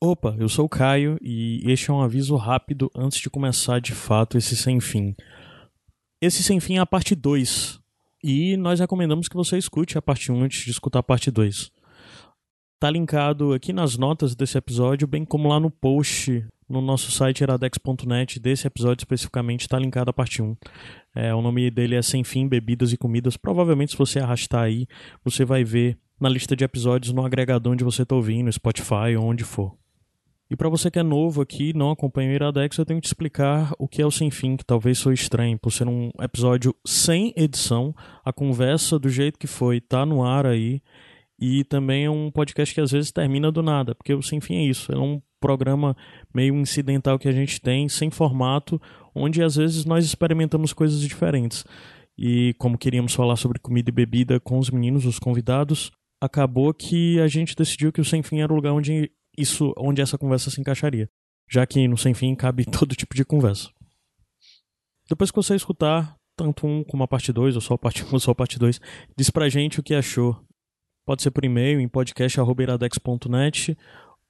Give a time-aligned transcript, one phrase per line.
[0.00, 3.92] Opa, eu sou o Caio e este é um aviso rápido antes de começar de
[3.92, 5.12] fato esse sem fim.
[6.22, 7.80] Esse sem fim é a parte 2
[8.22, 11.72] e nós recomendamos que você escute a parte 1 antes de escutar a parte 2.
[12.78, 17.40] Tá linkado aqui nas notas desse episódio, bem como lá no post no nosso site
[17.40, 20.56] iradex.net desse episódio especificamente está linkado a parte 1.
[21.12, 23.36] É, o nome dele é Sem Fim, Bebidas e Comidas.
[23.36, 24.86] Provavelmente se você arrastar aí,
[25.24, 29.24] você vai ver na lista de episódios no agregador onde você está ouvindo, Spotify ou
[29.24, 29.76] onde for.
[30.50, 33.10] E para você que é novo aqui, não acompanha o Iradex, eu tenho que te
[33.10, 36.74] explicar o que é o Sem Fim, que talvez sou estranho, por ser um episódio
[36.86, 40.80] sem edição, a conversa do jeito que foi tá no ar aí,
[41.38, 44.54] e também é um podcast que às vezes termina do nada, porque o Sem Fim
[44.54, 45.94] é isso, é um programa
[46.34, 48.80] meio incidental que a gente tem, sem formato,
[49.14, 51.64] onde às vezes nós experimentamos coisas diferentes.
[52.16, 57.20] E como queríamos falar sobre comida e bebida com os meninos, os convidados, acabou que
[57.20, 60.50] a gente decidiu que o Sem Fim era o lugar onde isso onde essa conversa
[60.50, 61.08] se encaixaria,
[61.48, 63.70] já que no Sem Fim cabe todo tipo de conversa.
[65.08, 68.08] Depois que você escutar tanto um como a parte 2, ou só a parte 1
[68.12, 68.80] ou só a parte 2,
[69.16, 70.40] diz pra gente o que achou.
[71.06, 73.76] Pode ser por e-mail em podcast.iradex.net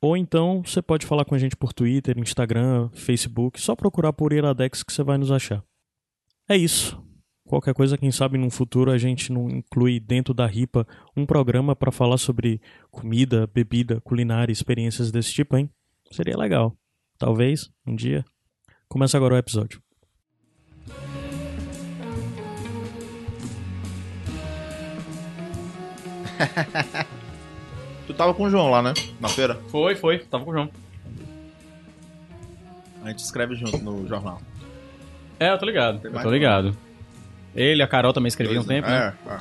[0.00, 4.32] ou então você pode falar com a gente por Twitter, Instagram, Facebook, só procurar por
[4.32, 5.62] Iradex que você vai nos achar.
[6.48, 7.02] É isso.
[7.48, 11.74] Qualquer coisa, quem sabe no futuro a gente não inclui dentro da RIPA um programa
[11.74, 15.70] para falar sobre comida, bebida, culinária, experiências desse tipo, hein?
[16.10, 16.76] Seria legal.
[17.18, 18.22] Talvez, um dia.
[18.86, 19.80] Começa agora o episódio.
[28.06, 28.92] tu tava com o João lá, né?
[29.18, 29.54] Na feira?
[29.68, 30.18] Foi, foi.
[30.18, 30.70] Tava com o João.
[33.02, 34.38] A gente escreve junto no jornal.
[35.40, 36.06] É, eu tô ligado.
[36.06, 36.76] Eu tô ligado.
[37.60, 39.12] Ele, a Carol também escreviam um tempo, né?
[39.26, 39.32] É,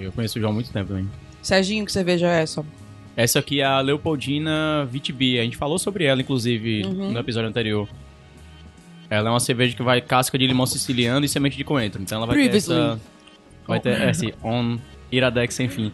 [0.00, 0.06] é.
[0.06, 1.08] Eu conheço o João há muito tempo também.
[1.42, 2.64] Serginho, que cerveja é essa?
[3.16, 5.40] Essa aqui é a Leopoldina Vitibia.
[5.42, 7.12] A gente falou sobre ela, inclusive, Uhum.
[7.12, 7.88] no episódio anterior.
[9.10, 12.00] Ela é uma cerveja que vai casca de limão siciliano e semente de coentro.
[12.00, 12.74] Então ela vai Previously.
[12.74, 13.00] ter essa...
[13.66, 14.78] Vai ter esse on
[15.12, 15.92] Iradex sem fim.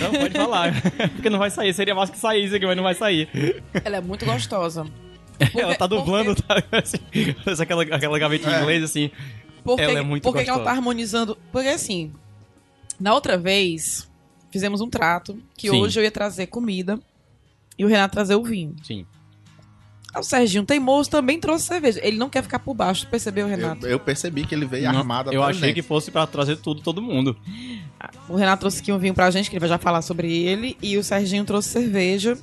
[0.00, 0.72] Não, pode falar.
[1.14, 1.72] Porque não vai sair.
[1.72, 3.28] Seria massa que saísse aqui, mas não vai sair.
[3.84, 4.84] Ela é muito gostosa.
[5.54, 6.62] Ela tá dublando, tá?
[6.72, 6.98] Assim,
[7.44, 8.60] faz aquela, aquela gavetinha em É.
[8.62, 9.10] inglês, assim.
[9.64, 11.36] Por que, Ela é muito por que ela tá harmonizando?
[11.50, 12.12] Porque assim,
[13.00, 14.08] na outra vez,
[14.50, 15.80] fizemos um trato que Sim.
[15.80, 17.00] hoje eu ia trazer comida
[17.76, 18.76] e o Renato trazer o vinho.
[18.84, 19.04] Sim.
[20.14, 22.00] Ah, O Serginho teimoso também trouxe cerveja.
[22.02, 23.86] Ele não quer ficar por baixo, percebeu, Eu, Renato?
[23.88, 27.02] eu percebi que ele veio Não, armado eu achei que fosse pra trazer tudo, todo
[27.02, 27.36] mundo.
[28.28, 30.76] O Renato trouxe aqui um vinho pra gente, que ele vai já falar sobre ele.
[30.80, 32.38] E o Serginho trouxe cerveja.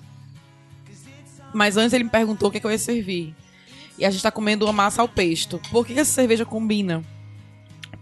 [1.54, 3.34] Mas antes ele me perguntou o que, que eu ia servir.
[3.98, 5.60] E a gente tá comendo uma massa ao pesto.
[5.72, 7.02] Por que, que essa cerveja combina?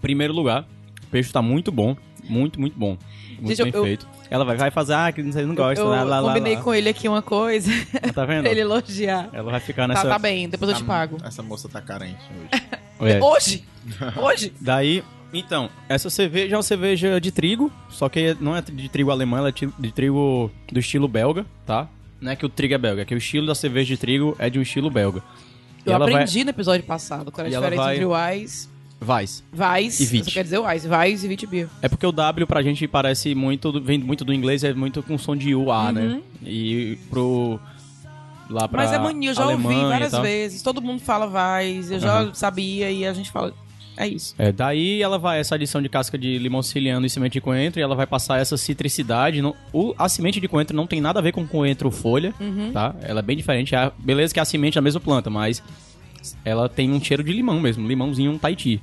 [0.01, 0.65] Primeiro lugar,
[1.03, 1.95] o peixe tá muito bom.
[2.23, 2.97] Muito, muito bom.
[3.39, 4.07] Muito Gente, eu- bem eu- feito.
[4.29, 6.61] Ela vai, vai fazer, ah, que você não gosta, eu lá, lá, lá, combinei lá.
[6.61, 7.69] com ele aqui uma coisa
[8.13, 8.43] Tá vendo?
[8.43, 9.27] pra ele elogiar.
[9.33, 10.03] Ela vai ficar nessa...
[10.03, 11.17] Tá, tá bem, depois eu te pago.
[11.21, 12.63] Essa moça tá carente hoje.
[13.03, 13.19] É.
[13.19, 13.65] Hoje?
[14.15, 14.53] Hoje?
[14.61, 19.09] Daí, então, essa cerveja é uma cerveja de trigo, só que não é de trigo
[19.09, 21.89] alemão, ela é de trigo do estilo belga, tá?
[22.21, 24.35] Não é que o trigo é belga, é que o estilo da cerveja de trigo
[24.39, 25.21] é de um estilo belga.
[25.85, 26.13] E Eu ela vai...
[26.13, 28.69] aprendi no episódio passado qual era a diferença vai- entre o Weiss,
[29.03, 29.43] Weiss.
[29.51, 30.25] Weiss, E Wit.
[30.25, 31.67] você quer dizer Weiss, Weiss e Witbier.
[31.81, 35.17] É porque o W pra gente parece muito, vem muito do inglês, é muito com
[35.17, 36.21] som de UA, né?
[36.43, 37.59] E pro...
[38.47, 38.85] Lá pra Uhum.
[38.89, 40.61] Mas é mania, eu já ouvi Alemanha e várias vezes.
[40.61, 43.53] Todo mundo fala Weiss, eu já sabia e a gente fala.
[44.03, 44.33] É isso.
[44.37, 47.79] É, daí ela vai, essa adição de casca de limão siciliano e semente de coentro,
[47.79, 49.41] e ela vai passar essa citricidade.
[49.41, 52.71] Não- o, a semente de coentro não tem nada a ver com coentro folha, Uhum.
[52.71, 52.95] tá?
[53.03, 53.73] Ela é bem diferente.
[53.99, 55.61] Beleza que a semente é a mesma planta, mas
[56.43, 58.81] ela tem um cheiro de limão mesmo, limãozinho, um taiti.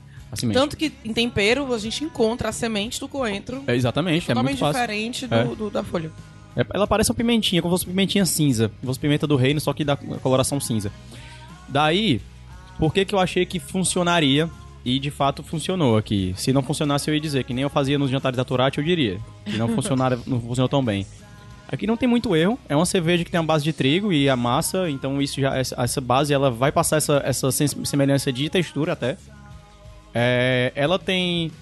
[0.53, 4.63] Tanto que em tempero a gente encontra a semente do coentro É, exatamente, é muito
[4.63, 5.45] diferente do, É.
[5.45, 6.11] do- da folha.
[6.55, 8.69] É, ela parece uma pimentinha, como se fosse pimentinha cinza.
[8.69, 10.93] Como se fosse pimenta do reino, só que da coloração cinza.
[11.69, 12.21] Daí,
[12.79, 14.49] por que que eu achei que funcionaria?
[14.89, 16.33] E de fato funcionou aqui.
[16.35, 18.85] Se não funcionasse, eu ia dizer, que nem eu fazia nos jantares da Turati, eu
[18.85, 19.21] diria.
[19.45, 21.07] Que não, funcionaram, não funcionou tão bem.
[21.71, 22.59] Aqui não tem muito erro.
[22.71, 25.55] É uma cerveja que tem a base de trigo e a massa, então isso já
[25.55, 29.19] essa, base ela vai passar essa, essa sem- semelhança de textura até.
[30.15, 31.53] É, ela tem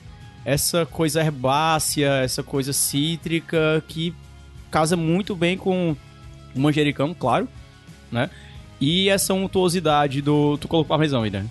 [0.45, 4.15] essa coisa herbácea, essa coisa cítrica que
[4.71, 5.97] casa muito bem com
[6.55, 7.49] o manjericão, claro,
[8.13, 8.31] né?
[8.81, 10.57] E essa untuosidade do...
[10.59, 11.45] Tu colocou parmesão né?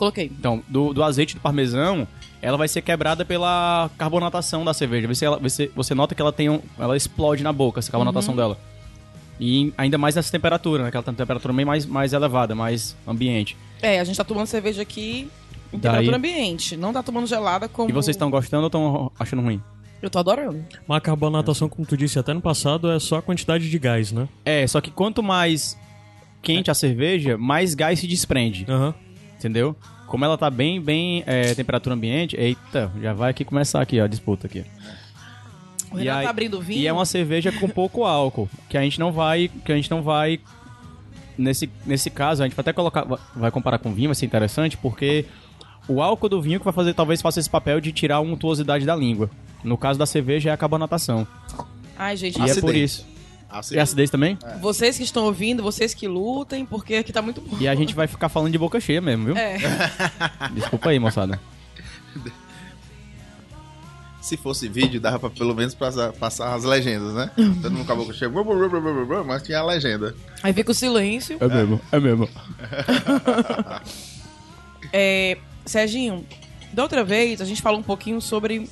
[0.00, 0.32] Coloquei.
[0.38, 2.08] Então, do, do azeite do parmesão,
[2.40, 5.06] ela vai ser quebrada pela carbonatação da cerveja.
[5.06, 8.34] Você, ela, você, você nota que ela tem um, ela explode na boca, essa carbonatação
[8.34, 8.58] dela.
[9.38, 10.90] E ainda mais nessa temperatura, né?
[10.90, 13.58] Que ela tá em temperatura bem mais, mais elevada, mais ambiente.
[13.82, 15.28] É, a gente tá tomando cerveja aqui
[15.70, 16.78] em Daí- temperatura ambiente.
[16.78, 17.90] Não tá tomando gelada como.
[17.90, 19.60] E vocês estão gostando ou estão achando ruim?
[20.00, 20.64] Eu tô adorando.
[20.88, 24.12] Mas a carbonatação, como tu disse até no passado, é só a quantidade de gás,
[24.12, 24.26] né?
[24.46, 25.78] É, só que quanto mais
[26.40, 28.64] quente a cerveja, mais gás se desprende.
[28.66, 28.94] Aham.
[29.40, 29.74] Entendeu?
[30.06, 34.04] Como ela tá bem, bem é, temperatura ambiente, eita, já vai aqui começar aqui ó,
[34.04, 34.64] a disputa aqui.
[35.90, 36.78] O E Renato aí- tá abrindo vinho.
[36.78, 39.90] E é uma cerveja com pouco álcool, que a gente não vai, que a gente
[39.90, 40.38] não vai
[41.38, 44.76] nesse, nesse caso, a gente vai até colocar, vai comparar com vinho, vai ser interessante,
[44.76, 45.24] porque
[45.88, 48.84] o álcool do vinho que vai fazer, talvez faça esse papel de tirar a untuosidade
[48.84, 49.30] da língua.
[49.64, 51.26] No caso da cerveja é a carbonatação.
[51.96, 53.06] Ai, gente, E é por isso.
[53.50, 54.38] Assim, E acidez também?
[54.60, 57.56] vocês que estão ouvindo, vocês que lutem, porque aqui tá muito bom.
[57.60, 59.36] E a gente vai ficar falando de boca cheia mesmo, viu?
[59.36, 59.58] É.
[60.54, 61.40] Desculpa aí, moçada.
[64.20, 67.30] Se fosse vídeo, dava pra pelo menos passar, passar as legendas, né?
[67.34, 68.12] Todo mundo acabou com
[68.44, 70.14] blá, blá, blá, mas tinha a legenda.
[70.42, 71.38] Aí fica o silêncio.
[71.40, 72.28] É mesmo, é mesmo.
[74.92, 76.26] É, Serginho,
[76.72, 78.68] da outra vez a gente falou um pouquinho sobre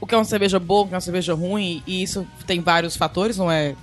[0.00, 2.60] o que é uma cerveja boa, o que é uma cerveja ruim, e isso tem
[2.60, 3.74] vários fatores, não é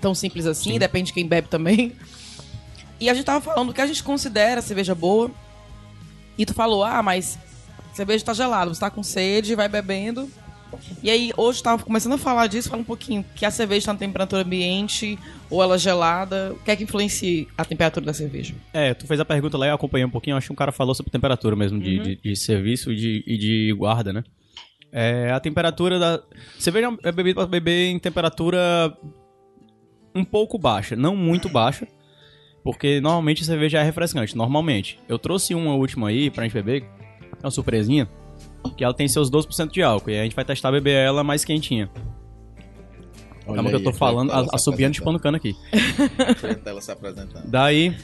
[0.00, 1.92] tão simples assim, depende de quem bebe também.
[2.98, 5.30] E a gente tava falando do que a gente considera cerveja boa,
[6.36, 7.38] e tu falou, ah, mas
[7.92, 10.28] cerveja tá gelada, você tá com sede, vai bebendo.
[11.02, 13.86] E aí, hoje eu tava começando a falar disso, fala um pouquinho, que a cerveja
[13.86, 15.18] tá na temperatura ambiente,
[15.50, 18.54] ou ela é gelada, o que é que influencia a temperatura da cerveja?
[18.72, 20.34] É, tu fez a pergunta lá e eu acompanhei um pouquinho.
[20.34, 23.36] Acho que um cara falou sobre temperatura mesmo, de, de, de serviço e de, e
[23.36, 24.24] de guarda, né?
[24.92, 26.22] É, a temperatura da.
[26.58, 28.94] Cerveja é bebida pra beber em temperatura
[30.14, 31.88] um pouco baixa, não muito baixa.
[32.62, 35.00] Porque normalmente a cerveja é refrescante, normalmente.
[35.08, 36.84] Eu trouxe uma última aí pra gente beber,
[37.42, 38.08] é uma surpresinha,
[38.76, 40.10] que ela tem seus 12% de álcool.
[40.10, 41.90] E a gente vai testar beber ela mais quentinha.
[43.44, 45.56] Calma que eu tô falando, a- assobiando e chupando cano aqui.
[46.64, 47.50] Ela se apresentando.
[47.50, 47.96] Daí.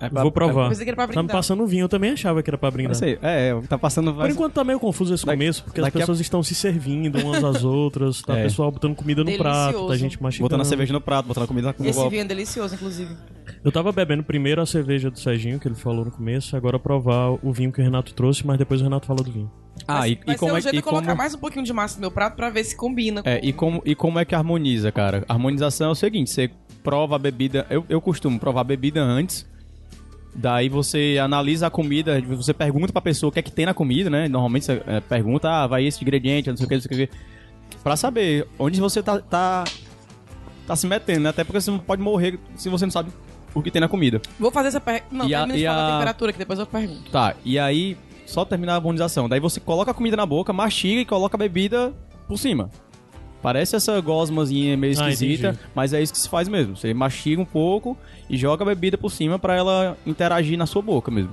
[0.00, 0.74] É pra- Vou provar.
[0.74, 2.92] Que era pra Tá me passando vinho, eu também achava que era pra É, brindar.
[2.92, 3.18] isso aí.
[3.22, 4.12] É, é, tá passando.
[4.14, 6.54] Por enquanto tá meio confuso esse Daqui- começo, porque as daqui a- pessoas estão se
[6.54, 8.40] servindo umas às outras, tá É.
[8.40, 9.88] o pessoal botando comida no prato, Delicioso.
[9.88, 10.48] tá gente mastigando.
[10.48, 12.10] Botando a cerveja no prato, botando a comida no Esse copo.
[12.10, 13.16] vinho é delicioso, inclusive.
[13.64, 17.30] Eu tava bebendo primeiro a cerveja do Serginho, que ele falou no começo, agora provar
[17.42, 19.50] o vinho que o Renato trouxe, mas depois o Renato fala do vinho.
[19.86, 21.38] Ah, vai, e, vai e como é um jeito e de colocar como, mais um
[21.38, 23.22] pouquinho de massa no meu prato pra ver se combina.
[23.24, 25.24] é, com- e como e como é que harmoniza, cara?
[25.28, 26.50] A harmonização é o seguinte, você
[26.82, 29.46] prova a bebida, eu, eu costumo provar a bebida antes.
[30.38, 33.72] Daí você analisa a comida, você pergunta pra pessoa o que é que tem na
[33.72, 34.28] comida, né?
[34.28, 37.08] Normalmente você é, pergunta, ah, vai esse ingrediente, não sei o que, não sei o
[37.08, 37.16] que.
[37.82, 39.64] Pra saber onde você tá, tá,
[40.66, 41.30] tá se metendo, né?
[41.30, 43.10] Até porque você não pode morrer se você não sabe
[43.54, 44.20] o que tem na comida.
[44.38, 45.06] Vou fazer essa pergunta.
[45.10, 47.10] Não, E a- e a- temperatura, que depois eu pergunto.
[47.10, 47.96] Tá, e aí
[48.26, 49.28] só terminar a harmonização.
[49.30, 51.94] Daí você coloca a comida na boca, mastiga e coloca a bebida
[52.28, 52.70] por cima.
[53.46, 55.64] Parece essa gosmazinha meio Ah, esquisita, entendi.
[55.72, 56.76] mas é isso que se faz mesmo.
[56.76, 57.96] Você mastiga um pouco
[58.28, 61.32] e joga a bebida por cima pra ela interagir na sua boca mesmo.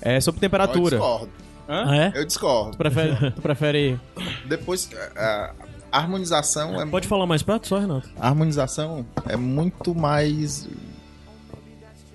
[0.00, 0.96] É sobre Eu temperatura.
[0.96, 1.32] discordo.
[1.68, 1.84] Hã?
[1.88, 2.12] Ah, é?
[2.14, 2.70] Eu discordo.
[2.70, 4.00] Tu prefere, tu prefere
[4.46, 5.54] Depois, a,
[5.90, 8.08] a harmonização é Pode falar mais prato só, Renato?
[8.16, 10.68] A harmonização é muito mais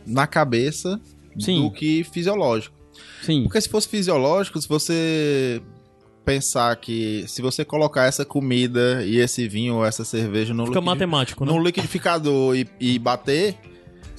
[0.08, 0.98] na cabeça
[1.38, 1.64] Sim.
[1.64, 2.74] do que fisiológico.
[3.22, 3.44] Sim.
[3.44, 5.62] Porque se fosse fisiológico, se você
[6.30, 10.76] pensar que se você colocar essa comida e esse vinho ou essa cerveja no, Fica
[10.80, 11.52] liquidi- matemático, né?
[11.52, 13.56] no liquidificador e, e bater,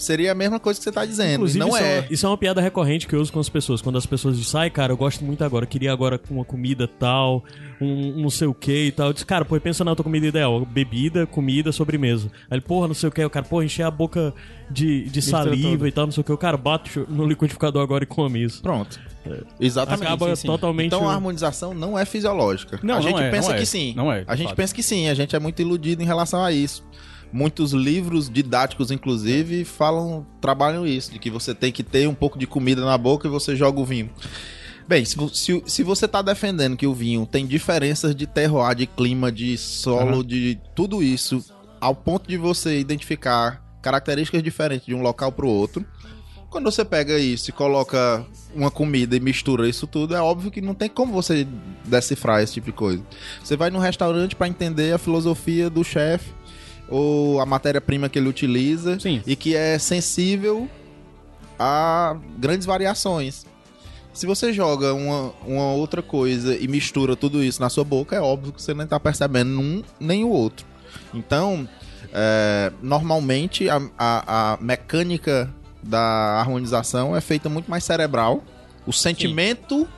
[0.03, 1.35] seria a mesma coisa que você tá dizendo.
[1.35, 2.01] Inclusive, não isso, é.
[2.01, 3.83] uma, isso é uma piada recorrente que eu uso com as pessoas.
[3.83, 6.89] Quando as pessoas dizem, ai, cara, eu gosto muito agora, queria agora com uma comida
[6.89, 7.45] tal,
[7.81, 9.09] um, um não sei o que e tal.
[9.09, 12.31] Eu disse, cara, pô, pensa na tua comida ideal: bebida, comida, sobremesa.
[12.51, 13.25] Aí ele, porra, não sei o que.
[13.25, 14.35] O cara, porra, encher a boca
[14.71, 15.87] de, de saliva tudo.
[15.87, 16.33] e tal, não sei o que.
[16.33, 18.63] O cara bate no liquidificador agora e come isso.
[18.63, 18.99] Pronto.
[19.59, 20.07] Exatamente.
[20.07, 20.47] Acaba sim, sim.
[20.47, 20.87] totalmente.
[20.87, 22.81] Então a harmonização não é fisiológica.
[22.83, 23.59] Não, a não gente é, pensa não é.
[23.59, 23.95] que sim.
[23.95, 24.57] Não é, A gente fato.
[24.57, 25.09] pensa que sim.
[25.09, 26.85] A gente é muito iludido em relação a isso.
[27.33, 32.39] Muitos livros didáticos, inclusive, falam, trabalham isso, de que você tem que ter um pouco
[32.39, 34.11] de comida na boca e você joga o vinho.
[34.89, 38.87] Bem, se, se, se você está defendendo que o vinho tem diferenças de terroir, de
[38.87, 40.25] clima, de solo, Aham.
[40.25, 41.45] de tudo isso,
[41.81, 45.87] ao ponto de você identificar características diferentes de um local para o outro,
[46.51, 50.61] quando você pega isso e coloca uma comida e mistura isso tudo, é óbvio que
[50.61, 51.47] não tem como você
[51.85, 53.01] decifrar esse tipo de coisa.
[53.43, 56.33] Você vai num restaurante para entender a filosofia do chefe
[56.91, 59.23] ou a matéria-prima que ele utiliza Sim.
[59.27, 60.69] e que é sensível
[61.59, 63.47] a grandes variações.
[64.13, 68.21] Se você joga uma, uma outra coisa e mistura tudo isso na sua boca, é
[68.21, 70.67] óbvio que você não está percebendo um nem o outro.
[71.15, 71.69] Então,
[72.13, 75.49] é, normalmente a, a, a mecânica
[75.83, 78.43] da harmonização é feita muito mais cerebral.
[78.85, 79.89] O sentimento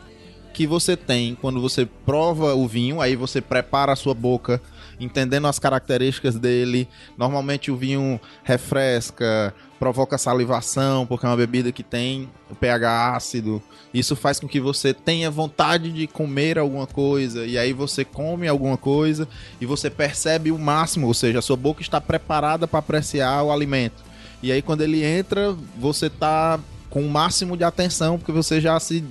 [0.52, 4.60] que você tem quando você prova o vinho, aí você prepara a sua boca
[5.04, 6.88] entendendo as características dele.
[7.16, 13.62] Normalmente o vinho refresca, provoca salivação, porque é uma bebida que tem o pH ácido.
[13.92, 18.46] Isso faz com que você tenha vontade de comer alguma coisa, e aí você come
[18.46, 19.28] alguma coisa
[19.60, 23.50] e você percebe o máximo, ou seja, a sua boca está preparada para apreciar o
[23.50, 24.04] alimento.
[24.42, 28.78] E aí quando ele entra, você tá com o máximo de atenção, porque você já
[28.78, 29.02] se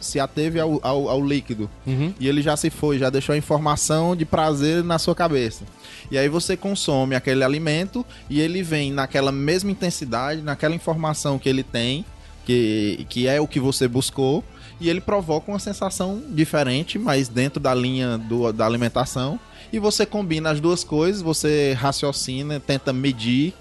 [0.00, 1.70] se ateve ao, ao, ao líquido.
[1.86, 2.12] Uhum.
[2.18, 5.64] E ele já se foi, já deixou a informação de prazer na sua cabeça.
[6.10, 11.48] E aí você consome aquele alimento e ele vem naquela mesma intensidade, naquela informação que
[11.48, 12.04] ele tem,
[12.44, 14.44] que, que é o que você buscou,
[14.80, 19.38] e ele provoca uma sensação diferente, mas dentro da linha do, da alimentação.
[19.72, 23.54] E você combina as duas coisas, você raciocina, tenta medir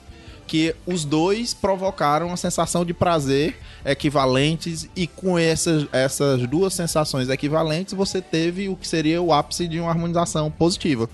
[0.48, 7.29] que os dois provocaram uma sensação de prazer equivalentes e com essas, essas duas sensações
[7.29, 11.09] equivalentes você teve o que seria o ápice de uma harmonização positiva.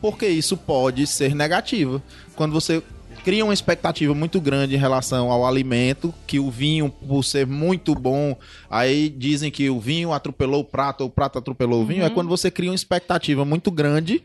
[0.00, 2.02] Porque isso pode ser negativo.
[2.34, 2.82] Quando você
[3.24, 7.94] cria uma expectativa muito grande em relação ao alimento, que o vinho, por ser muito
[7.94, 8.36] bom,
[8.70, 12.10] aí dizem que o vinho atropelou o prato, ou o prato atropelou o vinho, é
[12.10, 14.22] quando você cria uma expectativa muito grande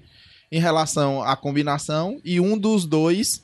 [0.52, 3.42] em relação à combinação e um dos dois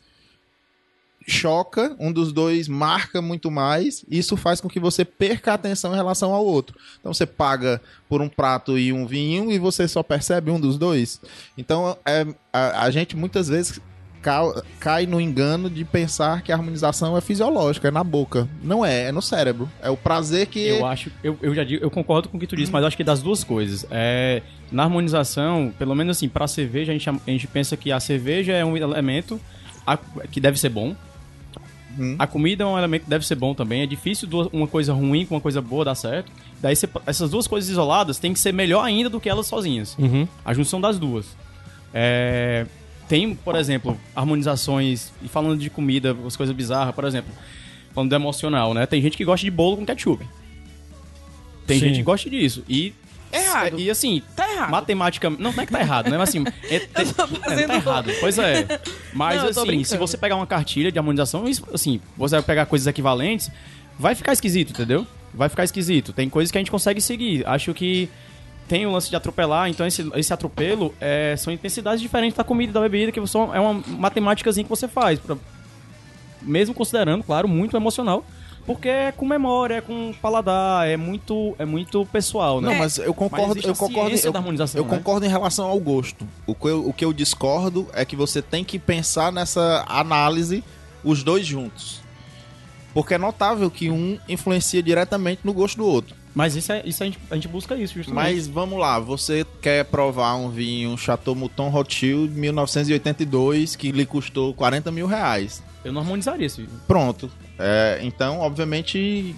[1.27, 5.91] choca, um dos dois marca muito mais, isso faz com que você perca a atenção
[5.93, 6.77] em relação ao outro.
[7.00, 10.77] Então você paga por um prato e um vinho e você só percebe um dos
[10.77, 11.19] dois.
[11.57, 13.79] Então é, a, a gente muitas vezes
[14.22, 18.48] ca- cai no engano de pensar que a harmonização é fisiológica, é na boca.
[18.63, 19.69] Não é, é no cérebro.
[19.81, 20.65] É o prazer que.
[20.65, 22.88] Eu acho, eu, eu já digo, eu concordo com o que tu disse, mas eu
[22.88, 23.86] acho que das duas coisas.
[23.91, 24.41] É,
[24.72, 28.53] na harmonização, pelo menos assim, pra cerveja, a gente, a gente pensa que a cerveja
[28.53, 29.39] é um elemento
[30.31, 30.96] que deve ser bom.
[31.98, 32.16] Uhum.
[32.20, 33.82] A comida é um elemento que deve ser bom também.
[33.82, 36.32] É difícil uma coisa ruim com uma coisa boa dar certo.
[36.62, 39.96] Daí você- essas duas coisas isoladas têm que ser melhor ainda do que elas sozinhas.
[39.98, 40.27] Uhum.
[40.46, 41.25] A junção das duas.
[41.94, 42.66] É,
[43.08, 45.12] tem, por exemplo, harmonizações.
[45.24, 47.32] E falando de comida, as coisas bizarras, por exemplo.
[47.94, 48.86] Falando do emocional, né?
[48.86, 50.24] Tem gente que gosta de bolo com ketchup.
[51.66, 51.88] Tem Sim.
[51.88, 52.63] gente que gosta disso.
[52.70, 52.94] E.
[53.31, 53.79] Errado.
[53.79, 54.72] E assim, Tá errado.
[54.72, 55.29] matematica.
[55.29, 56.17] Não, não é que tá errado, né?
[56.17, 56.43] Mas assim.
[56.69, 58.12] É, tô é, fazendo- tá errado.
[58.19, 58.65] Pois é.
[59.13, 61.43] Mas Não, assim, se você pegar uma cartilha de harmonização,
[61.74, 63.50] assim, você vai pegar coisas equivalentes,
[64.00, 65.05] vai ficar esquisito, entendeu?
[65.34, 66.13] Vai ficar esquisito.
[66.13, 67.46] Tem coisas que a gente consegue seguir.
[67.48, 68.10] Acho que
[68.67, 72.72] tem o lance de atropelar, então esse, esse atropelo é, são intensidades diferentes da comida
[72.72, 75.19] e da bebida, que são, é uma matemáticazinha que você faz.
[75.19, 75.38] pra-
[76.41, 78.25] mesmo considerando, claro, muito emocional.
[78.67, 82.67] Porque é com memória, é com paladar, é muito, é muito pessoal, né?
[82.67, 84.33] Não, mas eu concordo, existe eu concordo, eu,
[84.75, 84.89] eu né?
[84.89, 86.27] concordo em relação ao gosto.
[86.45, 90.65] O que, eu, o que eu discordo é que você tem que pensar nessa análise
[91.01, 92.01] os dois juntos.
[92.93, 96.13] Porque é notável que um influencia diretamente no gosto do outro.
[96.36, 98.24] Mas isso, é, isso a, gente, a gente busca isso, justamente.
[98.24, 104.53] Mas vamos lá, você quer provar um vinho Chateau Mouton Rothschild 1982 que lhe custou
[104.53, 105.63] 40 mil reais.
[105.88, 106.70] Eu não harmonizaria esse vinho.
[106.88, 107.32] Pronto.
[107.58, 109.36] É, então, obviamente,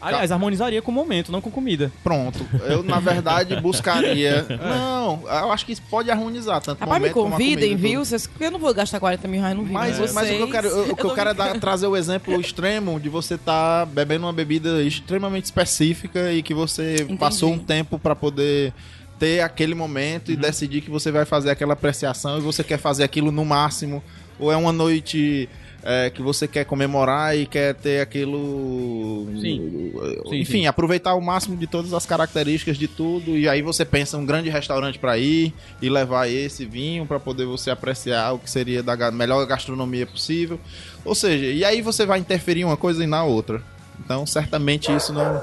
[0.00, 1.92] Aliás, harmonizaria com o momento, não com comida.
[2.02, 2.38] pronto.
[2.66, 4.44] Eu, na verdade, buscaria.
[4.60, 8.04] Não, eu acho que isso pode harmonizar tanto Rapaz, me momento a convidem, viu?
[8.04, 9.74] Vocês, eu não vou gastar 40 mil reais no vinho.
[9.74, 11.86] Mas, vocês, mas o que eu quero, eu- o que eu quero é dar- trazer
[11.86, 17.16] o exemplo extremo de você estar bebendo uma bebida extremamente específica e que você Entendi.
[17.18, 18.72] passou um tempo para poder
[19.18, 20.40] ter aquele momento e Uhum.
[20.40, 24.02] decidir que você vai fazer aquela apreciação e você quer fazer aquilo no máximo
[24.38, 25.46] ou é uma noite
[25.82, 29.92] é, que você quer comemorar e quer ter aquilo Sim.
[30.28, 30.66] Sim, enfim sim.
[30.66, 34.50] aproveitar o máximo de todas as características de tudo e aí você pensa um grande
[34.50, 39.10] restaurante para ir e levar esse vinho para poder você apreciar o que seria da
[39.10, 40.60] melhor gastronomia possível.
[41.04, 43.62] Ou seja e aí você vai interferir uma coisa e na outra.
[44.04, 45.42] Então certamente isso não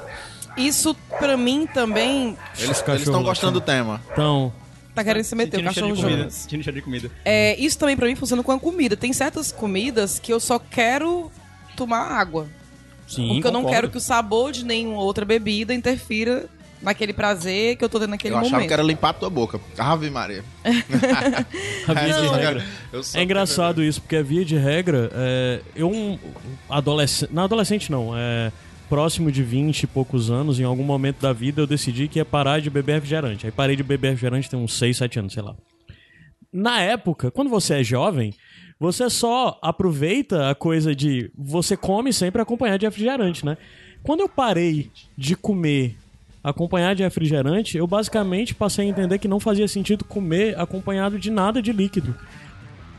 [0.58, 2.36] Isso, pra mim, também...
[2.58, 4.02] eles estão gostando do tema.
[4.12, 4.52] Então,
[4.98, 6.18] Tá querendo se meter, o cachorro de comida.
[6.18, 6.48] Jonas.
[6.50, 7.12] Cheiro de comida.
[7.24, 8.98] É, isso também pra mim funciona com a comida.
[8.98, 11.32] Tem certas comidas que eu só quero
[11.76, 12.48] tomar água.
[13.08, 13.76] sim, porque eu não concordo.
[13.76, 16.48] quero que o sabor de nenhuma outra bebida interfira
[16.82, 18.68] naquele prazer que eu tô tendo naquele eu achava momento.
[18.68, 20.44] que era limpar a tua boca Ave Maria
[21.88, 22.66] A via de Não, regra.
[22.94, 26.18] eu só É engraçado isso, porque a via de regra, é, eu um
[26.70, 28.52] adolescente, não adolescente não, é
[28.90, 32.26] próximo de 20 e poucos anos, em algum momento da vida eu decidi que ia
[32.26, 33.46] parar de beber refrigerante.
[33.46, 35.56] Aí parei de beber refrigerante tem uns 6, 7 anos, sei lá.
[36.52, 38.34] Na época, quando você é jovem,
[38.80, 43.58] você só aproveita a coisa de você come sempre acompanhado de refrigerante, né?
[44.04, 45.96] Quando eu parei de comer
[46.44, 51.30] acompanhado de refrigerante, eu basicamente passei a entender que não fazia sentido comer acompanhado de
[51.30, 52.16] nada de líquido.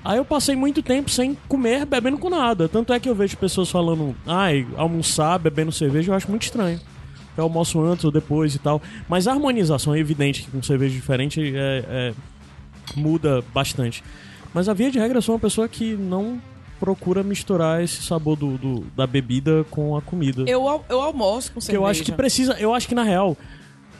[0.08, 2.66] Aí eu passei muito tempo sem comer, bebendo com nada.
[2.66, 6.80] Tanto é que eu vejo pessoas falando, ai, almoçar bebendo cerveja, eu acho muito estranho.
[7.36, 8.80] Eu almoço antes ou depois e tal.
[9.06, 12.14] Mas a harmonização é evidente que com cerveja diferente é, é,
[12.96, 14.02] muda bastante.
[14.54, 16.40] Mas a via de regra eu sou uma pessoa que não
[16.80, 20.44] procura misturar esse sabor do, do- da bebida com a comida.
[20.46, 21.82] Eu, eu almoço com Porque cerveja.
[21.82, 23.36] eu acho que precisa, eu acho que na real,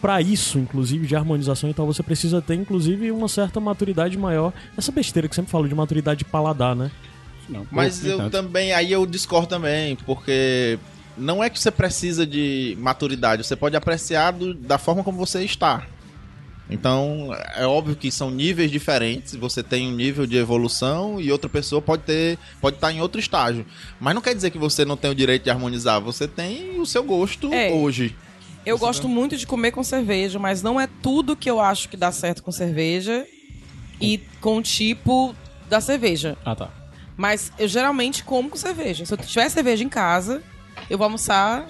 [0.01, 4.53] pra isso, inclusive, de harmonização e tal, você precisa ter, inclusive, uma certa maturidade maior.
[4.77, 6.91] Essa besteira que sempre falo de maturidade de paladar, né?
[7.49, 8.31] Não, Mas eu tanto.
[8.31, 10.79] também, aí eu discordo também, porque
[11.17, 15.43] não é que você precisa de maturidade, você pode apreciar do- da forma como você
[15.45, 15.87] está.
[16.71, 21.49] Então, é óbvio que são níveis diferentes, você tem um nível de evolução e outra
[21.49, 23.65] pessoa pode ter, pode estar em outro estágio.
[23.99, 26.85] Mas não quer dizer que você não tem o direito de harmonizar, você tem o
[26.85, 27.73] seu gosto É.
[27.73, 28.15] hoje.
[28.69, 31.89] Eu Você gosto muito de comer com cerveja, mas não é tudo que eu acho
[31.89, 33.27] que dá certo com cerveja
[34.01, 35.35] e com o tipo
[35.69, 36.37] da cerveja.
[36.45, 36.71] Ah, tá.
[37.17, 39.05] Mas eu geralmente como com cerveja.
[39.05, 40.43] Se eu tiver cerveja em casa,
[40.89, 41.67] eu vou almoçar.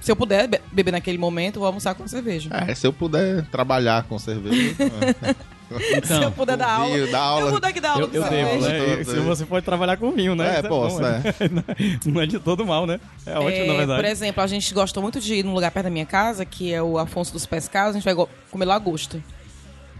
[0.00, 2.48] Se eu puder be- beber naquele momento, eu vou almoçar com cerveja.
[2.52, 4.74] É, se eu puder trabalhar com cerveja.
[5.70, 6.94] Então, se eu puder dar aula.
[6.94, 7.46] vinho, dar aula.
[7.48, 8.96] Eu puder que dar aula eu, eu devo, cerveja.
[8.96, 9.04] né?
[9.04, 10.56] Se você pode trabalhar com vinho, né?
[10.56, 11.22] É, Isso posso, né?
[12.06, 13.00] Não é de todo mal, né?
[13.24, 14.02] É ótimo, É, na verdade.
[14.02, 16.72] Por exemplo, a gente gosta muito de ir num lugar perto da minha casa, que
[16.72, 19.20] é o Afonso dos Pescados, a gente vai comer lagosta.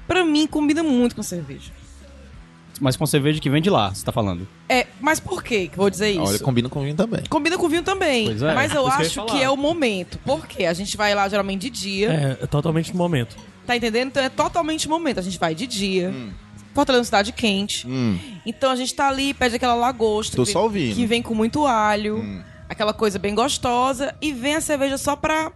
[0.06, 1.72] Pra mim, combina muito com cerveja.
[2.80, 4.46] Mas com cerveja que vem de lá, você tá falando.
[4.68, 6.20] É, mas por quê que eu vou dizer isso?
[6.22, 7.22] Olha, combina com vinho também.
[7.28, 8.26] Combina com vinho também.
[8.26, 9.30] Pois é, mas eu que acho falar.
[9.30, 10.18] que é o momento.
[10.18, 10.66] Por quê?
[10.66, 12.36] A gente vai lá geralmente de dia.
[12.40, 13.36] É, é totalmente no momento.
[13.66, 14.08] Tá entendendo?
[14.08, 15.18] Então é totalmente momento.
[15.18, 16.10] A gente vai de dia.
[16.10, 16.30] Hum.
[16.74, 17.86] Fortaleza é uma cidade quente.
[17.86, 20.36] Hum, Então a gente tá ali, pede aquela lagosta.
[20.36, 20.94] Que.
[20.94, 22.18] Que vem com muito alho.
[22.18, 22.42] Hum.
[22.68, 24.14] Aquela coisa bem gostosa.
[24.20, 25.50] E vem a cerveja só pra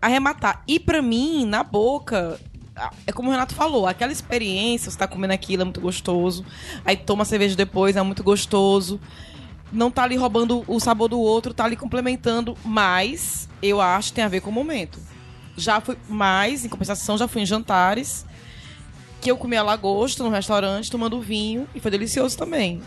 [0.00, 0.62] arrematar.
[0.68, 2.38] E pra mim, na boca.
[3.06, 6.44] É como o Renato falou, aquela experiência, você tá comendo aquilo, é muito gostoso.
[6.84, 9.00] Aí toma a cerveja depois, é muito gostoso.
[9.72, 14.16] Não tá ali roubando o sabor do outro, tá ali complementando, mas eu acho que
[14.16, 15.00] tem a ver com o momento.
[15.56, 18.26] Já fui mais, em compensação, já fui em jantares
[19.20, 22.80] que eu comi a lagosta no restaurante, tomando vinho, e foi delicioso também.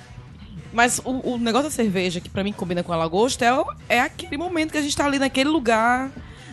[0.71, 3.99] Mas o, o negócio da cerveja, que pra mim combina com a lagosta, é, é
[4.01, 6.11] aquele momento que a gente tá ali naquele lugar,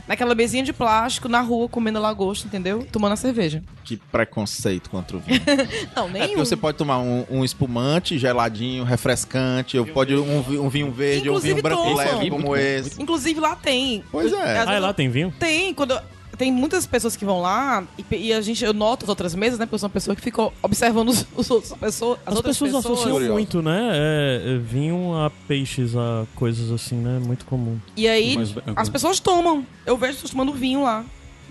[0.09, 2.87] naquela mesinha de plástico, na rua, comendo lagosta, entendeu?
[2.91, 3.63] Tomando a cerveja.
[3.85, 5.41] Que preconceito contra o vinho.
[5.95, 6.27] Não, É nenhum.
[6.29, 11.29] porque você pode tomar um, um espumante geladinho, refrescante, ou pode um, um vinho verde,
[11.29, 13.01] ou um vinho Inclusive branco leve como esse.
[13.03, 14.03] Inclusive lá tem.
[14.11, 14.59] Pois é.
[14.59, 15.33] Ah, lá tem vinho?
[15.39, 16.01] Tem, quando eu-
[16.37, 19.59] tem muitas pessoas que vão lá e, e a gente eu noto as outras mesas,
[19.59, 19.67] né?
[19.67, 22.57] Porque eu sou uma pessoa que fica observando os, os outros pessoas, as, As outras
[22.59, 22.85] pessoas, pessoas.
[22.99, 23.33] associam Curioso.
[23.33, 23.91] muito, né?
[23.93, 27.19] É, é, vinho a peixes, a coisas assim, né?
[27.25, 27.79] Muito comum.
[27.97, 29.67] E aí Mas- as pessoas tomam.
[29.85, 31.05] Eu vejo pessoas tomando vinho lá.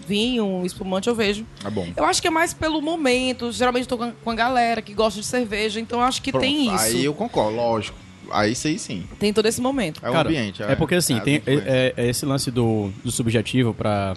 [0.07, 1.45] Vinho, espumante, eu vejo.
[1.65, 1.87] É bom.
[1.95, 3.51] Eu acho que é mais pelo momento.
[3.51, 6.21] Geralmente eu tô com a- com a galera que gosta de cerveja, então eu acho
[6.21, 6.83] que Pronto, tem isso.
[6.83, 7.97] Aí eu concordo, lógico.
[8.31, 9.03] Aí sim, sim.
[9.19, 10.01] Tem todo esse momento.
[10.03, 10.61] É o Cara, ambiente.
[10.63, 14.15] É porque assim, as tem, é, é esse lance do, do subjetivo pra,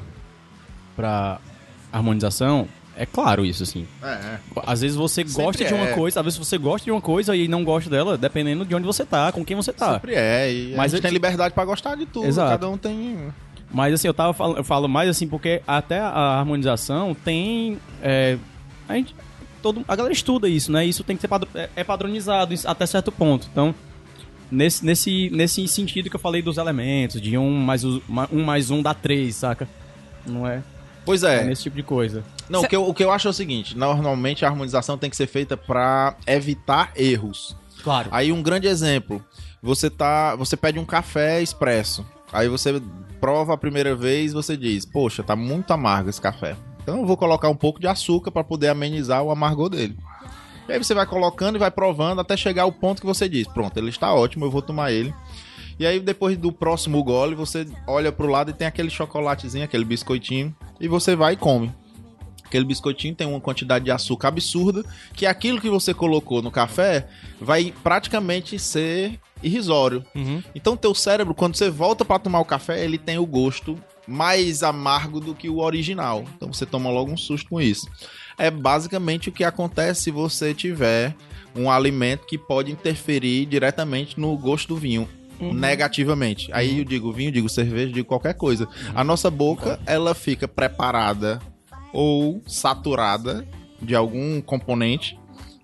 [0.98, 1.38] pra
[1.92, 2.66] harmonização.
[2.96, 3.86] É claro isso, assim.
[4.02, 4.38] É, é.
[4.66, 5.92] Às vezes você Sempre gosta de uma é.
[5.94, 8.84] coisa, às vezes você gosta de uma coisa e não gosta dela, dependendo de onde
[8.84, 9.94] você tá, com quem você tá.
[9.94, 10.52] Sempre é.
[10.52, 12.26] E Mas a gente eu- tem liberdade pra gostar de tudo.
[12.26, 12.50] Exato.
[12.50, 13.16] Cada um tem.
[13.70, 17.78] Mas assim, eu tava falando, eu falo mais assim, porque até a harmonização tem.
[18.02, 18.36] É,
[18.88, 19.14] a, gente,
[19.62, 20.84] todo, a galera estuda isso, né?
[20.84, 23.46] Isso tem que ser padro- é, é padronizado até certo ponto.
[23.52, 23.72] Então,
[24.50, 28.00] nesse, nesse, nesse sentido que eu falei dos elementos, de um mais, um,
[28.44, 29.68] mais um dá três, saca?
[30.26, 30.62] Não é?
[31.08, 31.44] Pois É é.
[31.44, 32.22] nesse tipo de coisa.
[32.48, 34.96] Não, Cê- o que, eu, o que eu acho é o seguinte: normalmente a harmonização
[34.98, 37.56] tem que ser feita pra evitar erros.
[37.82, 38.08] Claro.
[38.12, 39.24] Aí um grande exemplo,
[39.62, 42.04] você tá, você pede um café expresso.
[42.32, 42.80] Aí você
[43.20, 46.56] prova a primeira vez, você diz: "Poxa, tá muito amargo esse café".
[46.82, 49.96] Então eu vou colocar um pouco de açúcar pra poder amenizar o amargor dele.
[50.68, 53.46] E aí você vai colocando e vai provando até chegar ao ponto que você diz:
[53.48, 55.14] "Pronto, ele está ótimo, eu vou tomar ele".
[55.78, 59.84] E aí depois do próximo gole, você olha pro lado e tem aquele chocolatezinho, aquele
[59.84, 61.72] biscoitinho, e você vai e come.
[62.44, 67.06] Aquele biscoitinho tem uma quantidade de açúcar absurda, que aquilo que você colocou no café
[67.38, 70.04] vai praticamente ser irrisório.
[70.14, 70.42] Uhum.
[70.54, 74.62] Então teu cérebro, quando você volta pra tomar o café, ele tem o gosto mais
[74.62, 76.24] amargo do que o original.
[76.36, 77.86] Então você toma logo um susto com isso.
[78.38, 81.14] É basicamente o que acontece se você tiver
[81.54, 85.06] um alimento que pode interferir diretamente no gosto do vinho.
[85.40, 86.50] Negativamente.
[86.52, 88.68] Aí eu digo vinho, digo cerveja, digo qualquer coisa.
[88.94, 91.38] A nossa boca, ela fica preparada
[91.92, 93.46] ou saturada
[93.80, 95.18] de algum componente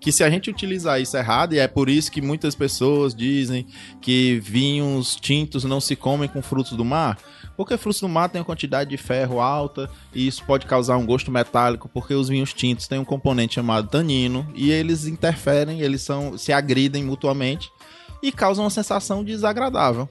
[0.05, 3.65] que se a gente utilizar isso errado, e é por isso que muitas pessoas dizem
[3.99, 7.17] que vinhos tintos não se comem com frutos do mar,
[7.57, 11.07] porque frutos do mar tem uma quantidade de ferro alta e isso pode causar um
[11.07, 16.03] gosto metálico, porque os vinhos tintos têm um componente chamado tanino e eles interferem, eles
[16.03, 17.71] são se agridem mutuamente
[18.27, 20.07] e causam uma sensação desagradável.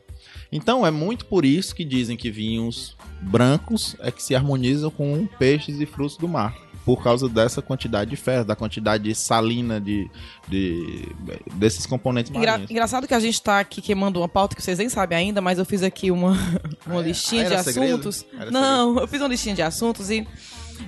[0.52, 5.26] Então é muito por isso que dizem que vinhos brancos é que se harmonizam com
[5.38, 6.54] peixes e frutos do mar.
[6.84, 10.06] por causa dessa quantidade de ferro, da quantidade salina de,
[10.46, 11.08] de
[11.54, 12.70] desses componentes Engra- marinhos.
[12.70, 15.58] engraçado que a gente tá aqui queimando uma pauta que vocês nem sabem ainda, mas
[15.58, 16.32] eu fiz aqui uma,
[16.86, 17.94] uma Ah, listinha Ah, de segredo?
[18.10, 18.26] assuntos.
[18.52, 20.26] Não, eu fiz uma listinha de assuntos e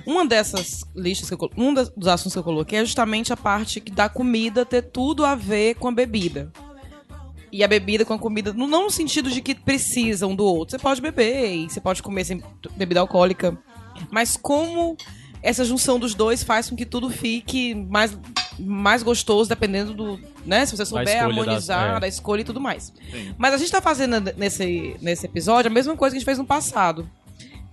[0.05, 3.81] uma dessas listas, que eu, um dos assuntos que eu coloquei é justamente a parte
[3.81, 6.51] que da comida ter tudo a ver com a bebida.
[7.51, 10.71] E a bebida com a comida, não não no sentido de que precisam do outro.
[10.71, 12.43] Você pode beber e você pode comer sem
[12.75, 13.57] bebida alcoólica.
[14.11, 14.97] Mas como
[15.41, 18.17] essa junção dos dois faz com que tudo fique mais,
[18.59, 20.19] mais gostoso, dependendo do.
[20.45, 20.65] Né?
[20.65, 21.99] Se você souber escolha da- harmonizar, é.
[21.99, 22.93] da escolha e tudo mais.
[23.37, 26.37] Mas a gente tá fazendo nesse, nesse episódio a mesma coisa que a gente fez
[26.37, 27.09] no passado.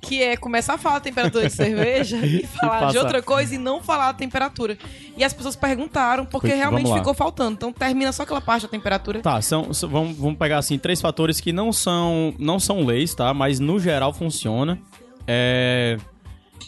[0.06, 2.98] Que é começar a falar a temperatura de cerveja e falar de passar.
[3.00, 4.76] outra coisa e não falar a temperatura.
[5.16, 7.52] E as pessoas perguntaram, porque realmente ficou faltando.
[7.52, 9.20] Então termina só aquela parte da temperatura.
[9.20, 13.14] Tá, são, são- vamos, vamos pegar assim três fatores que não são não são leis,
[13.14, 13.32] tá?
[13.34, 14.78] Mas no geral funciona.
[15.26, 15.96] É,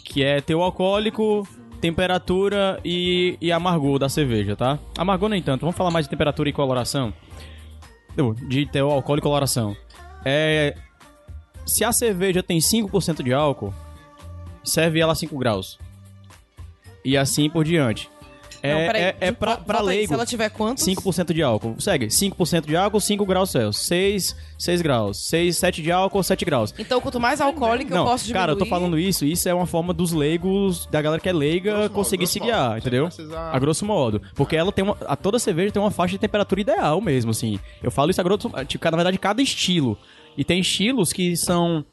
[0.03, 1.47] que é teu alcoólico,
[1.79, 4.79] temperatura e, e amargor da cerveja, tá?
[4.97, 5.61] Amargor nem tanto.
[5.61, 7.13] Vamos falar mais de temperatura e coloração.
[8.47, 9.75] De teu alcoólico e coloração.
[10.25, 10.75] É,
[11.67, 13.73] se a cerveja tem 5% de álcool,
[14.63, 15.77] serve ela a 5 graus.
[17.05, 18.09] E assim por diante.
[18.61, 20.07] É, Não, peraí, é, é pra, pra aí, leigo.
[20.07, 20.83] Se ela tiver quantos?
[20.83, 21.75] 5% de álcool.
[21.79, 22.07] Segue.
[22.07, 23.85] 5% de álcool, 5 graus Celsius.
[23.85, 25.17] 6, 6 graus.
[25.29, 26.73] 6, 7 de álcool, 7 graus.
[26.77, 28.41] Então, quanto mais alcoólico eu Não, posso diminuir...
[28.41, 29.23] cara, eu tô falando isso.
[29.25, 32.33] Isso é uma forma dos leigos, da galera que é leiga, Grosso modo, conseguir grosso
[32.33, 32.47] se modo.
[32.49, 33.05] guiar, Sem entendeu?
[33.05, 34.21] precisar- A grosso modo.
[34.33, 34.97] Porque ela tem uma.
[35.07, 37.59] A toda cerveja tem uma faixa de temperatura ideal mesmo, assim.
[37.83, 39.97] Eu falo isso a grosso tipo, na verdade, cada estilo.
[40.37, 41.83] E tem estilos que são.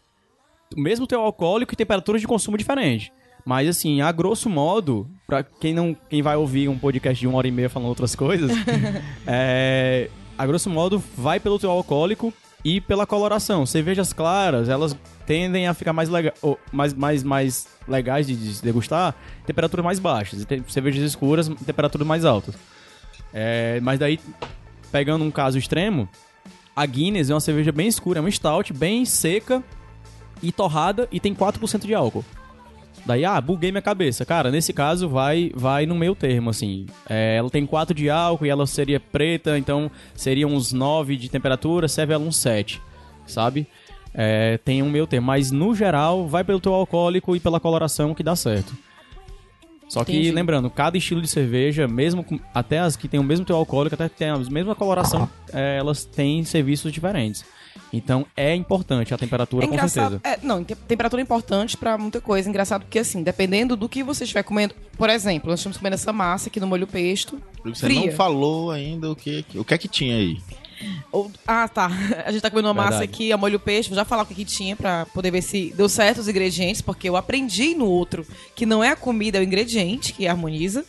[0.76, 3.12] Mesmo teu alcoólico e temperaturas de consumo diferente.
[3.44, 5.96] Mas assim, a grosso modo, pra quem não.
[6.08, 8.50] Quem vai ouvir um podcast de uma hora e meia falando outras coisas,
[9.26, 10.10] é.
[10.36, 13.64] A grosso modo, vai pelo teu alcoólico e pela coloração.
[13.64, 16.34] Cervejas claras, elas tendem a ficar mais, lega
[16.72, 19.14] mais, mais, mais legais de, de degustar,
[19.46, 20.42] temperaturas mais baixas.
[20.42, 22.56] E tem cervejas escuras, temperaturas mais altas.
[23.32, 24.18] É, mas daí,
[24.90, 26.08] pegando um caso extremo,
[26.74, 29.62] a Guinness é uma cerveja bem escura, é uma stout, bem seca
[30.42, 32.24] e torrada e tem 4% de álcool.
[33.06, 34.24] Daí, ah, buguei minha cabeça.
[34.24, 36.86] Cara, nesse caso vai vai no meio termo, assim.
[37.08, 41.28] É, ela tem 4 de álcool e ela seria preta, então seria uns 9 de
[41.28, 42.80] temperatura, serve ela uns 7,
[43.26, 43.66] sabe?
[44.14, 45.26] É, tem um meio termo.
[45.26, 48.74] Mas, no geral, vai pelo teu alcoólico e pela coloração que dá certo.
[49.88, 50.30] Só que, Entendi.
[50.32, 53.94] lembrando, cada estilo de cerveja, mesmo com- até as que tem o mesmo teu alcoólico,
[53.94, 57.44] até que tem a mesma coloração, é, elas têm serviços diferentes.
[57.92, 60.20] Então, é importante a temperatura, É com certeza.
[60.24, 62.48] É, não, te- temperatura é importante pra muita coisa.
[62.48, 64.74] Engraçado porque, assim, dependendo do que você estiver comendo.
[64.96, 67.40] Por exemplo, nós estamos comendo essa massa aqui no molho pesto.
[67.64, 68.06] Você fria.
[68.06, 70.38] não falou ainda o que, o que é que tinha aí.
[71.12, 71.90] Ou- ah, tá.
[72.26, 73.12] A gente tá comendo uma massa Verdade.
[73.12, 73.88] aqui, a molho peixe.
[73.88, 76.80] Vou já falar o que, que tinha pra poder ver se deu certo os ingredientes,
[76.82, 80.84] porque eu aprendi no outro que não é a comida, é o ingrediente que harmoniza.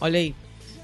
[0.00, 0.34] Olha aí.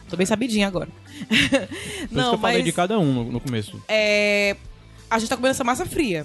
[0.09, 0.89] Tô bem sabidinha agora.
[1.19, 3.83] Por isso que eu falei de cada um no, no começo.
[3.89, 4.57] é,
[5.11, 6.25] a gente tá comendo essa massa fria.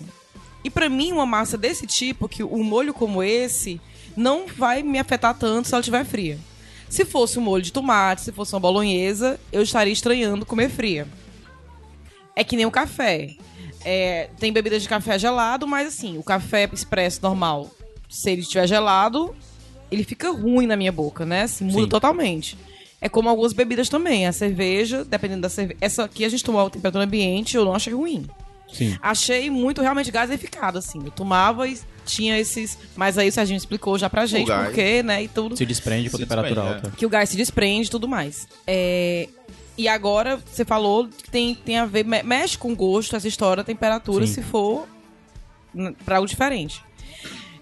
[0.63, 3.81] E pra mim, uma massa desse tipo, que um molho como esse,
[4.15, 6.37] não vai me afetar tanto se ela estiver fria.
[6.87, 11.07] Se fosse um molho de tomate, se fosse uma bolonhesa, eu estaria estranhando comer fria.
[12.35, 13.35] É que nem o café.
[13.85, 17.69] É, tem bebidas de café gelado, mas assim, o café expresso normal,
[18.09, 19.35] se ele estiver gelado,
[19.91, 21.43] ele fica ruim na minha boca, né?
[21.43, 21.89] Assim, muda Sim.
[21.89, 22.57] totalmente.
[23.01, 24.25] É como algumas bebidas também.
[24.25, 25.77] A cerveja, dependendo da cerveja.
[25.81, 28.25] Essa aqui a gente tomou a temperatura ambiente, eu não achei ruim.
[28.71, 28.97] Sim.
[29.01, 30.99] Achei muito realmente gaseificado, assim.
[31.03, 32.77] Eu tomava e tinha esses.
[32.95, 35.21] Mas aí o Serginho explicou já pra gente por quê, né?
[35.23, 35.55] E tudo.
[35.55, 36.97] Se desprende com Se temperatura desprende, alta.
[36.97, 38.47] Que o gás se desprende e tudo mais.
[38.65, 39.29] É,
[39.77, 42.05] E agora, você falou que tem, tem a ver.
[42.05, 44.33] me- Mexe com o gosto, essa história, a temperatura, Sim.
[44.33, 44.87] se for
[46.05, 46.81] pra algo diferente.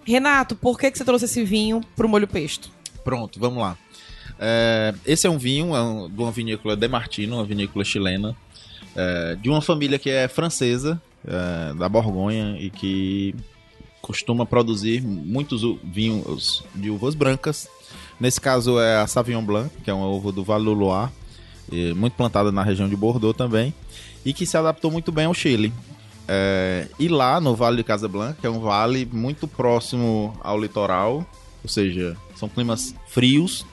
[0.05, 2.69] Renato, por que, que você trouxe esse vinho pro molho pesto?
[3.03, 3.77] Pronto, vamos lá.
[4.39, 8.35] É, esse é um vinho é um- de uma vinícola De Martino, uma vinícola chilena,
[8.95, 13.33] é, de uma família que é francesa, é, da Borgonha, e que
[14.01, 17.69] costuma produzir muitos vinhos de uvas brancas.
[18.19, 21.11] Nesse caso é a Sauvignon Blanc, que é uma uva do Vale do Loire,
[21.95, 23.73] muito plantada na região de Bordeaux também,
[24.25, 25.73] e que se adaptou muito bem ao Chile.
[26.27, 31.25] É, e lá no Vale de Casablanca, que é um vale muito próximo ao litoral,
[31.63, 33.65] ou seja, são climas frios.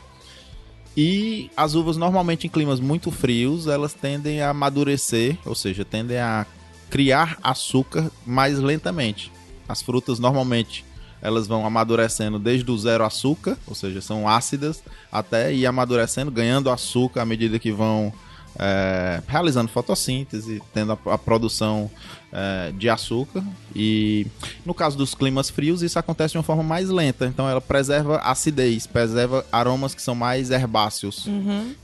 [0.96, 6.18] E as uvas normalmente em climas muito frios, elas tendem a amadurecer, ou seja, tendem
[6.18, 6.44] a
[6.90, 9.30] criar açúcar mais lentamente.
[9.68, 10.84] As frutas normalmente
[11.20, 16.70] elas vão amadurecendo desde o zero açúcar, ou seja, são ácidas, até ir amadurecendo, ganhando
[16.70, 18.12] açúcar à medida que vão
[18.58, 21.90] é, realizando fotossíntese, tendo a, a produção
[22.32, 23.42] é, de açúcar.
[23.74, 24.26] E
[24.66, 27.26] no caso dos climas frios, isso acontece de uma forma mais lenta.
[27.26, 31.26] Então ela preserva acidez, preserva aromas que são mais herbáceos,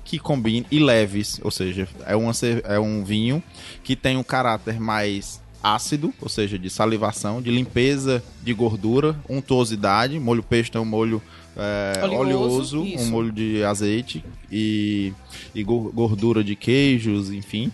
[0.05, 1.41] que combinam e leves.
[1.43, 2.33] Ou seja, é, uma,
[2.65, 3.43] é um vinho
[3.83, 10.19] que tem um caráter mais ácido, ou seja, de salivação, de limpeza de gordura, untuosidade.
[10.21, 11.23] Molho peixe é um molho
[11.57, 14.23] é, Oleoso, oleoso, um molho de azeite
[14.53, 15.13] e,
[15.55, 17.73] e gor- gordura de queijos, enfim.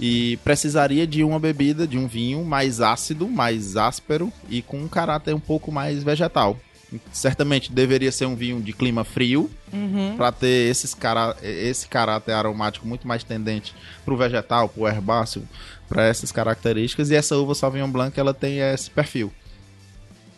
[0.00, 4.88] E precisaria de uma bebida, de um vinho mais ácido, mais áspero e com um
[4.88, 6.56] caráter um pouco mais vegetal.
[7.12, 10.14] Certamente deveria ser um vinho de clima frio, Uhum.
[10.16, 14.88] para ter esses cara esse caráter aromático muito mais tendente para o vegetal, para o
[14.88, 15.42] herbáceo,
[15.88, 17.10] para essas características.
[17.10, 19.32] E essa uva Sauvignon Blanc ela tem esse perfil.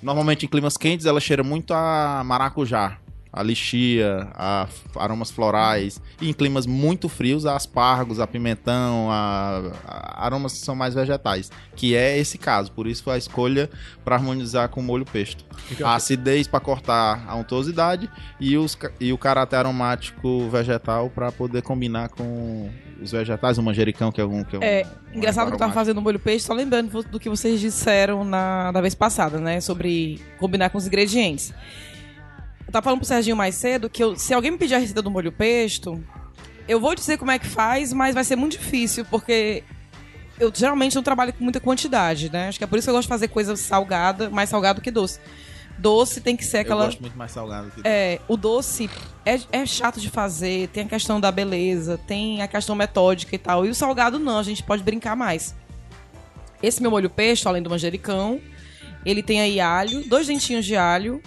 [0.02, 2.96] Normalmente em climas quentes ela cheira muito a maracujá,
[3.32, 4.66] a lixia, a
[4.96, 6.00] aromas florais.
[6.20, 10.94] E em climas muito frios, a aspargos, a pimentão, a, a- aromas que são mais
[10.94, 11.50] vegetais.
[11.76, 13.70] Que é esse caso, por isso foi a escolha
[14.04, 15.44] para harmonizar com o molho pesto.
[15.84, 21.62] A acidez para cortar a untuosidade e, os, e o caráter aromático vegetal para poder
[21.62, 22.68] combinar com
[23.00, 24.44] os vegetais, o manjericão, que é um.
[24.44, 27.18] Que é, um É, um Engraçado que eu tava fazendo molho peixe, só lembrando do
[27.18, 29.60] que vocês disseram na, da vez passada, né?
[29.60, 31.54] Sobre combinar com os ingredientes.
[32.70, 35.02] Eu tava falando pro Serginho mais cedo que eu- se alguém me pedir a receita
[35.02, 36.00] do molho pesto,
[36.68, 39.64] eu vou dizer como é que faz, mas vai ser muito difícil, porque
[40.38, 42.46] eu geralmente não trabalho com muita quantidade, né?
[42.46, 44.88] Acho que é por isso que eu gosto de fazer coisa salgada, mais salgado que
[44.88, 45.18] doce.
[45.76, 46.84] Doce tem que ser Eu aquela.
[46.84, 48.88] gosto muito mais salgado que É, o doce
[49.26, 53.38] é, é chato de fazer, tem a questão da beleza, tem a questão metódica e
[53.38, 53.66] tal.
[53.66, 55.56] E o salgado não, a gente pode brincar mais.
[56.62, 58.40] Esse meu molho pesto, além do manjericão,
[59.04, 61.20] ele tem aí alho, dois dentinhos de alho.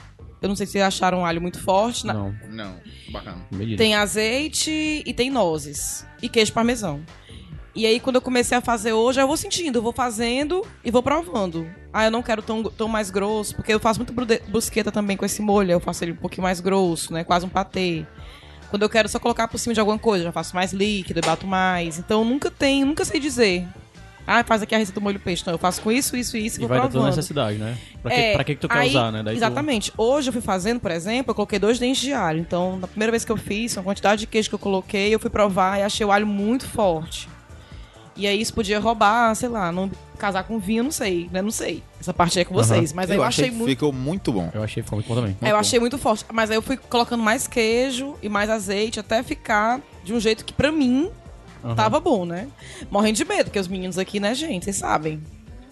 [0.43, 2.05] Eu não sei se vocês acharam um alho muito forte.
[2.05, 2.75] na- Não, Não,
[3.11, 3.37] bacana.
[3.49, 3.77] beleza.
[3.77, 6.05] Tem azeite e tem nozes.
[6.21, 7.01] E queijo parmesão.
[7.75, 10.91] E aí, quando eu comecei a fazer hoje, eu vou sentindo, eu vou fazendo e
[10.91, 11.67] vou provando.
[11.91, 14.13] Ah, eu não quero tão, tão mais grosso, porque eu faço muito
[14.47, 15.71] brusqueta também com esse molho.
[15.71, 17.23] Eu faço ele um pouquinho mais grosso, né?
[17.23, 18.05] Quase um patê.
[18.69, 21.19] Quando eu quero só colocar por cima de alguma coisa, eu já faço mais líquido,
[21.19, 21.97] eu bato mais.
[21.97, 23.65] Então, nunca tem, nunca sei dizer.
[24.25, 25.43] Ah, faz aqui a receita do molho peixe.
[25.45, 27.09] Não, eu faço com isso, isso e isso e vou vai da tua provando.
[27.09, 27.77] necessidade, né?
[28.01, 29.21] Pra que, É, pra que, que tu quer aí- usar, né?
[29.23, 29.91] Daí tu- exatamente.
[29.97, 32.39] Hoje eu fui fazendo, por exemplo, eu coloquei dois dentes de alho.
[32.39, 35.19] Então, na primeira vez que eu fiz, a quantidade de queijo que eu coloquei, eu
[35.19, 37.27] fui provar e achei o alho muito forte.
[38.15, 41.41] E aí isso podia roubar, sei lá, não casar com vinho, não sei, né?
[41.41, 41.81] Não sei.
[41.99, 42.93] Essa parte aí é com vocês.
[42.93, 43.69] Mas aí eu, achei que muito.
[43.71, 44.51] ficou muito bom.
[44.53, 45.35] Eu achei ficou muito bom também.
[45.41, 46.23] É, eu achei muito forte.
[46.31, 50.45] Mas aí eu fui colocando mais queijo e mais azeite até ficar de um jeito
[50.45, 51.09] que pra mim
[51.63, 51.75] Aham.
[51.75, 52.47] tava bom, né?
[52.91, 55.21] Morrendo de medo, porque os meninos aqui, né, gente, vocês sabem.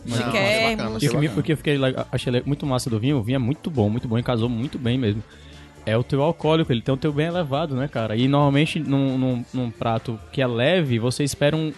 [0.06, 0.94] Não, Chiquérrimos.
[0.94, 1.40] o achei que, me- bacana.
[1.40, 1.78] o que eu fiquei,
[2.12, 4.80] achei muito massa do vinho, o vinho é muito bom, muito bom e casou muito
[4.80, 5.24] bem mesmo.
[5.86, 8.16] É o teu alcoólico, ele tem o teu bem elevado, né, cara?
[8.16, 11.72] E normalmente num, num, num prato que é leve, você espera um,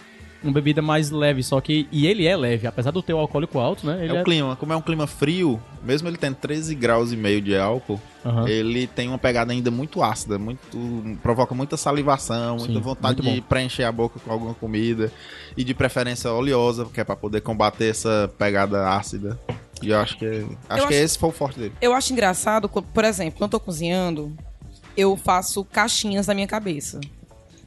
[0.44, 1.88] uma bebida mais leve, só que.
[1.90, 4.04] E ele é leve, apesar do teu alcoólico alto, né?
[4.04, 7.16] Ele É o clima, como é um clima frio, mesmo ele tendo 13 graus e
[7.16, 8.48] meio de álcool, Aham.
[8.48, 13.34] ele tem uma pegada ainda muito ácida, muito provoca muita salivação, muita Sim, vontade muito
[13.36, 15.10] de preencher a boca com alguma comida
[15.56, 19.38] e de preferência oleosa, que é para poder combater essa pegada ácida.
[19.82, 21.72] E eu acho que acho Eu que acho- esse foi o forte dele.
[21.80, 24.32] Eu acho engraçado, por exemplo, quando eu tô cozinhando,
[24.96, 27.00] eu faço caixinhas na minha cabeça.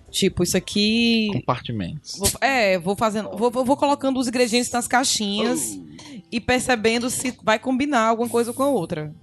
[0.09, 1.29] Tipo, isso aqui.
[1.33, 2.17] Compartimentos.
[2.17, 3.29] Vou- é, vou fazendo.
[3.35, 5.77] Vou, vou- vou colocando os ingredientes nas caixinhas
[6.31, 9.13] e percebendo se vai combinar alguma coisa com a outra.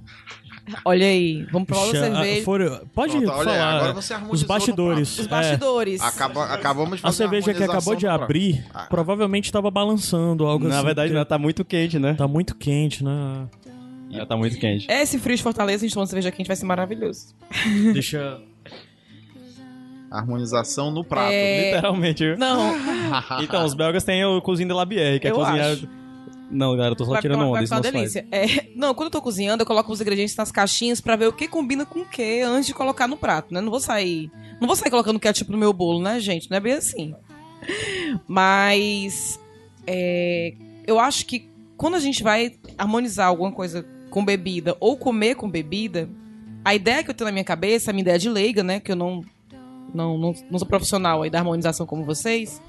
[0.83, 2.41] Olha aí, vamos provar a Xa- cerveja.
[2.41, 3.77] ah, foram- pode Pronto, olha falar.
[3.77, 5.19] agora você os bastidores.
[5.19, 5.29] Os é.
[5.29, 6.01] bastidores.
[6.01, 8.87] Acaba, acabamos de A fazer uma cerveja que acabou de abrir Ah.
[8.89, 10.87] provavelmente estava balançando algo Na assim.
[10.87, 12.15] verdade, porque ela tá muito quente, né?
[12.15, 13.47] Tá muito quente, né?
[14.11, 14.87] Ela tá muito quente.
[14.91, 17.35] Esse frio de Fortaleza, a gente tomando cerveja quente, vai ser maravilhoso.
[17.93, 18.41] Deixa.
[20.19, 21.33] Harmonização no prato.
[21.33, 22.37] É, Literalmente.
[22.37, 22.75] Não,
[23.43, 25.73] Então, os belgas têm o cozinho de la bière, que é Eu cozinhar.
[25.73, 25.89] acho.
[26.51, 27.53] Não, galera, eu tô só vai tirando ficar, onda.
[27.55, 28.27] vai isso ficar uma delícia.
[28.31, 28.47] É,
[28.77, 31.49] não, quando eu tô cozinhando, eu coloco os ingredientes nas caixinhas pra ver o que
[31.49, 33.61] combina com o que antes de colocar no prato, né?
[33.61, 34.31] Não vou sair.
[34.61, 36.49] Não vou sair colocando ketchup no meu bolo, né, gente?
[36.51, 37.15] Não é bem assim.
[38.29, 39.41] Mas.
[39.87, 40.55] é,
[40.87, 45.51] eu acho que quando a gente vai harmonizar alguma coisa com bebida ou comer com
[45.51, 46.09] bebida,
[46.65, 48.79] a ideia que eu tenho na minha cabeça, a minha ideia de leiga, né?
[48.81, 49.23] Que eu não,
[49.93, 52.61] não, não, não sou profissional aí da harmonização como vocês,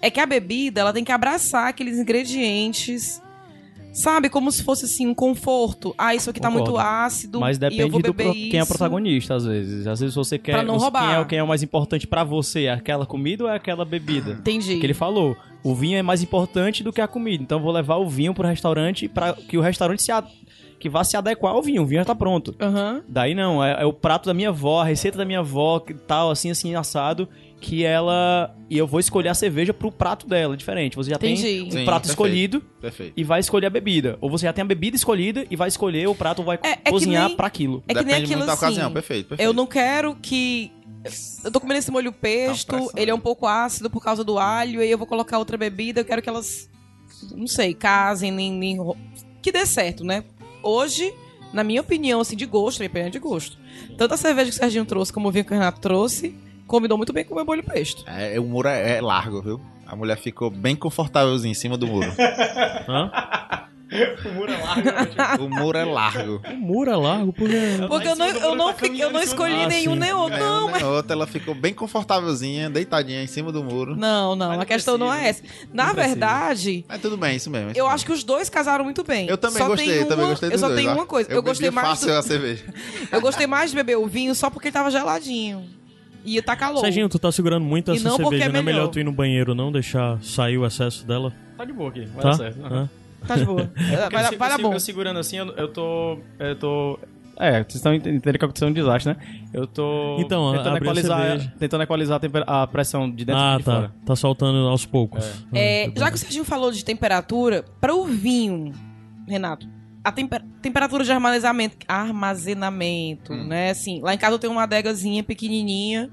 [0.00, 3.20] é que a bebida ela tem que abraçar aqueles ingredientes.
[3.90, 5.92] Sabe, como se fosse assim um conforto.
[5.98, 6.72] Ah, isso aqui tá Concordo.
[6.72, 7.40] muito ácido.
[7.40, 9.86] Mas eu depende do pro- quem é protagonista, às vezes.
[9.88, 10.52] Às vezes você quer.
[10.52, 11.06] Pra não roubar.
[11.08, 12.64] Quem é, o- quem é o mais importante pra você?
[12.64, 14.32] É aquela comida ou é aquela bebida?
[14.32, 14.78] Entendi.
[14.78, 15.36] Que ele falou.
[15.64, 17.42] O vinho é mais importante do que a comida.
[17.42, 20.22] Então eu vou levar o vinho pro restaurante para que o restaurante se a-
[20.78, 21.82] que vá se adequar ao vinho.
[21.82, 22.54] O vinho já tá pronto.
[22.60, 23.02] Aham.
[23.08, 25.92] Daí não, é, é o prato da minha avó, a receita da minha avó, que
[25.94, 27.28] tal, assim, assim, assado.
[27.60, 28.54] que ela.
[28.70, 30.94] E eu vou escolher a cerveja pro prato dela, diferente.
[30.96, 31.42] Você já Entendi.
[31.42, 32.08] tem um Sim, prato perfeito.
[32.10, 33.12] escolhido Perfeito.
[33.16, 34.16] e vai escolher a bebida.
[34.20, 36.70] Ou você já tem a bebida escolhida e vai escolher o prato ou vai É-
[36.70, 37.82] é que cozinhar nem- pra aquilo.
[37.88, 38.64] É que nem Depende aquilo muito da assim.
[38.66, 39.48] ocasião, perfeito, perfeito.
[39.48, 40.70] Eu não quero que.
[41.44, 42.90] Eu tô comendo esse molho pesto, pressão.
[42.96, 45.56] ele é um pouco ácido por causa do alho, e aí eu vou colocar outra
[45.56, 46.70] bebida, eu quero que elas,
[47.34, 48.78] não sei, casem, nem, nem
[49.42, 50.22] que dê certo, né?
[50.62, 51.14] Hoje,
[51.52, 53.56] na minha opinião, assim, de gosto, minha opinião é de gosto.
[53.96, 56.34] Tanto a cerveja que o Serginho trouxe como o vinho que o Renato trouxe,
[56.66, 58.04] combinou muito bem com o meu molho pesto.
[58.06, 59.60] É, o muro é, é largo, viu?
[59.86, 62.12] A mulher ficou bem confortávelzinha em cima do muro.
[62.86, 63.10] Hã?
[64.24, 65.44] O muro é largo.
[65.44, 66.42] o muro é largo.
[66.50, 67.56] O muro é largo porque...
[67.88, 69.98] Porque eu não, eu não, fiquei- eu não escolhi Ah, nenhum sim.
[69.98, 70.36] nem outro.
[70.36, 70.82] É, Não, uma mas.
[70.82, 73.96] nem outra, ela ficou bem confortávelzinha, deitadinha em cima do muro.
[73.96, 75.42] Não, não, a questão não é essa.
[75.72, 77.70] Na Não verdade, Mas tudo bem, isso mesmo.
[77.70, 77.94] isso eu mesmo.
[77.94, 79.26] acho que os dois casaram muito bem.
[79.28, 80.94] Eu também Só gostei, tem também uma- gostei Eu só dois, tenho ó.
[80.94, 81.30] uma coisa.
[81.30, 81.88] Eu, Eu gostei mais.
[81.88, 82.64] fácil do- a cerveja.
[83.10, 85.64] Eu gostei mais de beber o vinho só porque ele tava geladinho.
[86.24, 86.80] E tá calor.
[86.80, 89.04] Serginho, tu tá segurando muito E essa porque cerveja, é não é melhor tu ir
[89.04, 91.32] no banheiro não, deixar sair o excesso dela?
[91.56, 92.30] Tá de boa aqui, vai Tá?
[92.30, 92.58] dar certo.
[92.66, 92.90] Hã?
[93.26, 93.70] Tá de boa.
[94.12, 94.72] Vai, vai dar bom.
[94.72, 96.18] Eu segurando assim, eu, eu tô.
[96.38, 96.98] Eu tô.
[97.40, 99.20] É, vocês estão entendendo que aconteceu um desastre, né?
[99.52, 103.58] Eu tô Então, tentando equalizar, tentando equalizar a, temper- a pressão de dentro Ah, e
[103.58, 103.74] de tá.
[103.74, 103.94] fora.
[104.04, 105.24] Tá soltando aos poucos.
[105.52, 108.72] É, tá já que o Serginho falou de temperatura, para o vinho,
[109.28, 109.68] Renato,
[110.02, 113.46] a temper- temperatura de armazenamento, armazenamento Hum.
[113.46, 113.70] né?
[113.70, 116.10] Assim, lá em casa eu tenho uma adegazinha pequenininha.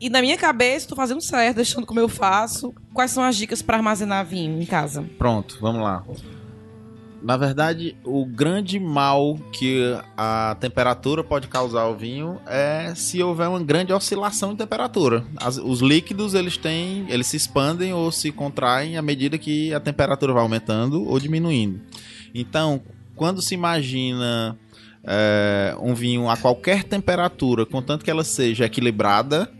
[0.00, 2.72] E na minha cabeça, tô fazendo certo, deixando como eu faço.
[2.94, 5.04] Quais são as dicas para armazenar vinho em casa?
[5.18, 6.04] Pronto, vamos lá.
[7.20, 9.82] Na verdade, o grande mal que
[10.16, 15.24] a temperatura pode causar ao vinho é se houver uma grande oscilação de temperatura.
[15.36, 19.80] As- os líquidos eles têm, eles se expandem ou se contraem à medida que a
[19.80, 21.80] temperatura vai aumentando ou diminuindo.
[22.32, 22.80] Então,
[23.16, 24.56] quando se imagina
[25.02, 29.50] é, um vinho a qualquer temperatura, contanto que ela seja equilibrada,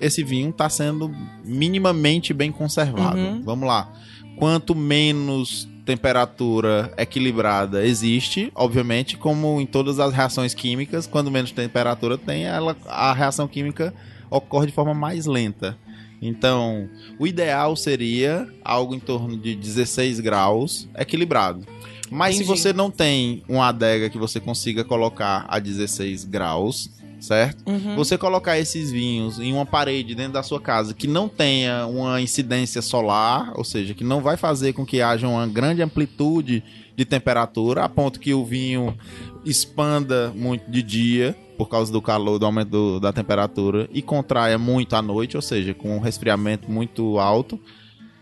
[0.00, 3.18] esse vinho está sendo minimamente bem conservado.
[3.18, 3.42] Uhum.
[3.42, 3.92] Vamos lá.
[4.36, 12.16] Quanto menos temperatura equilibrada existe, obviamente, como em todas as reações químicas, quando menos temperatura
[12.16, 13.92] tem, ela, a reação química
[14.30, 15.76] ocorre de forma mais lenta.
[16.22, 21.66] Então, o ideal seria algo em torno de 16 graus equilibrado.
[22.10, 22.60] Mas se Entendi.
[22.60, 27.62] você não tem uma adega que você consiga colocar a 16 graus, certo?
[27.68, 27.94] Uhum.
[27.96, 32.20] Você colocar esses vinhos em uma parede dentro da sua casa que não tenha uma
[32.20, 36.62] incidência solar, ou seja, que não vai fazer com que haja uma grande amplitude
[36.96, 38.96] de temperatura, a ponto que o vinho
[39.44, 44.56] expanda muito de dia por causa do calor, do aumento do- da temperatura e contraia
[44.58, 47.60] muito à noite, ou seja, com um resfriamento muito alto.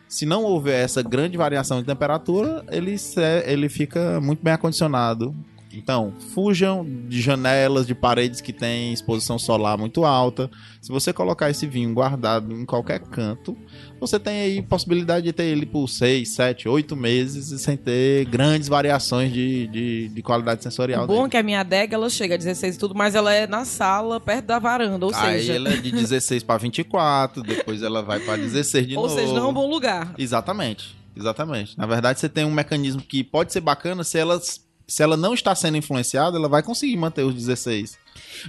[0.08, 5.34] Se não houver essa grande variação de temperatura, ele, se- ele fica muito bem acondicionado.
[5.78, 10.50] Então, fujam de janelas, de paredes que têm exposição solar muito alta.
[10.82, 13.56] Se você colocar esse vinho guardado em qualquer canto,
[14.00, 18.24] você tem aí possibilidade de ter ele por 6, 7, 8 meses e sem ter
[18.26, 21.30] grandes variações de, de, de qualidade sensorial O bom é dele.
[21.30, 24.18] que a minha adega, ela chega a 16 e tudo, mas ela é na sala,
[24.20, 25.54] perto da varanda, ou Aí seja...
[25.54, 29.14] ela é de 16 para 24, depois ela vai para 16 de Ou novo.
[29.14, 30.14] seja, não é um bom lugar.
[30.18, 31.76] Exatamente, exatamente.
[31.78, 34.40] Na verdade, você tem um mecanismo que pode ser bacana se ela,
[34.88, 37.98] se ela não está sendo influenciada, ela vai conseguir manter os 16.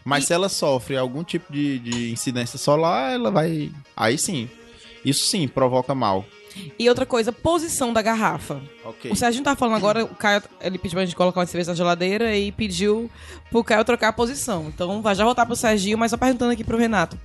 [0.05, 3.69] Mas E- se ela sofre algum tipo de, de incidência solar, ela vai.
[3.95, 4.49] Aí sim.
[5.03, 6.25] Isso sim provoca mal.
[6.77, 8.59] E outra coisa, posição da garrafa.
[8.83, 9.11] Ok.
[9.11, 11.75] O Serginho tá falando agora, o Caio, ele pediu pra gente colocar uma cerveja na
[11.75, 13.09] geladeira e pediu
[13.51, 14.65] pro Caio trocar a posição.
[14.67, 17.17] Então vai já voltar pro Serginho, mas só perguntando aqui pro Renato.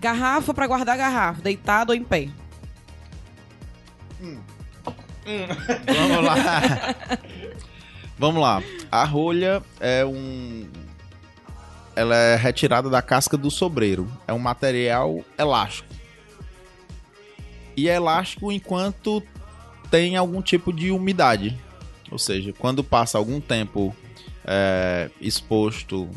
[0.00, 2.28] Garrafa pra guardar garrafa, deitado ou em pé?
[5.86, 6.36] Vamos lá.
[8.18, 8.62] Vamos lá.
[8.90, 10.66] A rolha é um.
[11.94, 14.10] Ela é retirada da casca do sobreiro.
[14.26, 15.88] É um material elástico.
[17.76, 19.22] E é elástico enquanto
[19.90, 21.58] tem algum tipo de umidade.
[22.10, 23.94] Ou seja, quando passa algum tempo
[24.44, 26.08] é, exposto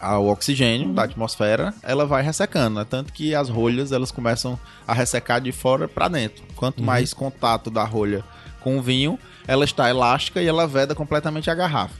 [0.00, 2.80] ao oxigênio da atmosfera, ela vai ressecando.
[2.80, 6.44] É tanto que as rolhas elas começam a ressecar de fora para dentro.
[6.54, 8.22] Quanto mais contato da rolha
[8.60, 11.94] com o vinho, ela está elástica e ela veda completamente a garrafa.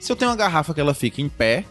[0.00, 1.64] Se eu tenho uma garrafa que ela fica em pé,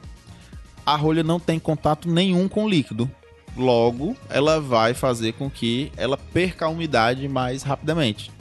[0.85, 3.09] a rolha não tem contato nenhum com o líquido.
[3.55, 8.31] Logo, ela vai fazer com que ela perca a umidade mais rapidamente.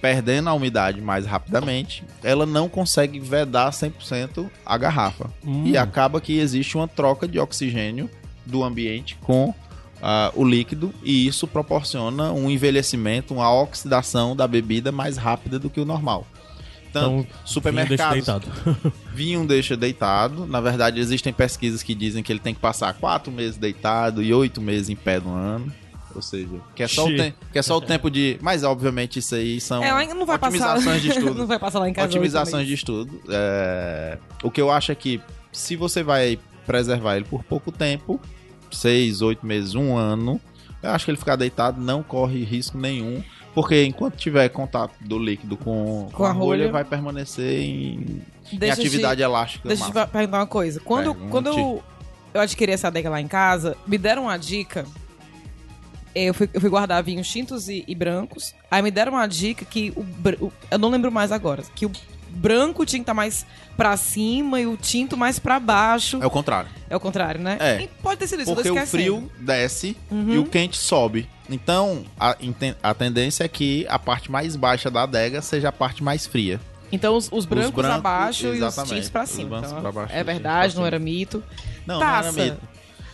[0.00, 5.30] Perdendo a umidade mais rapidamente, ela não consegue vedar 100% a garrafa.
[5.44, 5.64] Hum.
[5.66, 8.10] E acaba que existe uma troca de oxigênio
[8.44, 9.54] do ambiente com
[10.02, 15.68] ah, o líquido e isso proporciona um envelhecimento, uma oxidação da bebida mais rápida do
[15.70, 16.26] que o normal.
[16.92, 18.92] Tanto Então, vinho deixa supermercados, deitado.
[19.14, 20.44] vinho deixa deitado.
[20.46, 24.34] Na verdade, existem pesquisas que dizem que ele tem que passar quatro meses deitado e
[24.34, 25.72] oito meses em pé no ano.
[26.12, 28.36] Ou seja, que é só, o, te- que é só o tempo de.
[28.40, 30.98] Mas, obviamente, isso aí são É, lá não vai otimizações passar.
[30.98, 31.34] de estudo.
[31.38, 32.08] não vai passar lá em casa.
[32.08, 33.22] otimizações de estudo.
[33.28, 35.20] É, O que eu acho é que
[35.52, 36.36] se você vai
[36.66, 38.20] preservar ele por pouco tempo,
[38.76, 40.40] seis, oito meses, um ano,
[40.82, 43.22] eu acho que ele ficar deitado não corre risco nenhum.
[43.52, 46.72] Porque enquanto tiver contato do líquido com, com, Com a rolha, rolha.
[46.72, 49.66] vai permanecer em, em eu te- atividade elástica.
[49.68, 50.78] Deixa eu te perguntar uma coisa.
[50.78, 51.30] Quando, Pergunte.
[51.32, 51.82] quando eu,
[52.32, 54.86] eu adquiri essa adega lá em casa, me deram uma dica.
[56.14, 58.54] Eu fui, eu fui guardar vinhos tintos e, e brancos.
[58.70, 60.00] Aí me deram uma dica que o,
[60.46, 61.62] o- Eu não lembro mais agora.
[61.74, 61.92] Que o
[62.30, 63.44] branco estar mais
[63.76, 66.18] pra cima e o tinto mais pra baixo.
[66.22, 66.70] É o contrário.
[66.88, 67.56] É o contrário, né?
[67.60, 67.82] É.
[67.82, 70.32] E pode ter sido isso, Porque o frio desce Uhum.
[70.34, 71.28] e o quente sobe.
[71.48, 72.36] Então, a,
[72.82, 76.60] a tendência é que a parte mais baixa da adega seja a parte mais fria.
[76.92, 79.58] Então os, os brancos, brancos, abaixo e os tintos pra Os cima.
[79.58, 81.42] Então, pra baixo, é os verdade, não era mito.
[81.86, 82.32] Não, Taça.
[82.32, 82.68] não era mito.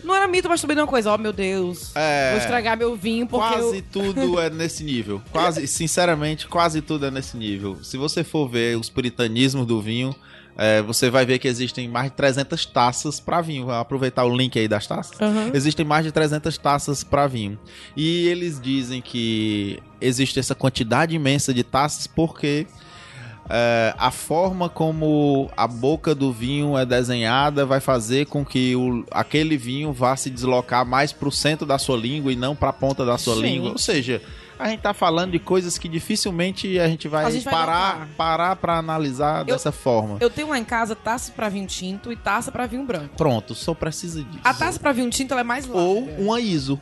[0.05, 1.93] Não era mito, mas também não é uma coisa, ó meu Deus.
[1.95, 2.31] É.
[2.31, 3.85] Vou estragar meu vinho porque Quase eu...
[3.91, 5.21] tudo é nesse nível.
[5.31, 7.79] Quase, sinceramente, quase tudo é nesse nível.
[7.83, 10.15] Se você for ver os puritanismos do vinho,
[10.57, 13.67] é, você vai ver que existem mais de 300 taças para vinho.
[13.67, 15.21] Vou aproveitar o link aí das taças.
[15.21, 15.51] Aham.
[15.53, 17.59] Existem mais de 300 taças para vinho.
[17.95, 22.67] E eles dizem que existe essa quantidade imensa de taças porque
[23.49, 29.05] é, a forma como a boca do vinho é desenhada vai fazer com que o,
[29.11, 32.71] aquele vinho vá se deslocar mais para o centro da sua língua e não para
[32.71, 33.45] a ponta da sua Gente.
[33.45, 33.71] língua.
[33.73, 34.21] Ou seja,
[34.59, 37.93] a gente tá falando de coisas que dificilmente a gente vai, A gente vai parar
[37.93, 38.09] notar.
[38.17, 40.17] parar para analisar dessa forma.
[40.21, 43.15] Eu tenho lá em casa taça pra vinho tinto e taça pra vinho branco.
[43.17, 44.41] Pronto, só precisa disso.
[44.43, 45.81] A taça pra vinho tinto é mais larga.
[45.83, 46.81] ou uma ISO.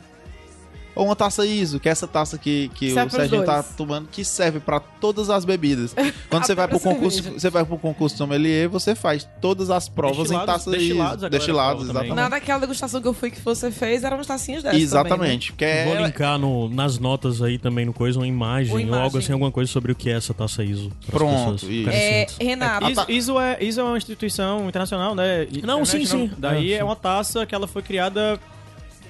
[0.95, 4.07] Ou uma taça ISO, que é essa taça que, que Serve o Serginho tá tomando,
[4.09, 5.93] que serve pra todas as bebidas.
[6.29, 7.39] Quando você vai pro concurso, cerveja.
[7.39, 11.29] você vai pro concurso sommelier, você faz todas as provas em Destilados- taça destilados, ISO.
[11.29, 11.91] Destilados, também.
[12.03, 12.15] exatamente.
[12.15, 15.51] Na daquela degustação que eu fui que você fez, eram umas tacinhas dessas Exatamente.
[15.51, 18.85] Porque é, Vou linkar no- nas notas aí também no coisa uma imagem, Uma ou
[18.93, 19.19] algo imagem.
[19.19, 20.91] assim, alguma coisa sobre o que é essa taça ISO.
[21.09, 21.83] Pronto, isso.
[21.85, 21.87] também.
[21.99, 22.27] É.
[22.39, 22.89] Renato.
[22.89, 25.45] ISO, ISO é, ISO é uma instituição internacional, né?
[25.63, 26.31] Não, sim, sim.
[26.37, 26.83] Daí É, é, sim.
[26.83, 28.39] uma taça que ela foi criada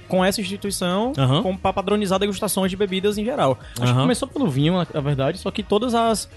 [0.08, 1.44] com essa instituição Aham.
[1.44, 3.58] com, pra padronizar degustações de bebidas em geral.
[3.74, 4.02] Acho que Aham.
[4.02, 6.30] começou pelo vinho, na, na verdade, só que todas as,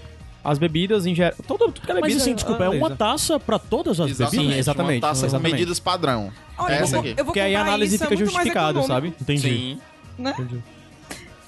[0.43, 1.35] as bebidas em geral.
[1.47, 2.13] Todo, tudo que é bebida.
[2.13, 4.53] Mas assim, desculpa, é uma taça pra todas as exatamente, bebidas?
[4.55, 5.51] Sim, exatamente, Uma taça exatamente.
[5.51, 6.31] com medidas padrão.
[6.57, 7.09] olha, essa eu vou, aqui.
[7.09, 9.13] eu vou Porque aí a análise isso, é fica justificado, econômico, sabe?
[9.21, 9.41] Entendi.
[9.41, 9.79] Sim.
[10.17, 10.33] Né?
[10.37, 10.63] Entendi.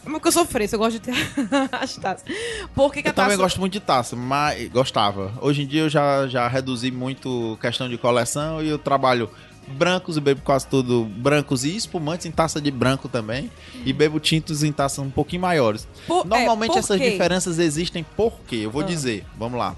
[0.04, 1.14] Mas porque eu sou fresca, eu gosto de ter
[1.72, 2.26] as taças.
[2.74, 3.28] Por que, que Eu a taça...
[3.28, 5.32] também gosto muito de taça, mas gostava.
[5.40, 9.30] Hoje em dia eu já, já reduzi muito questão de coleção e eu trabalho
[9.68, 13.50] brancos e bebo quase tudo brancos e espumantes em taça de branco também.
[13.86, 15.88] E bebo tintos em taças um pouquinho maiores.
[16.08, 17.12] Por- é, Normalmente por essas quê?
[17.12, 18.58] diferenças existem por quê?
[18.58, 18.86] Eu vou Ah.
[18.86, 19.76] dizer, vamos lá.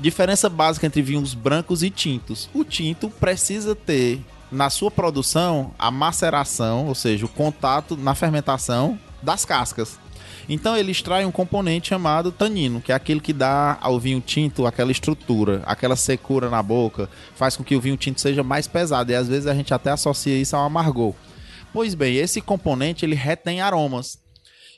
[0.00, 2.48] Diferença básica entre vinhos brancos e tintos.
[2.52, 8.98] O tinto precisa ter na sua produção a maceração, ou seja, o contato na fermentação
[9.22, 9.98] das cascas.
[10.48, 14.66] Então ele extrai um componente chamado tanino, que é aquele que dá ao vinho tinto
[14.66, 19.10] aquela estrutura, aquela secura na boca, faz com que o vinho tinto seja mais pesado
[19.10, 21.14] e às vezes a gente até associa isso ao amargor.
[21.72, 24.18] Pois bem, esse componente ele retém aromas.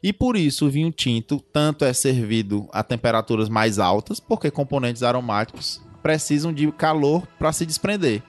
[0.03, 5.03] E por isso o vinho tinto tanto é servido a temperaturas mais altas, porque componentes
[5.03, 8.23] aromáticos precisam de calor para se desprender.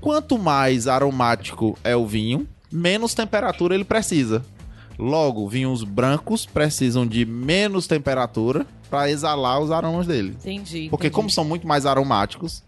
[0.00, 4.44] Quanto mais aromático é o vinho, menos temperatura ele precisa.
[4.98, 10.36] Logo, vinhos brancos precisam de menos temperatura para exalar os aromas dele.
[10.40, 10.88] Entendi.
[10.88, 11.14] Porque entendi.
[11.14, 12.62] como são muito mais aromáticos,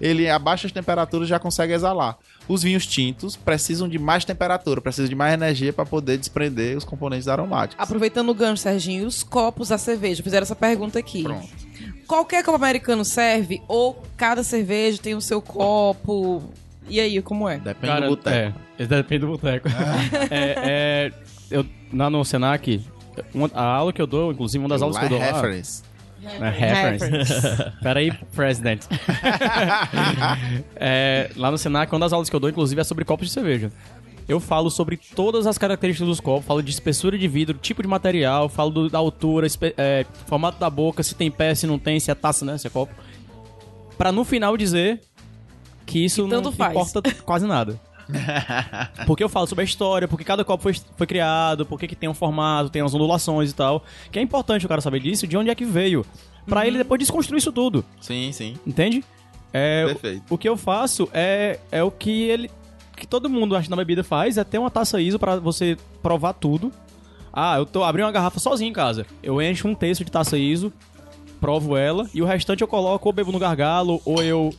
[0.00, 2.16] ele a baixas temperaturas já consegue exalar.
[2.46, 6.84] Os vinhos tintos precisam de mais temperatura, precisam de mais energia para poder desprender os
[6.84, 7.82] componentes aromáticos.
[7.82, 10.22] Aproveitando o gancho, Serginho, os copos da cerveja?
[10.22, 11.22] Fizeram essa pergunta aqui.
[11.22, 11.48] Pronto.
[12.06, 13.62] Qualquer copo americano serve?
[13.66, 16.42] Ou cada cerveja tem o seu copo?
[16.88, 17.56] E aí, como é?
[17.58, 18.58] Depende Cara, do boteco.
[18.78, 19.68] É, depende do boteco.
[20.30, 21.12] é, é,
[21.50, 22.80] eu, lá no Senac,
[23.34, 25.26] uma- a aula que eu dou, inclusive uma das aulas que eu dou lá...
[25.26, 25.82] reference.
[26.24, 27.04] É, reference.
[27.82, 28.82] Peraí, president.
[30.76, 33.32] É, lá no Senac, uma das aulas que eu dou, inclusive, é sobre copos de
[33.32, 33.70] cerveja.
[34.26, 37.88] Eu falo sobre todas as características dos copos, falo de espessura de vidro, tipo de
[37.88, 42.00] material, falo do- da altura, é, formato da boca, se tem pé, se não tem,
[42.00, 42.94] se é taça, né, se é copo.
[43.98, 45.00] Pra no final dizer
[45.86, 46.70] que isso Que não faz.
[46.72, 47.80] importa quase nada.
[49.06, 52.06] Porque eu falo sobre a história, porque cada copo foi, foi criado, porque que tem
[52.08, 53.82] um formato, tem as ondulações e tal.
[54.12, 56.04] Que é importante o cara saber disso, de onde é que veio.
[56.46, 56.66] Pra Uhum.
[56.66, 57.82] ele depois desconstruir isso tudo.
[58.00, 58.56] Sim, sim.
[58.66, 59.02] Entende?
[59.52, 60.22] É, Perfeito.
[60.28, 62.50] o que eu faço é, é o que ele.
[62.96, 65.76] que todo mundo acha que na bebida faz, é ter uma taça ISO pra você
[66.02, 66.70] provar tudo.
[67.32, 69.06] Ah, eu tô abrindo uma garrafa sozinho em casa.
[69.22, 70.70] Eu encho um terço de taça ISO,
[71.40, 74.54] provo ela, e o restante eu coloco ou bebo no gargalo, ou eu,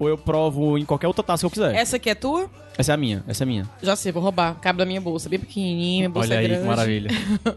[0.00, 1.74] ou eu provo em qualquer outra taça que eu quiser.
[1.76, 2.50] Essa aqui é tua?
[2.76, 3.70] Essa é a minha, essa é a minha.
[3.82, 4.54] Já sei, vou roubar.
[4.54, 6.66] Cabe da minha bolsa, bem pequenininha, minha bolsa Olha é aí, grande.
[6.66, 7.10] maravilha.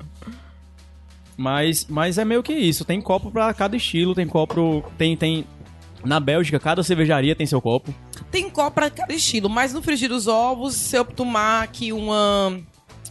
[1.38, 2.84] mas, mas é meio que isso.
[2.84, 4.84] Tem copo pra cada estilo, tem copo.
[4.98, 5.46] Tem, tem.
[6.04, 7.96] Na Bélgica, cada cervejaria tem seu copo.
[8.30, 12.60] Tem copo pra cada estilo, mas no frigir dos ovos, se eu tomar aqui uma.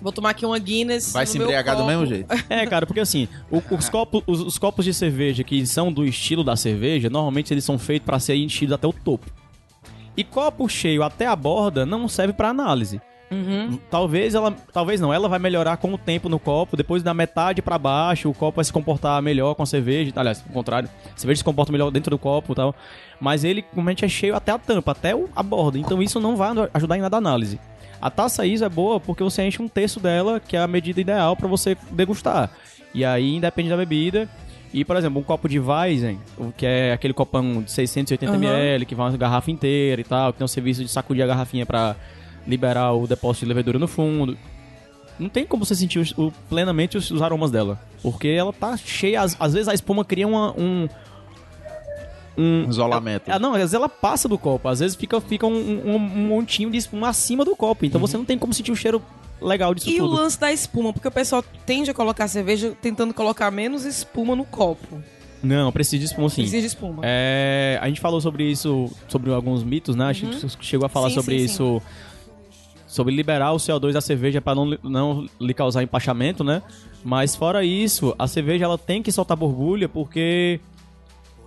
[0.02, 1.12] Vou tomar aqui uma Guinness.
[1.12, 1.90] Vai no se embriagar do copo.
[1.90, 2.26] mesmo jeito.
[2.50, 6.04] É, cara, porque assim, o- os, copos, os, os copos de cerveja que são do
[6.04, 9.26] estilo da cerveja, normalmente eles são feitos pra ser enchidos até o topo.
[10.16, 13.00] E copo cheio até a borda não serve pra análise.
[13.30, 13.78] Uhum.
[13.90, 17.62] Talvez ela, talvez não, ela vai melhorar com o tempo no copo, depois da metade
[17.62, 21.16] pra baixo, o copo vai se comportar melhor com a cerveja, aliás, ao contrário, a
[21.18, 22.74] cerveja se comporta melhor dentro do copo e tal,
[23.18, 26.50] mas ele realmente é cheio até a tampa, até a borda, então isso não vai
[26.74, 27.58] ajudar em nada a análise.
[28.02, 31.00] A taça ISO é boa porque você enche um terço dela, que é a medida
[31.00, 32.50] ideal pra você degustar.
[32.92, 34.28] E aí independe da bebida.
[34.74, 36.18] E, por exemplo, um copo de Weizen,
[36.56, 40.44] que é aquele copão de 680ml, que vai uma garrafa inteira e tal, que tem
[40.44, 41.94] um serviço de sacudir a garrafinha pra
[42.46, 44.36] liberar o depósito de levedura no fundo.
[45.18, 47.78] Não tem como você sentir o- plenamente os, os aromas dela.
[48.02, 49.20] Porque ela tá cheia.
[49.20, 50.88] Às, às vezes a espuma cria uma- um.
[52.36, 52.68] Um.
[52.68, 53.24] Isolamento.
[53.30, 54.68] Ah, não, às vezes ela passa do copo.
[54.68, 57.84] Às vezes fica, fica um, um- um montinho de espuma acima do copo.
[57.84, 59.02] Então você não tem como sentir o cheiro
[59.40, 60.14] legal disso E o tudo.
[60.16, 64.44] lance da espuma, porque o pessoal tende a colocar cerveja tentando colocar menos espuma no
[64.44, 65.02] copo.
[65.42, 66.42] Não, precisa de espuma sim.
[66.42, 67.02] Precisa de espuma.
[67.04, 70.04] É, a gente falou sobre isso, sobre alguns mitos, né?
[70.06, 71.10] A gente chegou a falar Uhum.
[71.10, 71.82] Sim, sobre sim, isso,
[72.86, 76.62] sobre liberar o CO2 da cerveja para não, não lhe causar empachamento, né?
[77.04, 80.60] Mas fora isso, a cerveja ela tem que soltar borbulha porque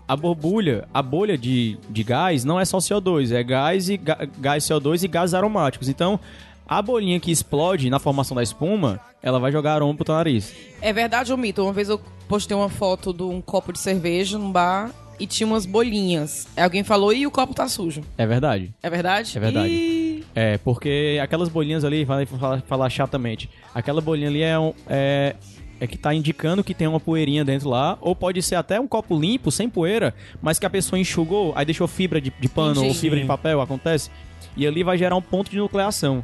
[0.08, 4.28] a borbulha, a bolha de, de gás não é só CO2, é gás e ga-
[4.40, 5.90] gás CO2 e gases aromáticos.
[5.90, 6.20] Então,
[6.68, 10.54] a bolinha que explode na formação da espuma, ela vai jogar aroma pro teu nariz.
[10.82, 11.64] É verdade ou mito?
[11.64, 15.48] Uma vez eu postei uma foto de um copo de cerveja num bar e tinha
[15.48, 16.48] umas bolinhas.
[16.58, 18.02] Alguém falou, e o copo tá sujo.
[18.18, 18.74] É verdade.
[18.84, 19.38] É verdade?
[19.38, 19.70] É verdade.
[19.74, 24.74] Ih, É, porque aquelas bolinhas ali, vai falar, falar chatamente, aquela bolinha ali é, um,
[24.90, 25.36] é,
[25.80, 28.88] é que tá indicando que tem uma poeirinha dentro lá, ou pode ser até um
[28.88, 32.80] copo limpo, sem poeira, mas que a pessoa enxugou, aí deixou fibra de, de pano
[32.80, 33.00] ou Entendi.
[33.00, 34.10] fibra de papel, acontece,
[34.56, 36.24] e ali vai gerar um ponto de nucleação.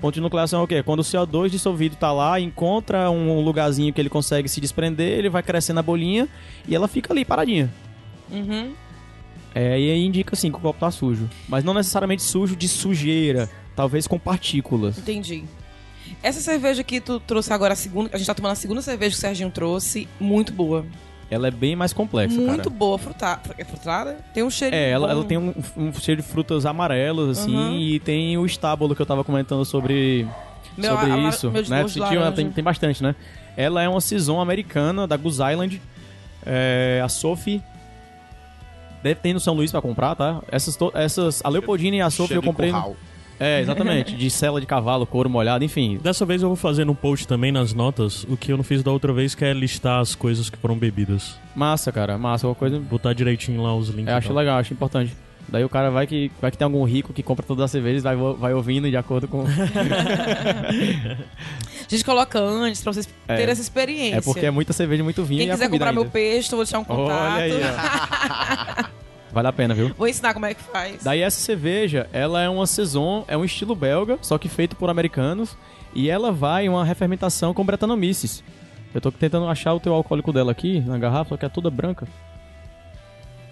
[0.00, 0.82] Ponto de nucleação é o quê?
[0.82, 5.28] Quando o CO2 dissolvido tá lá, encontra um lugarzinho que ele consegue se desprender, ele
[5.28, 6.26] vai crescendo a bolinha
[6.66, 7.70] e ela fica ali paradinha.
[8.30, 8.72] Uhum.
[9.54, 11.28] É, e aí indica assim que o copo tá sujo.
[11.48, 14.96] Mas não necessariamente sujo de sujeira, talvez com partículas.
[14.96, 15.44] Entendi.
[16.22, 19.10] Essa cerveja que tu trouxe agora, a segunda, a gente tá tomando a segunda cerveja
[19.12, 20.84] que o Serginho trouxe, muito boa.
[21.30, 22.70] Ela é bem mais complexa, muito cara.
[22.70, 22.98] boa.
[22.98, 23.40] Fruta...
[23.56, 24.18] É frutada?
[24.34, 25.12] Tem um cheiro É, ela, bom.
[25.12, 27.78] ela tem um, um cheiro de frutas amarelas, assim, Uhum.
[27.78, 30.26] e tem o estábulo que eu tava comentando sobre,
[30.76, 31.50] Meu, sobre a- a- isso.
[31.50, 31.84] meu né?
[31.96, 32.32] laranja.
[32.32, 33.14] tem, tem bastante, né?
[33.56, 35.80] Ela é uma saison americana da Goose Island.
[36.44, 37.62] É, a Sophie.
[39.02, 40.42] Deve ter no São Luís pra comprar, tá?
[40.50, 42.70] Essas, to- essas a Leopoldina e a Sophie eu comprei.
[42.72, 42.96] no-.
[43.40, 44.14] É, exatamente.
[44.14, 45.98] de cela de cavalo, couro molhado, enfim.
[46.02, 48.82] Dessa vez eu vou fazer no post também nas notas o que eu não fiz
[48.82, 51.36] da outra vez, que é listar as coisas que foram bebidas.
[51.56, 52.18] Massa, cara.
[52.18, 52.46] Massa.
[52.46, 52.78] Uma coisa.
[52.78, 54.08] Botar direitinho lá os links.
[54.08, 54.36] Eu e acho tal.
[54.36, 55.16] legal, acho importante.
[55.48, 58.02] Daí o cara vai que, vai que tem algum rico que compra todas as cervejas,
[58.04, 59.42] vai, vai ouvindo de acordo com.
[60.70, 63.34] A gente coloca antes pra vocês É.
[63.36, 64.18] terem essa experiência.
[64.18, 66.12] É porque é muita cerveja, muito vinho Quem e quiser comprar meu ainda.
[66.12, 67.10] peixe, eu vou deixar um contato.
[67.34, 67.52] Olha aí,
[68.84, 68.84] ó.
[69.32, 69.94] Vale a pena, viu?
[69.96, 71.02] Vou ensinar como é que faz.
[71.02, 74.90] Daí essa cerveja, ela é uma saison, é um estilo belga, só que feito por
[74.90, 75.56] americanos,
[75.94, 78.42] e ela vai em uma refermentação com Brettanomyces.
[78.92, 82.08] Eu tô tentando achar o teu alcoólico dela aqui, na garrafa, que é toda branca.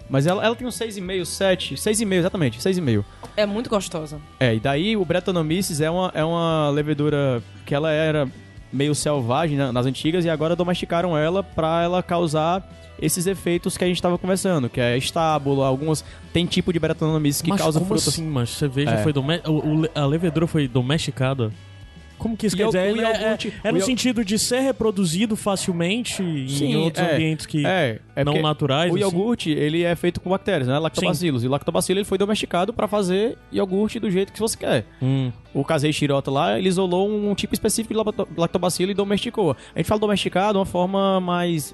[0.08, 3.04] Mas ela, ela tem um 6,5, 7, 6,5 exatamente, 6,5.
[3.36, 4.20] É muito gostosa.
[4.40, 8.26] É, e daí o Brettanomyces é uma, é uma levedura que ela era
[8.72, 12.66] meio selvagem né, nas antigas e agora domesticaram ela pra ela causar
[13.00, 17.42] esses efeitos que a gente tava conversando, que é estábulo, algumas tem tipo de Brettanomyces
[17.42, 18.08] que mas causa como frutas.
[18.08, 19.02] assim, mas cerveja É.
[19.02, 19.40] foi dome...
[19.46, 21.50] o- o- a levedura foi domesticada?
[22.18, 22.80] Como que isso E quer o- dizer?
[22.80, 27.14] É- é, é, o no iog- sentido de ser reproduzido facilmente em Sim, outros é.
[27.14, 28.90] ambientes que É, é não naturais.
[28.90, 29.02] O assim?
[29.04, 30.76] iogurte, ele é feito com bactérias, né?
[30.80, 31.44] Lactobacillus.
[31.44, 34.84] E o lactobacillus ele foi domesticado pra fazer iogurte do jeito que você quer.
[35.00, 35.30] Hum.
[35.54, 39.56] O Casei Shirota lá, ele isolou um tipo específico de lacto- lactobacilo e domesticou.
[39.72, 41.72] A gente fala domesticado de uma forma mais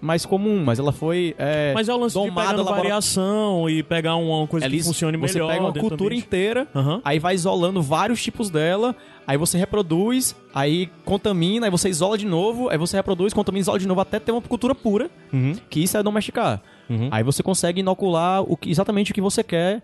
[0.00, 3.82] mais comum, mas ela foi é, Mas é o lance de domada labora- variação e
[3.82, 5.48] pegar uma coisa que Eles- funcione você melhor.
[5.52, 7.00] pega uma cultura inteira, Aham.
[7.04, 8.96] aí vai isolando vários tipos dela,
[9.26, 13.78] aí você reproduz, aí contamina, aí você isola de novo, aí você reproduz, contamina, isola
[13.78, 15.54] de novo até ter uma cultura pura, Uhum.
[15.68, 16.62] que isso é domesticar.
[16.88, 17.08] Uhum.
[17.10, 19.82] Aí você consegue inocular o que, exatamente o que você quer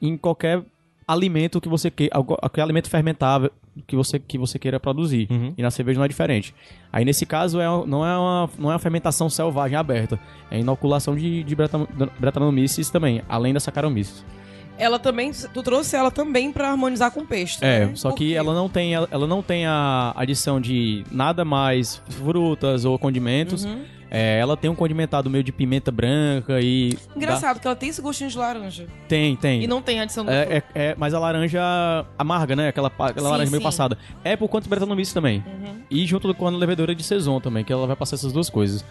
[0.00, 0.62] em qualquer
[1.06, 3.50] alimento que você queira, qualquer alimento fermentável,
[3.86, 5.26] que você, que você queira produzir.
[5.30, 5.54] Uhum.
[5.56, 6.54] E na cerveja não é diferente.
[6.92, 10.18] Aí nesse caso é, não, é uma, não é uma fermentação selvagem aberta,
[10.50, 11.56] é inoculação de, de
[12.18, 14.24] Brettanomyces também, além da Saccharomyces.
[14.76, 17.62] Ela também, tu trouxe ela também pra harmonizar com o pesto.
[17.62, 17.92] É, né?
[17.94, 18.34] só Por que quê?
[18.34, 23.64] ela não tem ela não tem a adição de nada mais frutas ou condimentos.
[23.64, 23.84] Uhum.
[24.16, 28.00] É, ela tem um condimentado meio de pimenta branca e Engraçado que ela tem esse
[28.00, 28.84] gostinho de laranja.
[28.84, 29.62] dá- tem, tem.
[29.64, 31.60] E não tem adição do É, é, é, mas a laranja
[32.16, 32.68] amarga, né?
[32.68, 33.64] Aquela, aquela Sim, laranja meio sim.
[33.64, 33.98] passada.
[34.22, 34.70] É por conta do
[35.12, 35.42] também.
[35.44, 35.80] Uhum.
[35.90, 38.84] E junto com a levedura de Saison também, que ela vai passar essas duas coisas.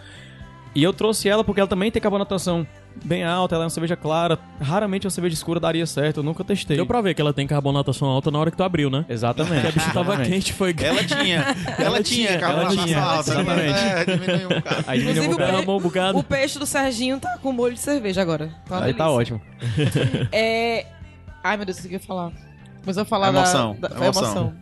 [0.75, 2.67] E eu trouxe ela porque ela também tem carbonatação
[3.03, 4.37] bem alta, ela é uma cerveja clara.
[4.61, 6.75] Raramente uma cerveja escura daria certo, eu nunca testei.
[6.77, 9.05] Deu pra ver que ela tem carbonatação alta na hora que tu abriu, né?
[9.07, 9.61] Exatamente.
[9.61, 10.75] Porque a bicha tava quente, foi...
[10.81, 11.43] Ela tinha.
[11.79, 12.61] Ela, tinha, tinha, cara.
[12.61, 13.41] ela tinha, alta, né?
[13.41, 13.79] exatamente.
[13.79, 14.83] É, diminuiu um bocado.
[14.87, 16.17] Aí diminuiu um Inclusive, bocado.
[16.17, 16.19] Um.
[16.19, 18.49] O peixe do Serginho tá com molho de cerveja agora.
[18.67, 19.35] Tá Aí tá delícia.
[19.35, 19.41] ótimo.
[20.31, 20.85] É...
[21.43, 22.31] Ai, meu Deus, o que eu ia falar?
[22.85, 23.87] Mas eu ia falar Emoção, da...
[23.87, 23.95] da...
[23.95, 24.23] Foi emoção.
[24.23, 24.53] emoção.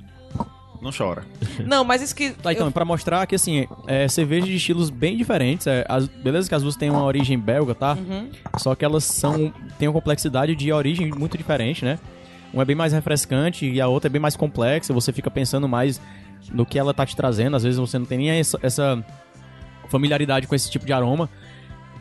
[0.82, 1.24] Não chora.
[1.66, 2.32] Não, mas isso que...
[2.32, 5.68] Tá, então, eu- pra mostrar que, assim, é cerveja de estilos bem diferentes.
[5.68, 7.94] É, as- beleza que as duas têm uma origem belga, tá?
[7.94, 8.30] Uhum.
[8.58, 9.54] Só que elas são...
[9.78, 12.00] têm uma complexidade de origem muito diferente, né?
[12.54, 14.92] Uma é bem mais refrescante e a outra é bem mais complexa.
[14.94, 16.02] Você fica pensando mais
[16.52, 17.56] no que ela tá te trazendo.
[17.56, 19.06] Às vezes você não tem nem essa, essa
[19.88, 21.30] familiaridade com esse tipo de aroma.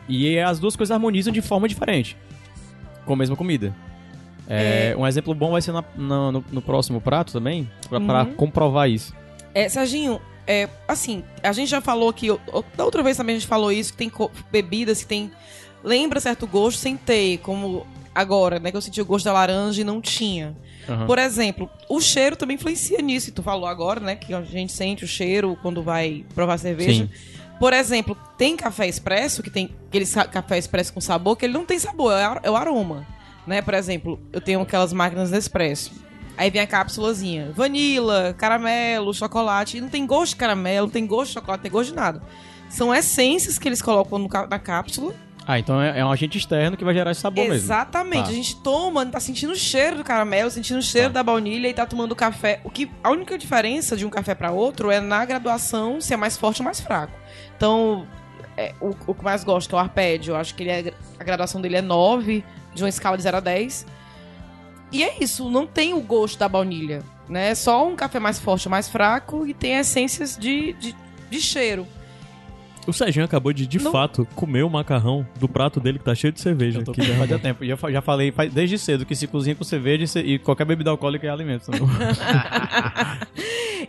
[0.09, 2.17] E as duas coisas harmonizam de forma diferente.
[3.05, 3.73] Com a mesma comida.
[4.47, 8.23] É, Um exemplo bom vai ser na- na- no, no próximo prato também, pra, pra
[8.23, 8.33] Uhum.
[8.33, 9.13] comprovar isso.
[9.53, 12.29] É, Serginho, é, assim, a gente já falou que.
[12.31, 12.39] o-
[12.75, 14.11] Da outra vez também a gente falou isso, que tem
[14.51, 15.31] bebidas que tem.
[15.83, 18.71] Lembra certo gosto sem ter, como agora, né?
[18.71, 20.55] Que eu senti o gosto da laranja e não tinha.
[20.89, 21.05] Aham.
[21.05, 23.29] Por exemplo, o cheiro também influencia nisso.
[23.29, 24.15] E tu falou agora, né?
[24.15, 27.03] Que a gente sente o cheiro quando vai provar cerveja.
[27.05, 27.09] Sim.
[27.59, 31.65] Por exemplo, tem café expresso, que tem aquele café expresso com sabor, que ele não
[31.65, 33.05] tem sabor, é, ar- é o aroma.
[33.45, 33.61] Né?
[33.61, 35.91] Por exemplo, eu tenho aquelas máquinas Nespresso.
[36.37, 37.51] Aí vem a cápsulazinha.
[37.55, 39.77] Vanila, caramelo, chocolate.
[39.77, 41.95] E não tem gosto de caramelo, não tem gosto de chocolate, não tem gosto de
[41.95, 42.21] nada.
[42.69, 45.13] São essências que eles colocam no na cápsula.
[45.45, 47.55] Ah, então é, é um agente externo que vai gerar esse sabor mesmo.
[47.55, 48.23] Exatamente.
[48.23, 48.29] Tá.
[48.29, 51.73] A gente toma, tá sentindo o cheiro do caramelo, sentindo o cheiro da baunilha e
[51.73, 52.61] tá tomando café.
[52.63, 56.17] O que a única diferença de um café para outro é na graduação se é
[56.17, 57.13] mais forte ou mais fraco.
[57.57, 58.07] Então,
[58.55, 60.31] é, o, o que mais gosto é o arpédio.
[60.31, 63.37] Eu acho que ele é, a graduação dele é 9, de uma escala de 0
[63.37, 63.85] a 10.
[64.91, 67.51] E é isso, não tem o gosto da baunilha, né?
[67.51, 70.95] É só um café mais forte mais fraco e tem essências de, de,
[71.29, 71.87] de cheiro.
[72.87, 76.15] O Serginho acabou de, de Não- fato, comer o macarrão do prato dele que tá
[76.15, 76.79] cheio de cerveja.
[76.79, 77.27] Eu tô que com derramou.
[77.27, 77.63] faz tempo.
[77.65, 80.89] Já, já falei faz- desde cedo que se cozinha com cerveja e e qualquer bebida
[80.89, 81.69] alcoólica é alimento.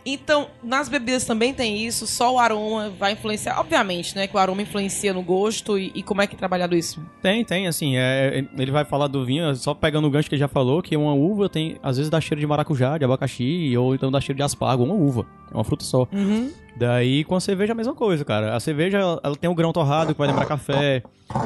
[0.05, 3.61] Então, nas bebidas também tem isso, só o aroma vai influenciar.
[3.61, 4.27] Obviamente, né?
[4.27, 7.01] Que o aroma influencia no gosto e, e como é que é trabalhado isso.
[7.21, 10.41] tem, tem, assim, é, ele vai falar do vinho, só pegando o gancho que ele
[10.41, 13.95] já falou, que uma uva tem, às vezes dá cheiro de maracujá, de abacaxi, ou
[13.95, 16.09] então dá cheiro de aspargo, uma uva, é uma fruta só.
[16.13, 16.51] Uhum.
[16.77, 18.55] Daí com a cerveja a mesma coisa, cara.
[18.57, 21.03] A cerveja, ela, tem o grão torrado, que vai lembrar café,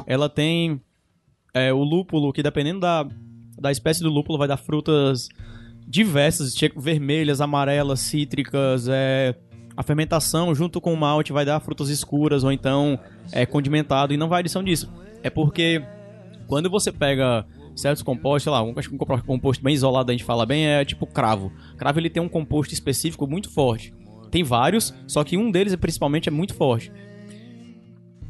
[0.07, 0.81] ela tem
[1.53, 3.07] é, o lúpulo, que dependendo da,
[3.59, 5.29] da espécie do lúpulo, vai dar frutas
[5.87, 9.35] diversas, vermelhas, amarelas, cítricas, é,
[9.77, 12.99] a fermentação junto com o malte vai dar frutas escuras ou então
[13.31, 14.91] é condimentado e não vai adição disso.
[15.22, 15.83] É porque
[16.47, 20.14] quando você pega certos compostos, sei lá, um, acho que um composto bem isolado a
[20.14, 21.53] gente fala bem é tipo cravo.
[21.77, 23.93] Cravo ele tem um composto específico muito forte.
[24.37, 26.93] Tem vários, só que um deles principalmente é muito forte.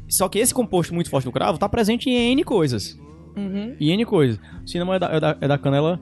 [0.07, 2.97] Só que esse composto muito forte do cravo tá presente em N coisas.
[3.35, 3.75] Uhum.
[3.77, 4.39] Em N coisas.
[4.63, 5.99] O cinema é da, é da, é da canela.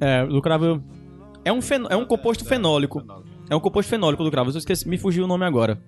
[0.00, 0.82] É, do cravo.
[1.44, 3.00] É um, fen- é um composto fenólico.
[3.48, 4.50] É um composto fenólico do cravo.
[4.50, 5.80] Eu esqueci, me fugiu o nome agora.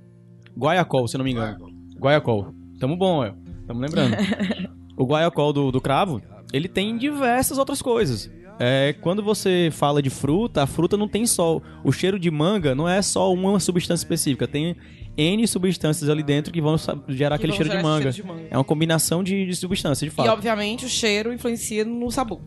[0.57, 1.59] Guaiacol, se não me engano.
[1.99, 2.55] Guaiacol.
[2.79, 3.35] Tamo bom, é.
[3.67, 4.15] Tamo lembrando.
[4.97, 6.23] o guaiacol do, do cravo,
[6.53, 8.31] ele tem diversas outras coisas.
[8.63, 11.63] É, quando você fala de fruta, a fruta não tem só.
[11.83, 14.47] O cheiro de manga não é só uma substância específica.
[14.47, 14.77] Tem
[15.17, 16.77] N substâncias ali dentro que vão
[17.09, 18.13] gerar Que aquele vão cheiro de, gerar esse manga.
[18.13, 18.49] cheiro de manga.
[18.51, 20.29] É uma combinação de, de substâncias, de E fato.
[20.29, 22.39] obviamente o cheiro influencia no sabor.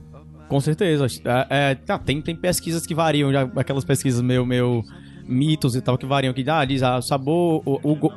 [0.48, 1.08] Com certeza.
[1.50, 4.84] É, é, tá, tem, tem pesquisas que variam, já, aquelas pesquisas meio, meio
[5.28, 8.12] mitos e tal, que variam, que ah, diz, ah, o sabor, o, o,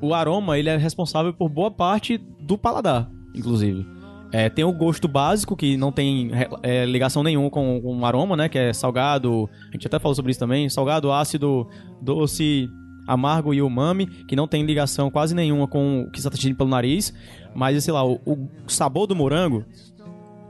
[0.00, 3.86] o aroma, ele é responsável por boa parte do paladar, inclusive.
[4.32, 6.30] É, tem o gosto básico, que não tem
[6.62, 10.14] é, ligação nenhuma com, com o aroma, né, que é salgado, a gente até falou
[10.14, 11.68] sobre isso também, salgado, ácido,
[12.00, 12.66] doce,
[13.06, 16.70] amargo e umami, que não tem ligação quase nenhuma com o que está sentindo pelo
[16.70, 17.12] nariz,
[17.54, 19.66] mas, sei lá, o, o sabor do morango,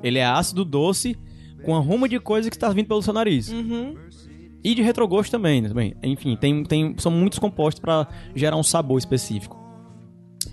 [0.01, 1.19] ele é ácido, doce,
[1.65, 3.51] com aroma de coisa que está vindo pelo seu nariz.
[3.51, 3.97] Uhum.
[4.63, 5.97] E de retrogosto também, né, também.
[6.05, 9.61] Enfim, tem, tem, são muitos compostos para gerar um sabor específico.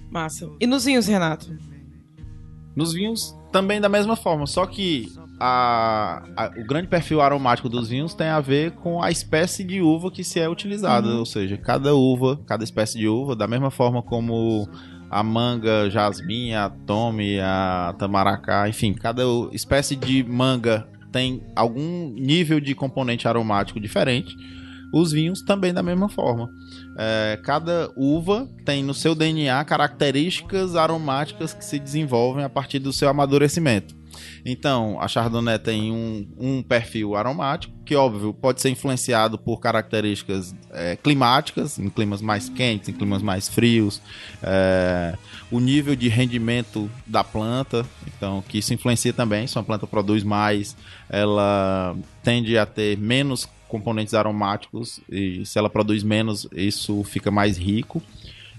[0.09, 0.49] Massa.
[0.59, 1.55] E nos vinhos, Renato?
[2.79, 7.87] Nos vinhos, também da mesma forma, só que a, a- o grande perfil aromático dos
[7.89, 11.07] vinhos tem a ver com a espécie de uva que se é utilizada.
[11.19, 14.67] Ou seja, cada uva, cada espécie de uva, da mesma forma como
[15.09, 22.59] a manga, jasmim, a tome, a tamaracá, enfim, cada espécie de manga tem algum nível
[22.59, 24.35] de componente aromático diferente.
[24.93, 26.49] Os vinhos também da mesma forma.
[27.01, 32.91] É, cada uva tem no seu DNA características aromáticas que se desenvolvem a partir do
[32.91, 33.97] seu amadurecimento.
[34.45, 40.53] Então, a Chardonnay tem um, um perfil aromático, que, óbvio, pode ser influenciado por características
[40.71, 44.01] é, climáticas, em climas mais quentes, em climas mais frios,
[44.43, 45.15] é,
[45.49, 49.47] o nível de rendimento da planta, então, que isso influencia também.
[49.47, 50.75] Se uma planta produz mais,
[51.09, 57.57] ela tende a ter menos componentes aromáticos, e se ela produz menos, isso fica mais
[57.57, 58.01] rico.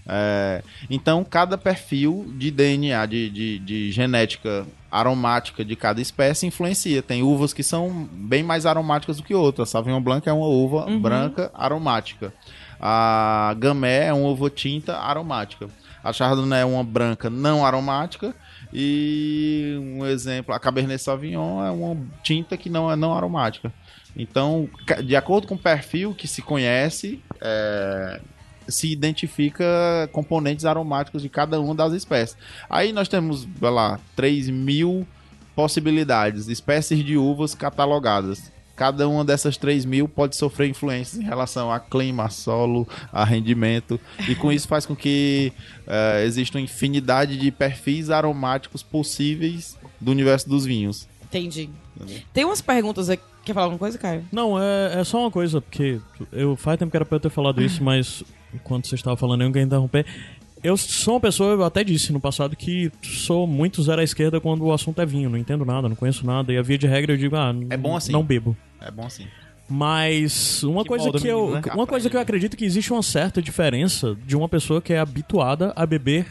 [0.08, 7.02] É, então, cada perfil de DNA, de, de, de genética aromática de cada espécie influencia.
[7.02, 9.68] Tem uvas que são bem mais aromáticas do que outras.
[9.68, 12.32] A Sauvignon Blanc é uma uva branca aromática.
[12.80, 15.68] A Gamay é uma uva tinta aromática.
[16.02, 18.34] A Chardonnay é uma branca não aromática.
[18.72, 23.72] E um exemplo, a Cabernet Sauvignon é uma tinta que não é não aromática.
[24.16, 24.68] Então,
[25.04, 28.20] de acordo com o perfil que se conhece, é,
[28.68, 29.64] se identifica
[30.12, 32.36] componentes aromáticos de cada uma das espécies.
[32.68, 35.06] Aí nós temos, vai lá, 3 mil
[35.54, 38.52] possibilidades, espécies de uvas catalogadas.
[38.76, 43.24] Cada uma dessas 3 mil pode sofrer influências em relação a clima, a solo, a
[43.24, 44.00] rendimento.
[44.26, 45.52] E com isso faz com que
[45.86, 51.06] eh, exista uma infinidade de perfis aromáticos possíveis do universo dos vinhos.
[51.24, 51.68] Entendi.
[52.32, 53.22] Tem umas perguntas aqui.
[53.44, 54.24] Quer falar alguma coisa, Caio?
[54.30, 56.00] Não, é, é só uma coisa, porque
[56.32, 58.22] eu faz tempo que era pra eu ter falado isso, mas
[58.54, 60.04] enquanto você estava falando, eu não queria interromper.
[60.62, 64.38] Eu sou uma pessoa, eu até disse no passado, que sou muito zero à esquerda
[64.40, 65.30] quando o assunto é vinho.
[65.30, 66.52] Não entendo nada, não conheço nada.
[66.52, 68.12] E a via de regra eu digo, ah, É bom assim.
[68.12, 68.54] não bebo.
[68.78, 69.26] É bom assim.
[69.66, 71.72] Mas uma Que coisa que eu, menino, né?
[71.74, 74.98] uma coisa que eu acredito que existe uma certa diferença de uma pessoa que é
[74.98, 76.26] habituada a beber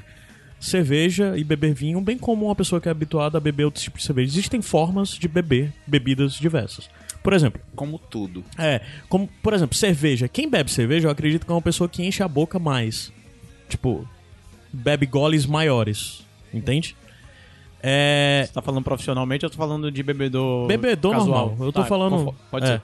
[0.59, 4.01] cerveja e beber vinho, bem como uma pessoa que é habituada a beber outros tipos
[4.01, 4.29] de cerveja.
[4.29, 6.89] Existem formas de beber bebidas diversas.
[7.29, 8.43] Por exemplo, Como tudo.
[8.57, 10.27] é, como, por exemplo, cerveja.
[10.27, 13.13] Quem bebe cerveja, eu acredito que é uma pessoa que enche a boca mais.
[13.67, 14.07] Tipo,
[14.73, 16.25] bebe goles maiores.
[16.51, 16.95] Entende?
[17.83, 18.43] É.
[18.47, 21.47] Você tá falando profissionalmente ou tô falando de bebedor Bebedor casual?
[21.49, 21.67] normal.
[21.67, 22.35] Eu tô Tá, falando.
[22.49, 22.67] Pode é.
[22.69, 22.81] ser.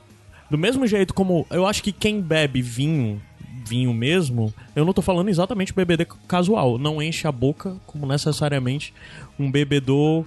[0.50, 1.48] Do mesmo jeito como.
[1.50, 3.20] Eu acho que quem bebe vinho,
[3.68, 6.78] vinho mesmo, eu não tô falando exatamente bebedor casual.
[6.78, 8.93] Não enche a boca como necessariamente
[9.39, 10.24] um bebedor.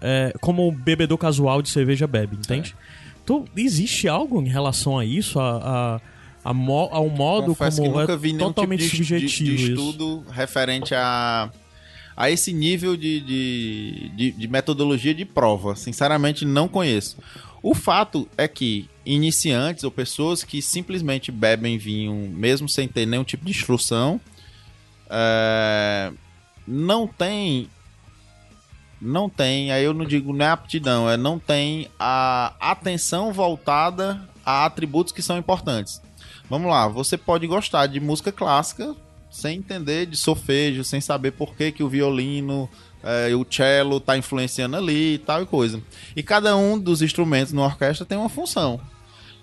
[0.00, 2.76] é, como o bebedor casual de cerveja bebe, entende?
[3.24, 5.40] Então, existe algo em relação a isso?
[5.40, 6.00] A,
[6.44, 8.90] a, a mo- ao modo Confesso como que nunca é vi nenhum tipo totalmente de,
[8.90, 9.72] de- subjetivo de isso.
[9.72, 11.50] estudo referente a,
[12.16, 15.74] a esse nível de, de, de, de metodologia de prova.
[15.74, 17.16] Sinceramente, não conheço.
[17.62, 23.24] O fato é que iniciantes ou pessoas que simplesmente bebem vinho, mesmo sem ter nenhum
[23.24, 24.20] tipo de instrução,
[25.08, 26.12] é,
[26.68, 27.68] não tem.
[29.04, 34.20] Não tem, aí eu não digo não é aptidão, é não tem a atenção voltada
[34.44, 36.00] a atributos que são importantes.
[36.48, 38.94] Vamos lá, você pode gostar de música clássica
[39.30, 42.68] sem entender de solfejo, sem saber por que, que o violino
[43.28, 45.82] e o cello tá influenciando ali e tal e coisa.
[46.16, 48.80] E cada um dos instrumentos na orquestra tem uma função.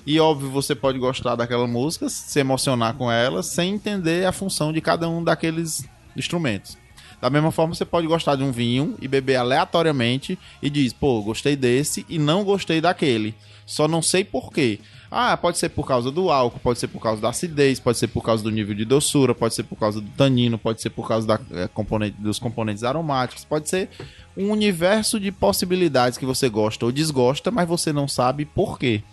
[0.05, 4.73] E óbvio, você pode gostar daquela música, se emocionar com ela, sem entender a função
[4.73, 5.85] de cada um daqueles
[6.17, 6.80] instrumentos.
[7.21, 11.21] Da mesma forma, você pode gostar de um vinho e beber aleatoriamente e diz, pô,
[11.21, 13.35] gostei desse e não gostei daquele.
[13.65, 14.79] Só não sei por quê.
[15.09, 18.07] Ah, pode ser por causa do álcool, pode ser por causa da acidez, pode ser
[18.07, 21.07] por causa do nível de doçura, pode ser por causa do tanino, pode ser por
[21.07, 23.89] causa da, eh, componente, dos componentes aromáticos, pode ser
[24.35, 29.03] um universo de possibilidades que você gosta ou desgosta, mas você não sabe por quê.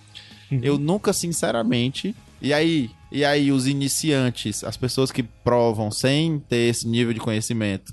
[0.50, 2.14] Eu nunca, sinceramente.
[2.40, 7.20] E aí, e aí os iniciantes, as pessoas que provam sem ter esse nível de
[7.20, 7.92] conhecimento,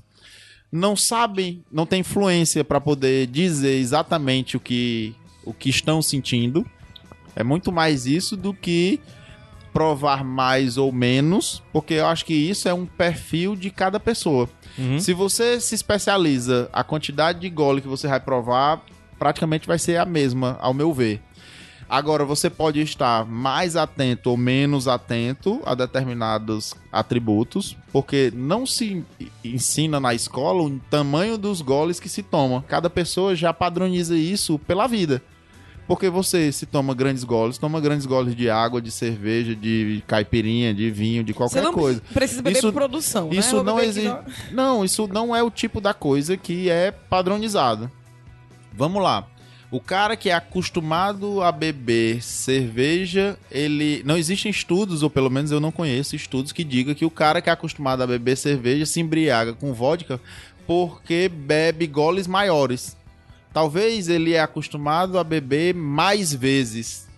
[0.72, 6.66] não sabem, não tem influência para poder dizer exatamente o que o que estão sentindo.
[7.36, 9.00] É muito mais isso do que
[9.72, 14.50] provar mais ou menos, porque eu acho que isso é um perfil de cada pessoa.
[14.78, 15.00] Uhum.
[15.00, 18.82] Se você se especializa, a quantidade de gole que você vai provar
[19.20, 21.22] praticamente vai ser a mesma, ao meu ver.
[21.88, 29.04] Agora, você pode estar mais atento ou menos atento a determinados atributos, porque não se
[29.44, 32.64] ensina na escola o tamanho dos goles que se toma.
[32.68, 35.22] Cada pessoa já padroniza isso pela vida.
[35.88, 40.74] Porque você se toma grandes goles, toma grandes goles de água, de cerveja, de caipirinha,
[40.74, 42.02] de vinho, de Você qualquer não coisa.
[42.12, 43.36] precisa beber Isso- produção, né?
[43.36, 44.10] Isso Vou não existe.
[44.10, 47.92] só- Não, isso não é o tipo da coisa que é padronizado.
[48.74, 49.28] Vamos lá.
[49.76, 54.02] O cara que é acostumado a beber cerveja, ele.
[54.06, 57.42] Não existem estudos, ou pelo menos eu não conheço estudos que digam que o cara
[57.42, 60.18] que é acostumado a beber cerveja se embriaga com vodka
[60.66, 62.96] porque bebe goles maiores.
[63.52, 67.10] Talvez ele é acostumado a beber mais vezes.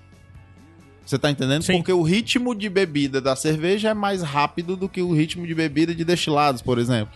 [1.06, 1.62] Você tá entendendo?
[1.62, 1.74] Sim.
[1.74, 5.54] Porque o ritmo de bebida da cerveja é mais rápido do que o ritmo de
[5.54, 7.14] bebida de destilados, por exemplo.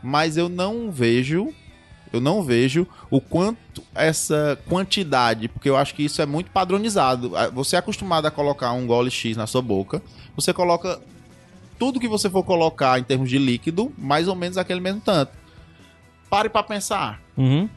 [0.00, 1.52] Mas eu não vejo,
[2.14, 7.36] eu não vejo o quanto essa quantidade, porque eu acho que isso é muito padronizado.
[7.36, 10.02] Ah, Você é acostumado a colocar um gole X na sua boca,
[10.36, 11.00] você coloca
[11.78, 15.32] tudo que você for colocar em termos de líquido, mais ou menos aquele mesmo tanto.
[16.30, 17.68] Pare pra pensar Uhum.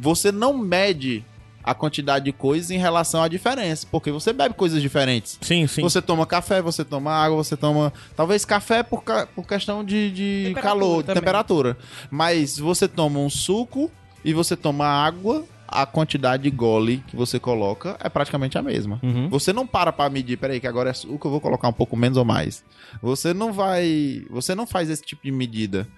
[0.00, 1.24] você não mede
[1.64, 5.38] a quantidade de coisas em relação à diferença, porque você bebe coisas diferentes.
[5.40, 5.82] Sim, sim.
[5.82, 7.92] Você toma café, você toma água, você toma.
[8.16, 11.20] Talvez café por, ca- por questão de, de Temperatura calor, de também.
[11.20, 11.78] temperatura.
[12.10, 13.90] Mas você toma um suco
[14.24, 19.00] e você toma água, a quantidade de gole que você coloca é praticamente a mesma.
[19.02, 19.28] Uhum.
[19.30, 21.96] Você não para pra medir, peraí, que agora é suco, eu vou colocar um pouco
[21.96, 22.62] menos ou mais.
[23.00, 24.22] Você não vai.
[24.30, 25.88] Você não faz esse tipo de medida.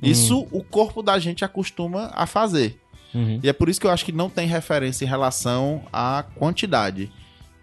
[0.00, 2.78] Isso o corpo da gente acostuma a fazer.
[3.14, 3.40] Uhum.
[3.42, 7.10] E é por isso que eu acho que não tem referência em relação à quantidade.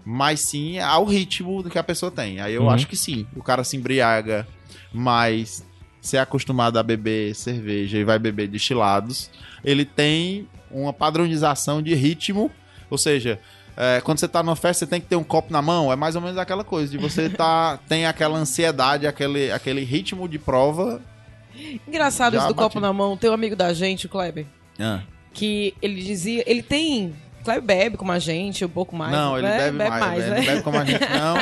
[0.03, 2.39] Mas sim ao ritmo do que a pessoa tem.
[2.39, 2.69] Aí eu Uhum.
[2.69, 3.25] acho que sim.
[3.35, 4.47] O cara se embriaga,
[4.93, 5.65] mas
[6.01, 9.31] se é acostumado a beber cerveja e vai beber destilados,
[9.63, 12.51] ele tem uma padronização de ritmo.
[12.89, 13.39] Ou seja,
[13.75, 15.91] é, quando você tá numa festa, você tem que ter um copo na mão.
[15.91, 20.29] É mais ou menos aquela coisa de você tá, tem aquela ansiedade, aquele, aquele ritmo
[20.29, 21.01] de prova.
[21.87, 22.63] Engraçado Já isso do bati.
[22.67, 23.17] copo na mão.
[23.17, 24.45] Tem um amigo da gente, o Kleber,
[25.35, 26.43] que ele dizia.
[26.47, 27.13] Ele tem.
[27.43, 29.11] Kleber bebe como a gente, um pouco mais.
[29.11, 29.57] não, ele né?
[29.71, 30.25] bebe, mais.
[30.27, 30.37] né?
[30.39, 31.35] Ele bebe como a gente, não.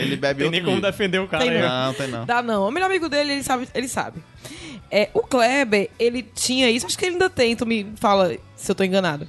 [0.00, 1.44] Ele bebe Tem outro nem como defender o cara.
[1.44, 1.60] Tem aí.
[1.60, 1.86] não.
[1.86, 2.24] Não, tem não.
[2.24, 2.68] Dá não.
[2.68, 3.68] O melhor amigo dele, ele sabe.
[3.74, 4.22] Ele sabe.
[4.90, 8.70] É, o Kleber, ele tinha isso, acho que ele ainda tem, tu me fala se
[8.70, 9.26] eu tô enganado.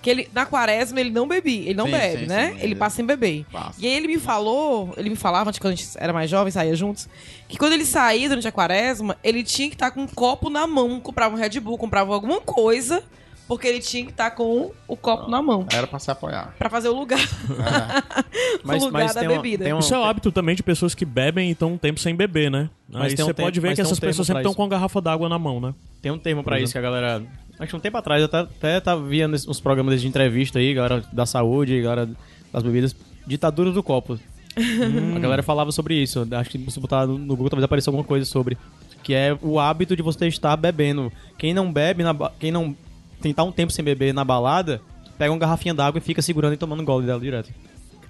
[0.00, 2.52] Que ele, na quaresma, ele não bebia, ele não Sim, bebe, sim, né?
[2.52, 3.44] sim, ele passa sem beber.
[3.52, 3.74] Passa.
[3.78, 6.50] E aí ele me falou, ele me falava, antes quando a gente era mais jovem,
[6.50, 7.08] saía juntos,
[7.48, 10.66] que quando ele saía durante a quaresma, ele tinha que estar com um copo na
[10.66, 13.04] mão, comprava um Red Bull, comprava alguma coisa,
[13.50, 15.66] porque ele tinha que estar com o copo na mão.
[15.72, 16.54] Era pra se apoiar.
[16.56, 17.18] Pra fazer o lugar,
[18.62, 19.64] Mas, o lugar mas da uma- bebida.
[19.64, 21.98] tem um- Isso é o hábito também de pessoas que bebem e estão um tempo
[21.98, 22.70] sem beber, né?
[22.88, 24.54] Mas Aí tem um você tempo- pode ver que um essas tempo pessoas sempre estão
[24.54, 25.74] com a garrafa d'água na mão, né?
[26.00, 27.22] Tem um termo pra Por isso que a galera.
[27.58, 30.72] Acho que um tempo atrás eu até, até tava vendo uns programas de entrevista aí,
[30.72, 32.08] galera da saúde, galera
[32.52, 32.94] das bebidas.
[33.26, 34.18] Ditadura do copo.
[35.16, 36.26] A galera falava sobre isso.
[36.32, 38.56] Acho que se botar no Google talvez apareça alguma coisa sobre.
[39.02, 41.10] Que é o hábito de você estar bebendo.
[41.38, 42.76] Quem não bebe, na quem não
[43.20, 44.80] tentar um tempo sem beber na balada,
[45.18, 47.50] pega uma garrafinha d'água e fica segurando e tomando um gole dela direto.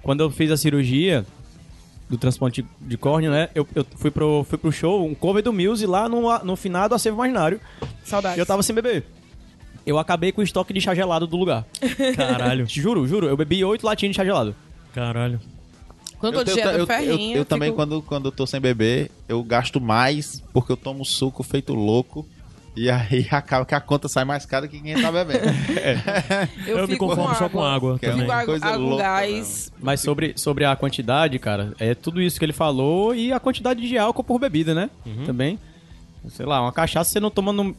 [0.01, 1.25] Quando eu fiz a cirurgia
[2.09, 3.49] do transplante de córnea, né?
[3.55, 6.93] Eu, eu fui, pro, fui pro show, um cover do Muse lá no, no finado
[6.95, 7.59] Acervo Imaginário.
[8.03, 8.37] Saudades.
[8.37, 9.05] E eu tava sem beber.
[9.85, 11.65] Eu acabei com o estoque de chá gelado do lugar.
[12.15, 13.27] Caralho, Juro, juro.
[13.27, 14.55] Eu bebi oito latinhas de chá gelado.
[14.93, 15.39] caralho.
[16.19, 18.59] Quando eu eu, dieta eu- ferrinha, eu- eu também, fico- quando, quando eu tô sem
[18.61, 22.27] beber, eu gasto mais porque eu tomo suco feito louco.
[22.75, 25.45] E aí acaba que a conta sai mais cara que quem tá bebendo.
[26.65, 28.29] eu, Eu, me conformo com só com água Que é também.
[28.29, 29.71] Água, Coisa água, louca, gás.
[29.79, 33.87] Mas sobre, sobre a quantidade, cara, é tudo isso que ele falou e a quantidade
[33.87, 34.89] de álcool por bebida, né?
[35.25, 35.59] Também.
[36.29, 37.75] Sei lá, uma cachaça você não toma no.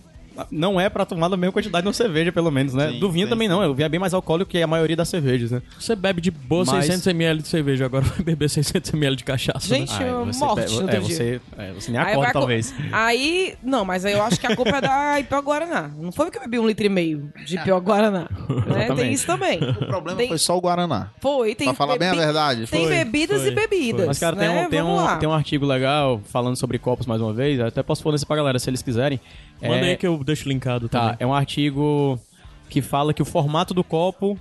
[0.50, 2.90] Não é pra tomar na mesma quantidade de uma cerveja, pelo menos, né?
[2.90, 3.54] Sim, Do vinho sim, também sim.
[3.54, 3.70] não.
[3.70, 5.62] O vinho é bem mais alcoólico que a maioria das cervejas, né?
[5.78, 9.68] Você bebe de boa Mas- 600ml de cerveja, agora vai beber 600ml de cachaça.
[9.72, 9.78] né?
[9.80, 12.38] Gente, Ah, eu você morte bebe- é, você, é, você nem Aí acorda, a co-
[12.40, 12.74] talvez.
[12.92, 15.90] Aí, não, mas aí eu acho que a culpa é da Ipio Guaraná.
[15.98, 18.28] Não foi porque eu bebi um litro e meio de Ipio Guaraná.
[18.66, 18.94] né?
[18.94, 19.58] Tem isso também.
[19.62, 21.10] o problema Tem- foi só o Guaraná.
[21.20, 22.66] Foi, tem pra falar bem a bebi- verdade.
[22.66, 24.06] Tem Foi, bebidas foi, e bebidas.
[24.06, 24.66] Mas, cara, tem, né?
[24.66, 27.58] um, tem, um, tem um artigo legal falando sobre copos mais uma vez.
[27.58, 29.20] eu Até posso fornecer pra galera se eles quiserem.
[29.68, 31.16] Manda é, aí que eu deixo linkado Tá, também.
[31.20, 32.18] é um artigo
[32.68, 34.38] que fala que o formato do copo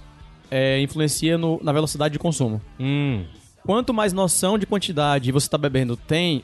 [0.49, 2.61] é, influencia no- na velocidade de consumo.
[2.80, 3.24] Hum,
[3.63, 6.43] Quanto mais noção de quantidade você tá bebendo tem,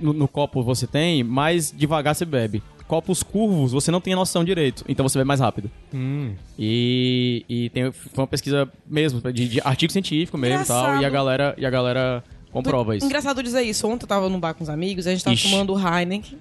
[0.00, 2.62] no, no copo você tem, mais devagar você bebe.
[2.86, 5.68] Copos curvos, você não tem noção direito, então você bebe mais rápido.
[5.92, 6.34] hum.
[6.58, 11.04] E, e tem, foi uma pesquisa mesmo, de, de artigo científico mesmo e tal, e
[11.04, 13.04] a galera, e a galera comprova isso.
[13.06, 13.86] Engraçado dizer isso.
[13.88, 15.50] Ontem eu tava num bar com os amigos, a gente tava Ixi.
[15.50, 16.38] tomando Heineken.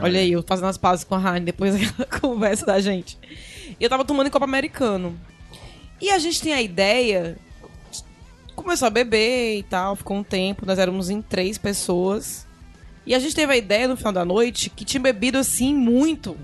[0.00, 3.18] Olha aí, eu fazendo as pazes com a Heineken depois daquela conversa da gente.
[3.78, 5.18] E eu tava tomando em copo americano.
[6.00, 7.36] E a gente tem a ideia.
[8.54, 12.46] Começou a beber e tal, ficou um tempo, nós éramos em três pessoas.
[13.04, 16.36] E a gente teve a ideia no final da noite que tinha bebido assim muito.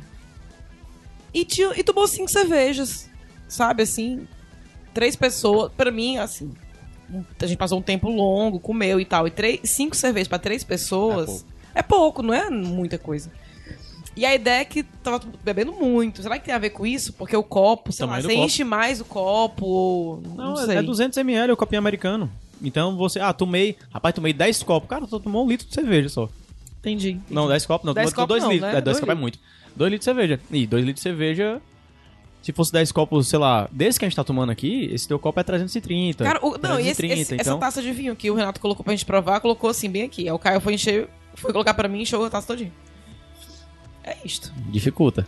[1.34, 3.11] E, tinha, e tomou cinco cervejas.
[3.48, 4.26] Sabe assim?
[4.94, 5.72] Três pessoas.
[5.72, 6.53] Pra mim, assim.
[7.40, 9.26] A gente passou um tempo longo, comeu e tal.
[9.26, 11.44] E três, cinco cervejas pra três pessoas.
[11.74, 12.22] É pouco.
[12.22, 13.30] não é muita coisa.
[14.15, 16.23] E a ideia é que tava bebendo muito.
[16.23, 17.13] Será que tem a ver com isso?
[17.15, 18.45] Porque o copo, sei lá, você copo.
[18.45, 19.65] enche mais o copo.
[19.67, 20.77] ou- Não, Não, sei.
[20.77, 22.31] é 200ml o copinho americano.
[22.63, 24.89] Então você, ah, tomei, rapaz, tomei 10 copos.
[24.89, 26.29] Cara, tu tomou um litro de cerveja só.
[26.81, 27.19] Entendi.
[27.31, 27.95] Não, 10 copos não.
[27.95, 28.71] 10 tomou copos 2 não, litros.
[28.73, 28.79] né?
[28.79, 29.39] É, 10 Dois copos é muito.
[29.75, 30.41] 2 litros de cerveja.
[30.51, 31.63] E 2 litros de cerveja.
[32.43, 35.17] Se fosse 10 copos, sei lá, desse que a gente tá tomando aqui, esse teu
[35.19, 36.25] copo é 330.
[36.25, 37.59] Cara, o- não, e esse- 330, esse- essa então...
[37.61, 40.23] taça de vinho que o Renato colocou pra gente provar, colocou assim, bem aqui.
[40.25, 42.73] Aí o Caio foi encher, foi colocar pra mim e encheu a taça todinha.
[44.05, 44.53] É isto.
[44.68, 45.26] Dificulta.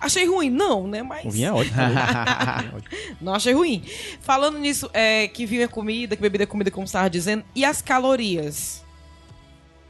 [0.00, 0.50] Achei ruim?
[0.50, 1.02] Não, né?
[1.02, 1.24] Mas.
[1.24, 1.82] O vinho é ótimo.
[1.82, 1.98] O vinho
[2.72, 3.16] é ótimo.
[3.20, 3.82] Não achei ruim.
[4.20, 7.44] Falando nisso, é, que vinho é comida, que bebida é comida, como você estava dizendo.
[7.54, 8.84] E as calorias?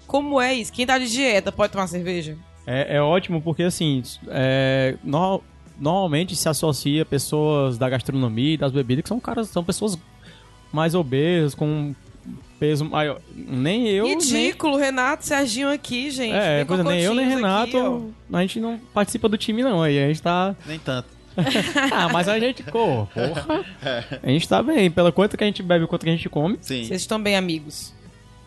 [0.06, 0.72] Como é isso?
[0.72, 2.38] Quem tá de dieta pode tomar cerveja?
[2.66, 5.42] É, é ótimo porque, assim, é, no-
[5.78, 9.98] normalmente se associa pessoas da gastronomia e das bebidas que são caras, são pessoas
[10.72, 11.94] mais obesas, com
[12.58, 13.20] peso maior.
[13.34, 14.14] Nem eu, nem...
[14.18, 16.34] Ridículo, Renato, Serginho aqui, gente.
[16.34, 19.38] É, Bem pois é, nem eu nem cocotinhos aqui, Renato, a gente não participa do
[19.38, 20.56] time não, aí a gente tá...
[20.66, 21.16] Nem tanto.
[21.92, 23.64] Ah, mas a gente, pô, porra,
[24.22, 26.28] a gente tá bem, pela quanto que a gente bebe, o quanto que a gente
[26.28, 26.56] come.
[26.60, 26.84] Sim.
[26.84, 27.92] Vocês estão bem, amigos.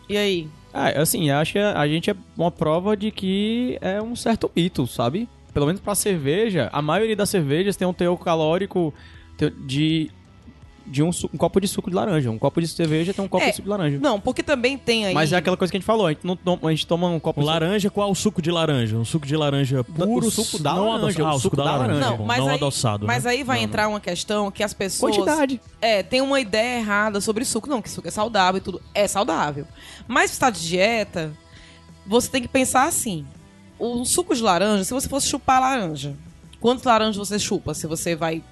[0.08, 0.48] E aí?
[0.74, 4.86] Ah, assim, acho que a gente é uma prova de que é um certo mito,
[4.86, 5.28] sabe?
[5.52, 8.92] Pelo menos pra cerveja, a maioria das cervejas tem um teor calórico
[9.64, 10.10] de,
[10.90, 12.30] de um, um copo de suco de laranja.
[12.30, 13.98] Um copo de cerveja tem um copo É, de suco de laranja.
[14.00, 15.14] Não, porque também tem aí.
[15.14, 17.06] Mas é aquela coisa que a gente falou, a gente, não toma, a gente toma
[17.08, 18.96] um copo Um de suco- laranja, qual o suco de laranja?
[18.96, 21.28] Um suco de laranja puro, o suco da não laranja, adoçado.
[21.28, 21.92] Ah, o suco da laranja.
[22.00, 22.16] laranja.
[22.18, 23.06] Não, mas não aí, adoçado.
[23.06, 23.30] Mas né?
[23.30, 25.14] aí vai Não, entrar uma questão que as pessoas.
[25.16, 25.60] Quantidade.
[25.80, 27.68] É, tem uma ideia errada sobre suco.
[27.70, 28.82] Não, que suco é saudável e tudo.
[28.92, 29.66] É saudável.
[30.08, 31.32] Mas se você tá de dieta,
[32.04, 33.24] você tem que pensar assim.
[33.78, 36.14] O suco de laranja, se você fosse chupar laranja,
[36.60, 37.74] quantos laranjas você chupa?
[37.74, 38.42] Se você vai.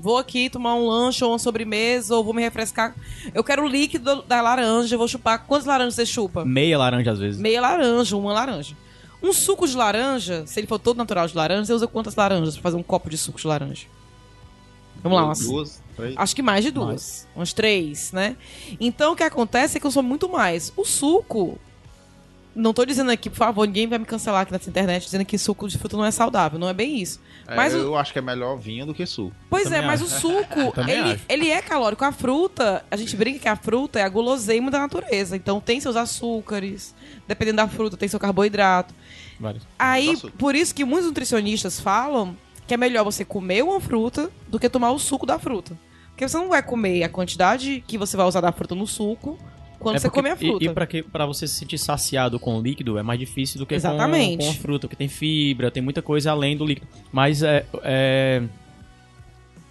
[0.00, 2.94] Vou aqui tomar um lanche ou uma sobremesa, ou vou me refrescar.
[3.34, 5.44] Eu quero o líquido da laranja, eu vou chupar.
[5.46, 6.44] Quantas laranjas você chupa?
[6.44, 7.40] Meia laranja às vezes.
[7.40, 8.76] Meia laranja, uma laranja.
[9.22, 12.54] Um suco de laranja, se ele for todo natural de laranja, você usa quantas laranjas
[12.54, 13.86] pra fazer um copo de suco de laranja?
[15.02, 16.14] Vamos lá, umas, Duas, três.
[16.16, 17.26] acho que mais de duas.
[17.34, 18.36] Umas três, né?
[18.80, 20.72] Então o que acontece é que eu sou muito mais.
[20.76, 21.58] O suco.
[22.60, 25.38] Não tô dizendo aqui, por favor, ninguém vai me cancelar aqui nessa internet dizendo que
[25.38, 26.58] suco de fruta não é saudável.
[26.58, 27.20] Não é bem isso.
[27.46, 29.32] É, Mas o- eu acho que é melhor vinho do que suco.
[29.48, 30.16] Pois é, Também mas acho.
[30.16, 30.58] o suco,
[30.90, 31.24] ele, acho.
[31.28, 32.04] ele é calórico.
[32.04, 35.36] A fruta, a gente brinca que a fruta é a guloseima da natureza.
[35.36, 36.94] Então tem seus açúcares,
[37.28, 38.92] dependendo da fruta, tem seu carboidrato.
[39.38, 39.62] Vários.
[39.78, 42.36] Aí, por isso que muitos nutricionistas falam
[42.66, 45.78] que é melhor você comer uma fruta do que tomar o suco da fruta.
[46.08, 49.38] Porque você não vai comer a quantidade que você vai usar da fruta no suco
[49.78, 50.64] quando É você porque- come a fruta.
[50.64, 53.58] E, e pra, que, pra você se sentir saciado com o líquido é mais difícil
[53.58, 54.44] do que com, Exatamente.
[54.44, 56.86] com a fruta, porque tem fibra, tem muita coisa além do líquido.
[57.12, 57.64] Mas é.
[57.82, 58.42] É,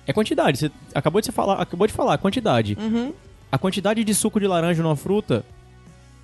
[0.06, 0.58] é quantidade.
[0.58, 2.78] Você acabou de, você falar, acabou de falar, quantidade.
[2.80, 3.14] Uhum.
[3.52, 5.46] A quantidade de suco de laranja numa fruta,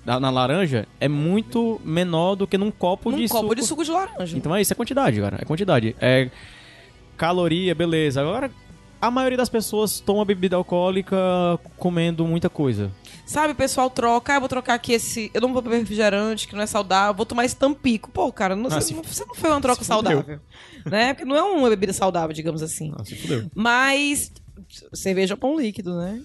[0.04, 3.54] na, na laranja, é muito menor do que num copo Num de copo suco.
[3.54, 4.36] de suco de laranja.
[4.36, 5.38] Então é isso, é quantidade, cara.
[5.40, 5.94] É quantidade.
[6.00, 6.30] É
[7.16, 8.20] caloria, beleza.
[8.20, 8.50] Agora,
[9.00, 11.16] a maioria das pessoas toma bebida alcoólica
[11.76, 12.90] comendo muita coisa.
[13.26, 15.30] Sabe, o pessoal troca, ah, eu vou trocar aqui esse.
[15.32, 18.10] Eu não vou beber refrigerante, que não é saudável, vou tomar esse tampico.
[18.10, 20.40] Pô, cara, não, Ah, você, você não foi uma troca saudável.
[20.84, 21.14] Né?
[21.14, 22.92] Porque não é uma bebida saudável, digamos assim.
[22.98, 23.50] Ah, se fudeu.
[23.54, 24.30] Mas.
[24.92, 26.20] Cerveja é pão líquido, né?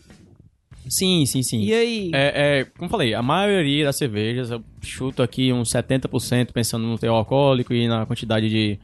[0.90, 1.62] Sim, sim, sim.
[1.62, 2.12] E aí?
[2.14, 6.86] É, é, como eu falei, a maioria das cervejas, eu chuto aqui uns 70% pensando
[6.86, 8.80] no teor alcoólico e na quantidade de,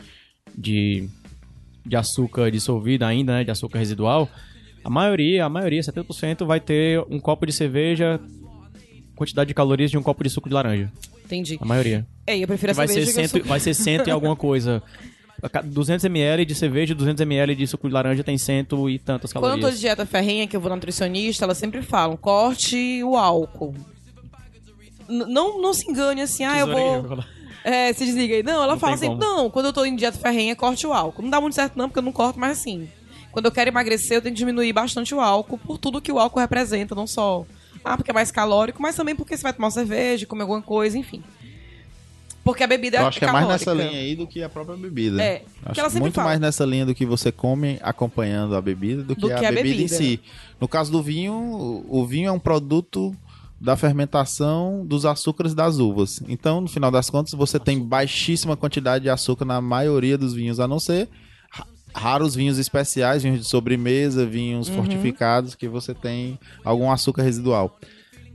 [0.55, 1.09] de,
[1.85, 4.29] de açúcar dissolvido ainda, né, de açúcar residual.
[4.85, 8.19] A maioria, a maioria, 70% vai ter um copo de cerveja,
[9.15, 10.91] quantidade de calorias de um copo de suco de laranja.
[11.25, 11.57] Entendi.
[11.59, 12.05] A maioria.
[12.27, 14.83] É, eu prefiro a vai, ser cerveja eu cento, vai ser cento e alguma coisa.
[15.41, 19.45] A ca- 200ml de cerveja, 200ml de suco de laranja tem cento e tantas Quando
[19.45, 19.73] eu tô calorias.
[19.75, 23.73] de dieta ferrenha, que eu vou na nutricionista, elas sempre falam, corte o álcool.
[25.09, 27.19] N- não, não se engane assim, ah, eu vou...
[27.63, 28.43] É, se desliga aí.
[28.43, 29.19] Não, ela Não fala assim, como.
[29.19, 31.23] não, quando eu tô em dieta ferrenha, corte o álcool.
[31.23, 32.87] Não dá muito certo não, porque eu não corto mais assim.
[33.35, 36.17] Quando eu quero emagrecer, eu tenho que diminuir bastante o álcool, por tudo que o
[36.19, 37.45] álcool representa, não só...
[37.83, 40.61] Ah, porque é mais calórico, mas também porque você vai tomar uma cerveja, comer alguma
[40.61, 41.21] coisa, enfim.
[42.45, 44.47] Porque a bebida Eu é acho que é mais nessa linha aí do que a
[44.47, 45.21] própria bebida.
[45.21, 46.27] É, Acho que ela muito fala.
[46.29, 49.45] mais nessa linha do que você come acompanhando a bebida do que, Do a, que
[49.45, 49.83] a bebida, bebida.
[49.83, 50.19] em si.
[50.61, 53.13] No caso do vinho, o- vinho é um produto
[53.59, 56.21] da fermentação dos açúcares das uvas.
[56.29, 60.59] Então, no final das contas, você tem baixíssima quantidade de açúcar na maioria dos vinhos,
[60.59, 61.09] a não ser
[61.95, 64.75] raros vinhos especiais, vinhos de sobremesa, vinhos Uhum.
[64.75, 67.77] fortificados, que você tem algum açúcar residual.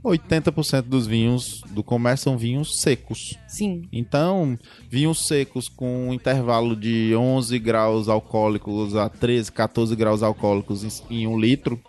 [0.03, 3.37] 80% dos vinhos do comércio são vinhos secos.
[3.47, 3.83] Sim.
[3.93, 4.57] Então,
[4.89, 11.19] vinhos secos com um intervalo de 11 graus alcoólicos a 13, 14 graus alcoólicos em,
[11.21, 11.79] em um litro,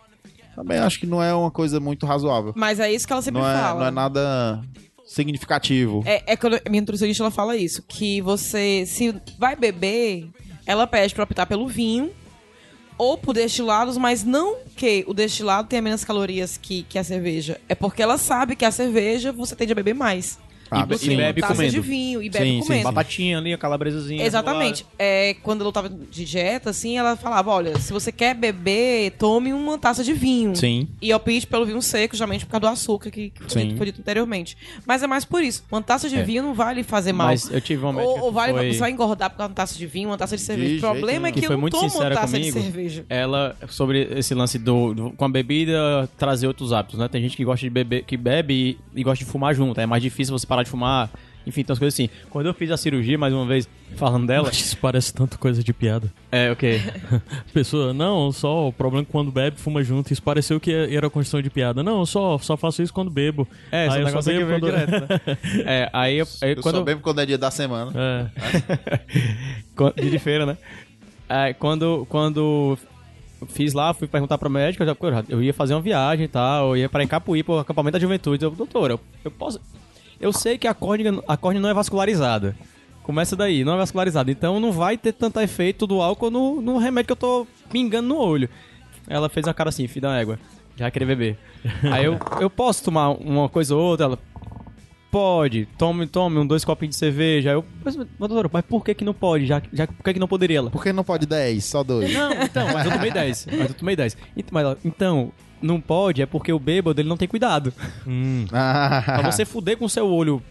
[0.54, 2.52] também acho que não é uma coisa muito razoável.
[2.54, 3.80] Mas é isso que ela sempre Não é, fala.
[3.80, 4.60] não é nada
[5.06, 6.02] significativo.
[6.04, 10.28] É, é quando a minha nutricionista ela fala isso, que você, se vai beber,
[10.66, 12.12] ela pede pra optar pelo vinho
[12.98, 17.60] ou por destilados, mas não que o destilado tenha menos calorias que, que a cerveja.
[17.68, 20.38] É porque ela sabe que a cerveja você tende a beber mais.
[20.74, 21.12] Ah, e, sim.
[21.12, 21.72] e bebe taça comendo.
[21.72, 22.74] de vinho e bebe sim, comendo.
[22.74, 24.24] Sim, batatinha ali, a calabresazinha.
[24.24, 24.86] Exatamente.
[24.98, 29.52] É, quando eu tava de dieta, assim, ela falava, olha, se você quer beber, tome
[29.52, 30.54] uma taça de vinho.
[30.56, 30.88] Sim.
[31.00, 33.86] E opte pelo vinho seco, justamente por causa do açúcar que, que foi, dito, foi
[33.86, 34.56] dito anteriormente.
[34.86, 35.64] Mas é mais por isso.
[35.70, 36.22] Uma taça de É.
[36.22, 37.28] vinho não vai lhe fazer mal.
[37.28, 39.52] Mas eu tive uma médica ou, ou vale, foi- você vai engordar por causa de
[39.52, 40.70] uma taça de vinho, uma taça de cerveja.
[40.72, 42.56] De o problema é que, que eu foi não muito tomo uma sincera taça comigo.
[42.58, 43.04] de cerveja.
[43.08, 47.08] Ela, sobre esse lance do, do- com a bebida, trazer outros hábitos, né?
[47.08, 49.80] Tem gente que gosta de beber, que bebe e, e gosta de fumar junto.
[49.80, 51.10] É mais difícil você parar de fumar.
[51.44, 52.08] Enfim, tem umas coisas assim.
[52.30, 55.60] Quando eu fiz a cirurgia, mais uma vez, falando dela, que isso parece tanto coisa
[55.60, 56.08] de piada.
[56.30, 56.80] é o quê?
[57.52, 60.12] Pessoa, não, só o problema é que quando bebe, fuma junto.
[60.12, 61.82] Isso pareceu que era construção de piada.
[61.82, 63.48] Não, eu só, só faço isso quando bebo.
[63.72, 64.66] É, Aí eu só bebo quando...
[64.66, 65.38] direto, né?
[65.66, 67.90] É, aí eu, aí Eu quando só bebo quando é dia da semana.
[67.96, 68.92] É.
[70.00, 70.56] Dia de feira, né?
[71.28, 72.78] É, quando, quando
[73.48, 76.68] fiz lá, fui perguntar pra médica, eu, já- eu ia fazer uma viagem e tal,
[76.70, 78.44] eu ia pra Encapuí, pro acampamento da juventude.
[78.44, 79.60] Eu, doutor, eu, eu posso...
[80.22, 82.56] Eu sei que a córnea, a córnea não é vascularizada.
[83.02, 84.30] Começa daí, não é vascularizada.
[84.30, 88.08] Então não vai ter tanto efeito do álcool no, no remédio que eu tô pingando
[88.08, 88.48] no olho.
[89.08, 90.38] Ela fez uma cara assim, filho da égua.
[90.76, 91.38] Já querer beber.
[91.92, 94.06] Aí eu, eu posso tomar uma coisa ou outra?
[94.06, 94.18] Ela,
[95.10, 97.50] Pode, tome, tome um dois copinhos de cerveja.
[97.50, 99.44] Aí Eu, mas, mas, doutora, mas por que que não pode?
[99.44, 100.56] Já, já, por que que não poderia?
[100.56, 101.62] Ela, Por que não pode 10?
[101.62, 102.10] Só dois.
[102.14, 103.46] não, então, mas eu tomei 10.
[103.58, 104.16] Mas eu tomei 10.
[104.34, 105.30] Ent- Mas, ela, então,
[105.62, 107.72] não pode é porque o bêbado ele não tem cuidado.
[108.06, 108.46] Hum.
[108.52, 110.42] Ah, Pra você fuder com o seu olho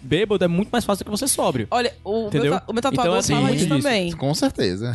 [0.00, 1.66] bêbado é muito mais fácil do que você sóbrio.
[1.72, 2.52] Olha, o Entendeu?
[2.52, 3.82] meu, ta- o meu tatuador Então, assim, fala isso disso.
[3.82, 4.12] também.
[4.12, 4.94] Com certeza.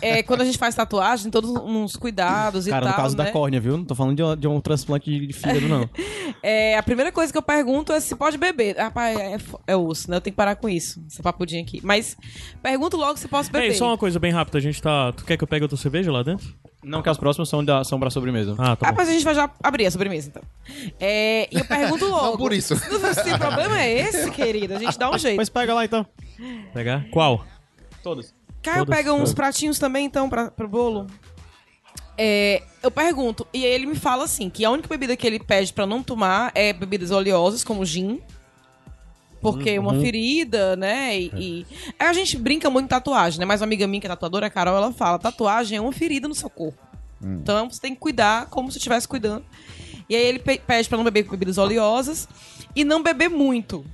[0.00, 3.24] É, quando a gente faz tatuagem, todos uns cuidados e Cara, tal, no caso né?
[3.24, 3.76] da córnea, viu?
[3.76, 5.88] Não tô falando de, um- de um transplante de, de fígado, não.
[6.42, 8.76] É, a primeira coisa que eu pergunto é se pode beber.
[8.76, 10.16] Rapaz, é, f- é osso, né?
[10.16, 11.80] Eu tenho que parar com isso, essa papudinha aqui.
[11.82, 12.16] Mas
[12.62, 13.66] pergunto logo se posso beber.
[13.70, 14.58] Ei, só uma coisa bem rápida.
[14.58, 15.12] A gente tá...
[15.12, 16.46] Tu quer que eu pegue outra cerveja lá dentro?
[16.88, 18.54] Não que as próximas são, da, são pra sobremesa.
[18.56, 18.98] Ah, tá Ah, bom.
[18.98, 20.42] mas a gente vai já abrir a sobremesa, então.
[21.00, 22.24] É, e eu pergunto logo.
[22.30, 22.76] Não por isso.
[22.78, 25.36] Se o problema é esse, querida, a gente dá um jeito.
[25.36, 26.06] Mas pega lá então.
[26.72, 27.04] Pegar?
[27.10, 27.44] Qual?
[28.04, 28.32] Todas.
[28.62, 31.08] Caio Todas, pega uns pratinhos também, então, pra, pro bolo.
[32.16, 35.38] É, eu pergunto, e aí ele me fala assim, que a única bebida que ele
[35.40, 38.20] pede pra não tomar é bebidas oleosas, como gin.
[39.40, 41.18] Porque é uma ferida, né?
[41.18, 41.66] E, e-
[41.98, 43.44] Aí a gente brinca muito em tatuagem, né?
[43.44, 46.26] Mas uma amiga minha que é tatuadora, a Carol, ela fala, tatuagem é uma ferida
[46.26, 46.78] no seu corpo.
[47.22, 49.44] Então você tem que cuidar como se estivesse cuidando.
[50.08, 52.28] E aí ele pe- pede pra não beber bebidas oleosas
[52.74, 53.84] e não beber muito.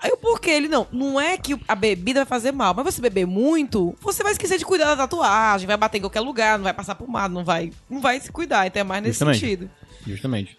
[0.00, 0.50] Aí o porquê?
[0.50, 0.86] Ele não.
[0.92, 4.56] Não é que a bebida vai fazer mal, mas você beber muito, você vai esquecer
[4.58, 7.72] de cuidar da tatuagem, vai bater em qualquer lugar, não vai passar pomada, não vai,
[7.90, 8.66] não vai se cuidar.
[8.66, 9.40] Então é mais nesse Justamente.
[9.40, 9.70] sentido.
[10.06, 10.56] Justamente.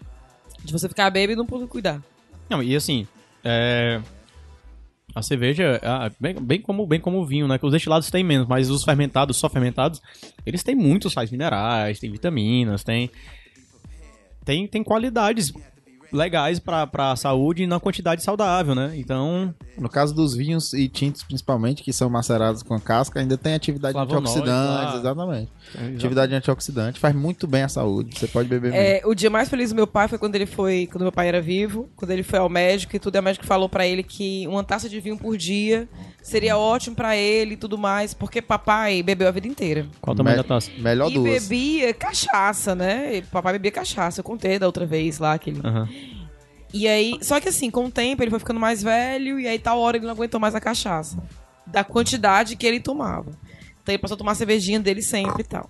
[0.64, 2.02] De você ficar bêbado e não poder cuidar.
[2.50, 3.08] Não, e assim,
[3.44, 4.02] é...
[5.16, 5.82] a cerveja,
[6.20, 7.58] bem, bem, como, bem como o vinho, né?
[7.58, 10.02] Que os destilados têm menos, mas os fermentados, só fermentados,
[10.46, 13.10] eles têm muitos sais minerais, têm vitaminas, têm.
[14.46, 15.52] Tem, tem qualidades
[16.12, 18.94] legais pra, pra saúde e na quantidade saudável, né?
[18.96, 23.38] Então, No caso dos vinhos e tintos, principalmente, que são macerados com a casca, ainda
[23.38, 24.48] tem atividade antioxidante.
[24.50, 24.96] lá.
[24.98, 25.52] Exatamente.
[25.96, 28.18] Atividade antioxidante faz muito bem à saúde.
[28.18, 28.86] Você pode beber mesmo.
[28.86, 31.28] É, o dia mais feliz do meu pai foi quando ele foi, quando meu pai
[31.28, 34.04] era vivo, quando ele foi ao médico e tudo, e o médico falou pra ele
[34.04, 35.88] que uma taça de vinho por dia
[36.22, 39.86] seria ótimo pra ele e tudo mais, porque papai bebeu a vida inteira.
[40.02, 40.70] qual o tamanho Me- da taça?
[40.78, 41.44] Melhor e duas.
[41.48, 43.18] bebia cachaça, né?
[43.18, 45.88] E papai bebia cachaça, eu contei da outra vez lá que ele Aham.
[46.74, 49.58] E aí, só que assim, com o tempo ele foi ficando mais velho e aí
[49.58, 51.18] tal hora ele não aguentou mais a cachaça.
[51.66, 53.32] Da quantidade que ele tomava.
[53.82, 55.70] Então ele passou a tomar a cervejinha dele sempre e tal.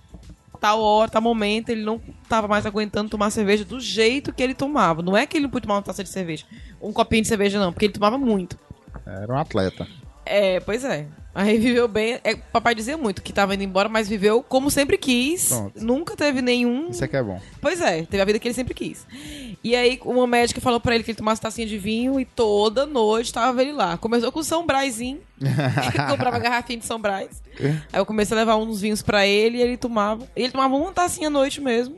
[0.60, 1.98] Tal hora, tal momento, ele não
[2.28, 5.00] tava mais aguentando tomar cerveja do jeito que ele tomava.
[5.00, 6.44] Não é que ele não podia tomar uma taça de cerveja,
[6.82, 8.58] um copinho de cerveja, não, porque ele tomava muito.
[9.06, 9.88] Era um atleta.
[10.26, 11.06] É, pois é.
[11.34, 12.18] Aí viveu bem.
[12.24, 15.48] É, papai dizia muito que tava indo embora, mas viveu como sempre quis.
[15.48, 15.84] Pronto.
[15.84, 17.40] Nunca teve nenhum Isso é que é bom.
[17.60, 19.06] Pois é, teve a vida que ele sempre quis.
[19.62, 22.86] E aí, uma médica falou pra ele que ele tomasse tacinha de vinho e toda
[22.86, 23.96] noite tava ele lá.
[23.98, 25.20] Começou com o São Braizinho.
[26.10, 27.42] comprava garrafinha de São Braz.
[27.92, 30.26] Aí eu comecei a levar uns vinhos pra ele e ele tomava.
[30.34, 31.96] E ele tomava uma tacinha à noite mesmo.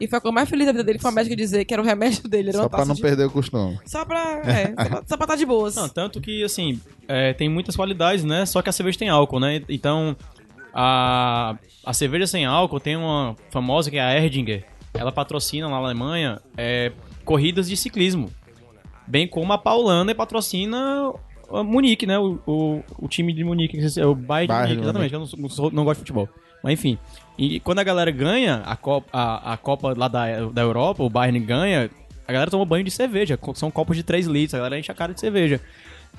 [0.00, 1.82] E foi a coisa mais feliz da vida dele, foi a médica dizer que era
[1.82, 2.48] o remédio dele.
[2.48, 3.00] Era Só pra não de...
[3.02, 3.78] perder o costume.
[3.86, 4.42] Só pra.
[4.44, 5.74] É, só pra, só pra estar de boas.
[5.76, 8.44] Não, tanto que, assim, é, tem muitas qualidades, né?
[8.46, 9.62] Só que a cerveja tem álcool, né?
[9.68, 10.16] Então,
[10.74, 14.64] a, a cerveja sem álcool tem uma famosa que é a Erdinger.
[14.94, 16.92] Ela patrocina lá na Alemanha é,
[17.24, 18.30] corridas de ciclismo.
[19.06, 21.12] Bem como a Paulana patrocina
[21.50, 22.18] a Munique, né?
[22.18, 25.14] O, o, o time de Munique, que é o Bayern de Bayern Munique, de exatamente.
[25.14, 26.28] Eu não, sou- não, sou- não gosto de futebol.
[26.62, 26.98] Mas enfim.
[27.38, 31.08] E quando a galera ganha a Copa, a, a Copa lá da, da Europa, o
[31.10, 31.90] Bayern ganha,
[32.28, 34.94] A galera toma banho de cerveja, são copos de 3 litros, a galera enche a
[34.94, 35.60] cara de cerveja.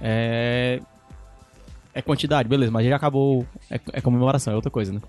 [0.01, 0.79] É.
[1.95, 3.45] É quantidade, beleza, mas já acabou.
[3.69, 4.99] É, é comemoração, é outra coisa, né?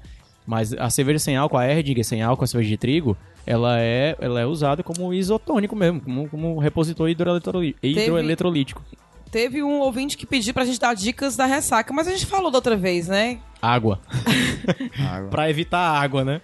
[0.46, 3.16] Mas a cerveja sem álcool, a Erdinger sem álcool, a cerveja de trigo,
[3.46, 8.82] ela é, ela é usada como isotônico mesmo, como, como repositor hidroeletroli- hidroeletrolítico.
[9.34, 12.52] Teve um ouvinte que pediu pra gente dar dicas da ressaca, mas a gente falou
[12.52, 13.40] da outra vez, né?
[13.60, 14.00] Água.
[15.12, 15.28] Água.
[15.28, 16.40] pra evitar água, né?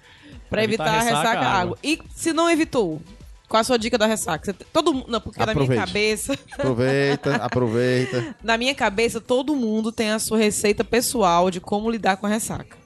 [0.51, 1.79] Pra evitar, a ressaca, água.
[1.85, 3.01] E se não evitou,
[3.49, 4.45] qual a sua dica da ressaca?
[4.45, 8.35] Você- todo mundo, não, porque na minha cabeça, Aproveita, aproveita.
[8.43, 12.29] na minha cabeça todo mundo tem a sua receita pessoal de como lidar com a
[12.29, 12.77] ressaca.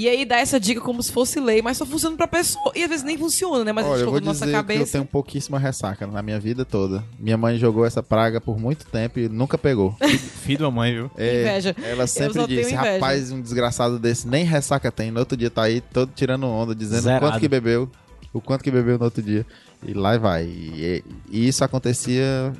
[0.00, 2.72] E aí dá essa dica como se fosse lei, mas só funciona pra pessoa.
[2.74, 3.70] E às vezes nem funciona, né?
[3.70, 4.92] Mas a Olha, eu vou na nossa dizer que eu cabeça.
[4.92, 7.04] tenho pouquíssima ressaca na minha vida toda.
[7.18, 9.94] Minha mãe jogou essa praga por muito tempo e nunca pegou.
[10.42, 11.10] Filho da mãe, viu?
[11.18, 11.76] É, Inveja.
[11.82, 15.10] Ela sempre disse, rapaz, um desgraçado desse nem ressaca tem.
[15.10, 17.26] No outro dia tá aí todo tirando onda, dizendo o Zerado.
[17.26, 17.86] quanto que bebeu,
[18.32, 19.44] o quanto que bebeu no outro dia.
[19.86, 20.44] E lá vai.
[20.44, 22.54] E, e isso acontecia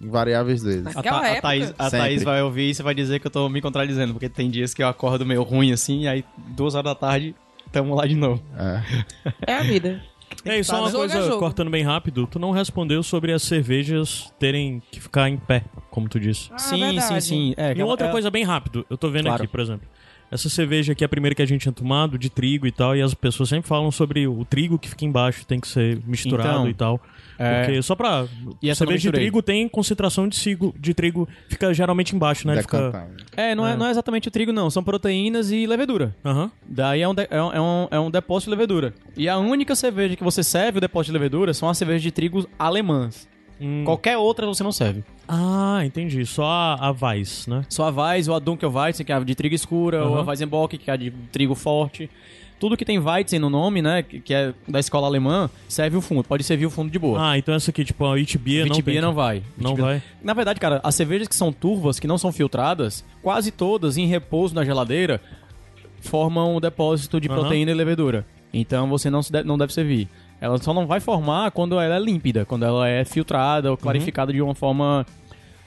[0.00, 0.86] invariáveis vezes.
[0.96, 1.40] A, Tha- a.
[1.40, 1.90] Thaís, a.
[1.90, 4.74] Thaís vai ouvir isso e vai dizer que eu tô me contradizendo, porque tem dias
[4.74, 7.34] que eu acordo meio ruim assim, e aí duas horas da tarde
[7.72, 8.42] tamo lá de novo.
[8.58, 9.52] É.
[9.52, 10.02] É a vida.
[10.44, 11.38] É, e só uma coisa, jogo.
[11.38, 16.08] cortando bem rápido, tu não respondeu sobre as cervejas terem que ficar em pé, como
[16.08, 16.48] tu disse.
[16.52, 17.02] Ah, sim, verdade.
[17.06, 17.54] sim, sim.
[17.56, 19.42] É, E outra é- coisa bem rápido, eu tô vendo Claro.
[19.42, 19.88] aqui, por exemplo.
[20.30, 22.96] Essa cerveja aqui é a primeira que a gente tinha tomado, de trigo e tal,
[22.96, 26.68] e as pessoas sempre falam sobre o trigo que fica embaixo, tem que ser misturado
[26.68, 27.00] Então, e tal.
[27.38, 28.26] é, Porque só pra.
[28.60, 32.60] E cerveja de trigo tem concentração de, cigo, de trigo, fica geralmente embaixo, né?
[32.60, 33.08] Fica...
[33.36, 33.76] É, não é.
[33.76, 34.68] não é exatamente o trigo, não.
[34.68, 36.14] São proteínas e levedura.
[36.24, 36.50] Aham.
[36.68, 38.94] Daí é um, de- é, um, é, um, é um depósito de levedura.
[39.16, 42.10] E a única cerveja que você serve o depósito de levedura são as cervejas de
[42.10, 43.28] trigo alemãs.
[43.60, 43.84] Hum.
[43.84, 45.02] Qualquer outra você não serve.
[45.26, 46.24] Ah, entendi.
[46.26, 47.64] Só a, a Weiss, né?
[47.68, 50.22] Só a Weiss, ou a Dunkelweizen, que é a de trigo escura, ou a.
[50.22, 52.10] Weizenbock, que é a de trigo forte.
[52.58, 56.24] Tudo que tem Weizen no nome, né, que é da escola alemã, serve o fundo.
[56.24, 57.30] Pode servir o fundo de boa.
[57.32, 59.02] Ah, então essa aqui, tipo, a Witbier não Vitibia tem.
[59.02, 59.42] não vai.
[59.58, 60.02] Não vai.
[60.22, 64.06] Na verdade, cara, as cervejas que são turvas, que não são filtradas, quase todas em
[64.06, 65.20] repouso na geladeira,
[66.00, 67.40] formam um depósito de Aham.
[67.40, 68.26] proteína e levedura.
[68.52, 70.08] Então você não, se de- não deve servir.
[70.40, 74.32] Ela só não vai formar quando ela é límpida, quando ela é filtrada ou clarificada
[74.32, 75.06] de uma forma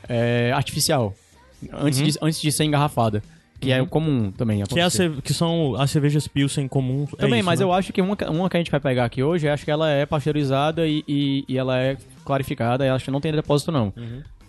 [0.08, 1.14] é, artificial.
[1.74, 3.22] Antes, de, antes de ser engarrafada.
[3.60, 4.64] Que é comum também.
[4.64, 4.90] Que, é a
[5.22, 7.06] que são as cervejas Pilsen comum.
[7.14, 7.66] é Também, isso, mas né?
[7.66, 9.72] eu acho que uma, que- uma que a gente vai pegar aqui hoje, acho que
[9.72, 13.70] ela é pasteurizada e, e, e ela é clarificada, e acho que não tem depósito
[13.70, 13.92] não.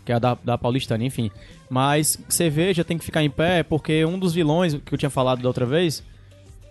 [0.05, 1.29] Que é a da, da paulistana, enfim.
[1.69, 5.43] Mas cerveja tem que ficar em pé porque um dos vilões que eu tinha falado
[5.43, 6.05] da outra vez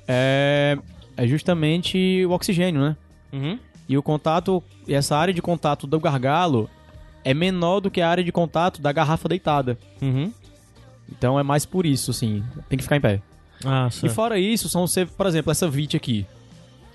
[0.07, 0.77] é,
[1.17, 2.95] é justamente o oxigênio, né?
[3.31, 3.59] Uhum.
[3.87, 6.69] E o contato, essa área de contato do gargalo
[7.23, 9.77] é menor do que a área de contato da garrafa deitada.
[10.01, 10.31] Uhum.
[11.11, 12.43] Então é mais por isso, assim.
[12.67, 13.21] Tem que ficar em pé.
[13.65, 14.85] Ah, E fora isso, são,
[15.17, 16.25] por exemplo, essa Vit aqui.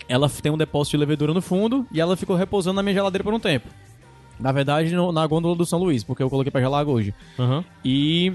[0.09, 3.25] Ela tem um depósito de levedura no fundo e ela ficou repousando na minha geladeira
[3.25, 3.69] por um tempo.
[4.39, 7.15] Na verdade, no- na gôndola do São Luís, porque eu coloquei pra gelar água hoje.
[7.39, 7.65] Aham.
[7.85, 8.33] E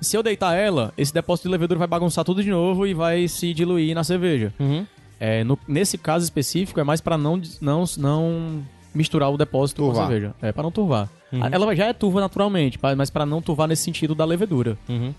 [0.00, 3.26] se eu deitar ela, esse depósito de levedura vai bagunçar tudo de novo e vai
[3.28, 4.52] se diluir na cerveja.
[4.60, 4.86] Uhum.
[5.20, 8.62] É, no- nesse caso específico, é mais pra não, não, não
[8.94, 10.04] misturar o depósito com Turvar.
[10.04, 10.34] a cerveja.
[10.40, 11.08] É, pra não turvar.
[11.30, 11.40] Uhum.
[11.52, 14.76] Ela já é turva naturalmente, mas pra não turvar nesse sentido da levedura.
[14.88, 15.14] Uhum.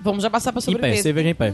[0.00, 1.02] Vamos já passar pra Em pé, sobremesa.
[1.02, 1.52] cerveja em pé.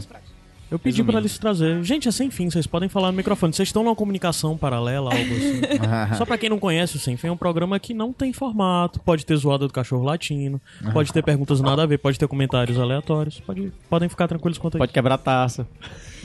[0.71, 1.83] Eu pedi pra eles trazer.
[1.83, 3.53] Gente, é sem fim, vocês podem falar no microfone.
[3.53, 5.61] Vocês estão numa comunicação paralela, algo assim.
[6.17, 8.99] Só pra quem não conhece, o Sem Fim é um programa que não tem formato.
[9.01, 10.59] Pode ter zoada do cachorro latino,
[10.91, 13.39] pode ter perguntas nada a ver, pode ter comentários aleatórios.
[13.41, 15.67] Pode, podem ficar tranquilos quanto a Pode quebrar a taça.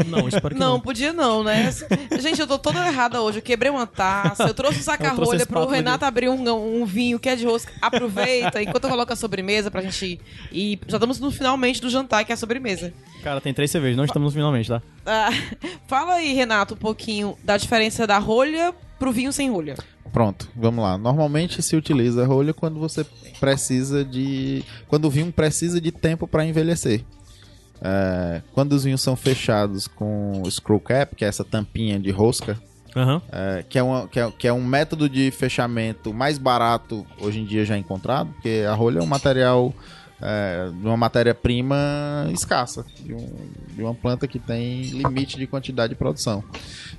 [0.07, 0.81] Não, espero que Não, não.
[0.81, 1.71] podia não, né?
[2.19, 3.39] Gente, eu tô toda errada hoje.
[3.39, 7.19] Eu quebrei uma taça, eu trouxe um trouxe saca-rolha pro Renato abrir um, um vinho
[7.19, 7.73] que é de rosca.
[7.81, 10.21] Aproveita, enquanto eu coloco a sobremesa pra gente
[10.53, 10.81] ir.
[10.87, 12.93] Já estamos no finalmente do jantar, que é a sobremesa.
[13.23, 14.83] Cara, tem três cervejas, não estamos finalmente, tá?
[15.05, 15.31] Ah,
[15.89, 19.77] fala aí, Renato, um pouquinho da diferença da rolha pro vinho sem rolha.
[20.13, 20.97] Pronto, vamos lá.
[20.97, 23.05] Normalmente se utiliza a rolha quando você
[23.39, 24.65] precisa de.
[24.87, 27.05] Quando o vinho precisa de tempo para envelhecer.
[27.83, 32.59] É, quando os vinhos são fechados com screw cap, que é essa tampinha de rosca,
[32.97, 33.23] Aham.
[33.31, 37.41] é, que, é uma, que, é, que é um método de fechamento mais barato hoje
[37.41, 39.73] em dia já encontrado, porque a rolha é um material
[40.21, 43.37] é, de uma matéria-prima escassa, de, um-
[43.75, 46.43] de uma planta que tem limite de quantidade de produção.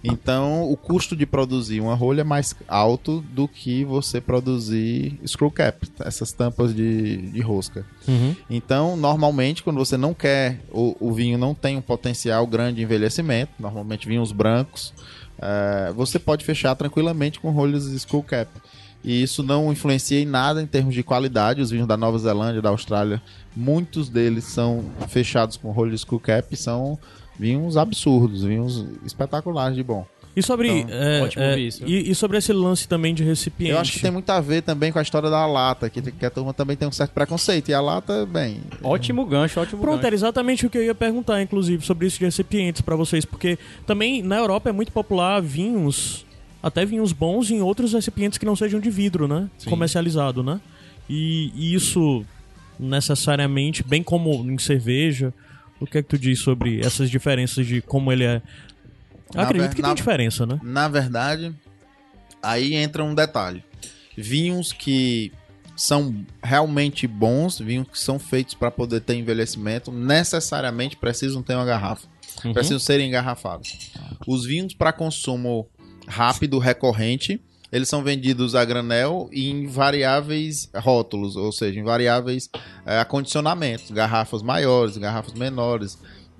[0.04, 5.52] Então, o custo de produzir uma rolha é mais alto do que você produzir screw
[5.52, 7.86] cap, essas tampas de, de rosca.
[8.08, 8.36] Uhum.
[8.50, 12.84] Então, normalmente, quando você não quer, o, o vinho não tem um potencial grande de
[12.84, 14.94] envelhecimento, normalmente vinhos brancos,
[15.42, 18.50] eh, você pode fechar tranquilamente com rolhas screw cap.
[19.04, 21.62] E isso não influencia em nada em termos de qualidade.
[21.62, 23.22] Os vinhos da Nova Zelândia, da Austrália,
[23.56, 27.00] muitos deles são fechados com rolhas screw cap e são
[27.40, 30.06] vinhos absurdos, vinhos espetaculares de bom.
[30.36, 31.84] E sobre, Então, é, é, isso.
[31.86, 33.72] e, e sobre esse lance também de recipiente.
[33.74, 36.26] Eu acho que tem muito a ver também com a história da lata, que, que
[36.26, 37.70] a turma também tem um certo preconceito.
[37.70, 38.62] E a lata, bem.
[38.84, 40.06] Ótimo gancho, ótimo Pronto, gancho.
[40.08, 43.58] era exatamente o que eu ia perguntar, inclusive, sobre isso de recipientes pra vocês, porque
[43.88, 46.26] também na Europa é muito popular vinhos,
[46.62, 49.50] até vinhos bons em outros recipientes que não sejam de vidro, né?
[49.58, 49.70] Sim.
[49.70, 50.60] Comercializado, né?
[51.10, 52.26] E, e isso
[52.80, 55.34] necessariamente, bem como em cerveja,
[55.80, 58.42] o que é que tu diz sobre essas diferenças de como ele é?
[59.34, 60.60] Na Acredito ver- que na- tem diferença, né?
[60.64, 61.54] Na verdade,
[62.42, 63.64] aí entra um detalhe.
[64.18, 65.32] Vinhos que
[65.76, 66.14] são
[66.44, 72.08] realmente bons, vinhos que são feitos para poder ter envelhecimento, necessariamente precisam ter uma garrafa.
[72.44, 72.54] Uhum.
[72.54, 73.92] Precisam ser engarrafados.
[74.28, 75.68] Os vinhos para consumo
[76.10, 77.40] rápido, recorrente,
[77.72, 82.50] eles são vendidos a granel em variáveis rótulos, ou seja, em variáveis
[82.86, 85.98] eh, acondicionamentos, garrafas maiores, garrafas menores,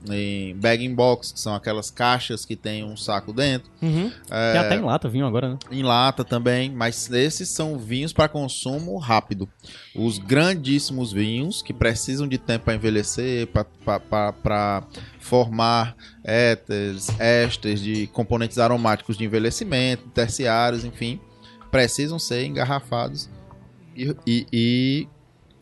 [0.10, 3.70] em bag box, que são aquelas caixas que tem um saco dentro.
[3.82, 4.12] Uhum.
[4.32, 5.58] É, E até em lata, vinho agora, né?
[5.72, 9.48] em lata também, mas esses são vinhos para consumo rápido.
[9.96, 14.84] Os grandíssimos vinhos que precisam de tempo para envelhecer, para
[15.20, 21.20] formar éteres, ésteres de componentes aromáticos de envelhecimento, terciários, enfim,
[21.72, 23.30] precisam ser engarrafados
[23.96, 25.08] e, e- e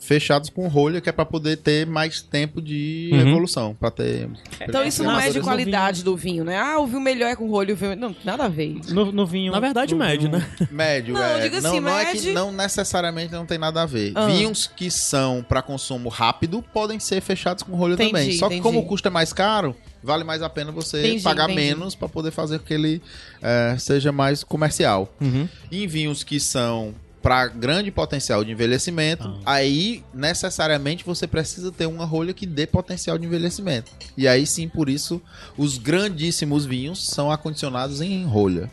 [0.07, 3.19] fechados com rolha, que é para poder ter mais tempo de Uhum.
[3.19, 4.29] evolução, para ter
[4.61, 6.57] Então isso não é de qualidade do vinho, né?
[6.57, 7.95] Ah, o vinho melhor é com rolho, o vinho...
[7.95, 8.77] Não, nada a ver.
[8.89, 9.51] No, no vinho.
[9.51, 10.47] Na verdade, vinho- né?
[10.71, 11.41] Médio, Não, é.
[11.41, 14.13] diga não, assim, não é mede- que não necessariamente não tem nada a ver.
[14.15, 14.27] Ah.
[14.27, 18.31] Vinhos que são para consumo rápido podem ser fechados com rolho Entendi, também.
[18.33, 18.61] Só que entendi.
[18.63, 21.59] como o custo é mais caro, vale mais a pena você Entendi, pagar entendi.
[21.67, 23.01] menos para poder fazer com que ele
[23.41, 25.13] é, seja mais comercial.
[25.19, 25.49] Uhum.
[25.69, 26.93] Em vinhos que são
[27.27, 29.51] para grande potencial de envelhecimento, Ah.
[29.57, 33.91] aí necessariamente você precisa ter uma rolha que dê potencial de envelhecimento.
[34.15, 35.21] E aí sim, por isso,
[35.57, 38.71] os grandíssimos vinhos são acondicionados em rolha.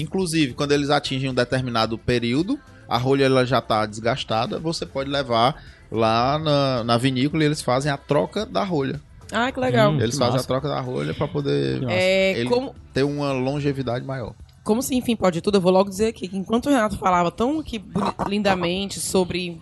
[0.00, 2.56] Inclusive, quando eles atingem um determinado período,
[2.88, 5.60] a rolha ela já está desgastada, você pode levar
[5.90, 9.00] lá na, na vinícola e eles fazem a troca da rolha.
[9.32, 9.90] Ah, que legal.
[9.90, 10.00] Hum.
[10.00, 10.44] Eles que fazem massa.
[10.44, 14.34] a troca da rolha para poder É, Ele- como, ter uma longevidade maior.
[14.68, 17.30] Como se enfim pode tudo, eu vou logo dizer aqui que enquanto o Renato falava
[17.30, 17.82] tão aqui
[18.28, 19.58] lindamente sobre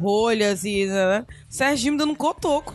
[0.00, 2.74] rolhas e né, Serginho me dando um cotoco.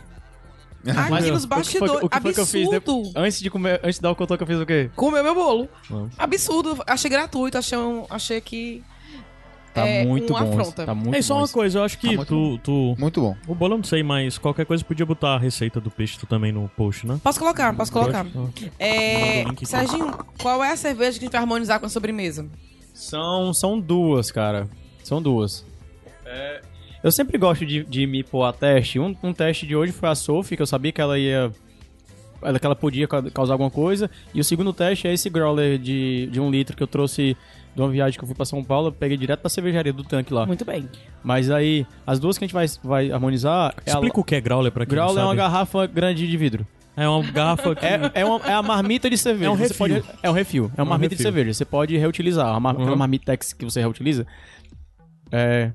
[0.85, 2.03] Aqui Mas, nos o que foi- bastidores.
[2.03, 3.11] o que foi que eu fiz Absurdo.
[3.15, 4.91] Antes de comer, antes de dar o cotoco, eu fiz o quê?
[4.95, 5.67] Comeu meu bolo.
[5.89, 6.09] Hum.
[6.17, 6.77] Absurdo.
[6.85, 7.57] Achei gratuito.
[7.57, 8.83] Achei, um- achei que.
[9.73, 10.59] Tá É muito uma bom.
[10.59, 10.85] afronta.
[10.85, 12.95] Tá muito É só bom uma coisa, eu acho que Tá muito tu, tu.
[13.01, 13.35] Muito bom.
[13.47, 16.27] O bolo eu não sei, mas qualquer coisa podia botar a receita do peixe tu
[16.27, 17.19] também no post, né?
[17.23, 18.25] Posso colocar, posso colocar.
[18.77, 19.43] É.
[19.63, 22.45] Serginho, qual é a cerveja que a gente vai harmonizar com a sobremesa?
[22.93, 24.67] São, são duas, cara.
[25.03, 25.65] São duas.
[26.25, 26.61] É,
[27.03, 28.99] eu sempre gosto de, de me pôr a teste.
[28.99, 31.51] Um, um teste de hoje foi a Sophie, que eu sabia que ela ia.
[32.45, 34.09] Ela- Que ela podia ca- causar alguma coisa.
[34.33, 37.35] E o segundo teste é esse growler de, de um litro que eu trouxe
[37.75, 38.89] de uma viagem que eu fui pra São Paulo.
[38.89, 40.45] Eu peguei direto pra cervejaria do tanque lá.
[40.45, 40.87] Muito bem.
[41.23, 43.73] Mas aí, as duas que a gente vai, vai harmonizar.
[43.85, 45.37] é a- Explica o que é growler pra quem Growler é não uma sabe.
[45.37, 46.67] garrafa grande de vidro.
[46.95, 47.83] É uma garrafa que...
[47.83, 49.47] É, é, uma- é a marmita de cerveja.
[49.47, 49.77] É um Você refil.
[49.77, 50.71] pode- é um refil.
[50.77, 51.31] É uma Um marmita de refil.
[51.33, 51.53] cerveja.
[51.55, 52.47] Você pode reutilizar.
[52.53, 52.81] A mar, Uhum.
[52.81, 54.27] aquela marmitex que você reutiliza.
[55.31, 55.71] É.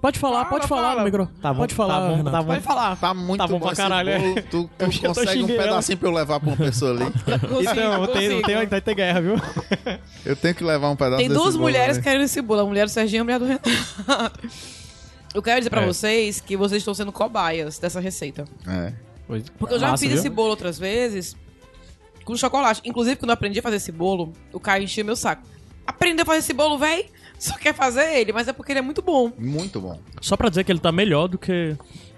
[0.00, 0.98] Pode falar, Fala, pode falar fala.
[1.00, 1.26] no micro.
[1.42, 2.30] Tá bom, pode falar, tá bom, Renato.
[2.36, 2.48] tá bom.
[2.52, 2.96] Pode falar.
[2.96, 4.18] Tá muito Tá bom pra esse caralho, é.
[4.18, 4.34] bolo.
[4.34, 7.04] Tu, tu consegue um pedacinho pra eu levar pra uma pessoa ali?
[7.60, 9.34] Então, tem, tem, vai ter guerra, viu?
[10.24, 12.02] Eu tenho que levar um pedaço Tem duas mulheres né?
[12.02, 12.60] querendo esse bolo.
[12.60, 14.40] A mulher do Serginho e a mulher do Renato.
[15.34, 15.86] Eu quero dizer pra É.
[15.86, 18.44] vocês que vocês estão sendo cobaias dessa receita.
[18.66, 18.92] É.
[19.58, 20.18] Porque eu já Massa, fiz viu?
[20.18, 21.36] esse bolo outras vezes
[22.24, 22.80] com chocolate.
[22.84, 25.42] Inclusive, quando eu aprendi a fazer esse bolo, o Caio enchia meu saco.
[25.86, 27.06] Aprendeu a fazer esse bolo, véi?
[27.40, 29.32] Só quer fazer ele, mas é porque ele é muito bom.
[29.38, 29.98] Muito bom.
[30.20, 31.74] Só pra dizer que ele tá melhor do que...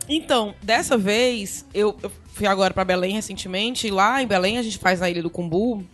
[0.08, 4.62] Então, dessa vez, eu, eu fui agora pra Belém recentemente, e lá em Belém a
[4.62, 5.86] gente faz na Ilha do Cumbu.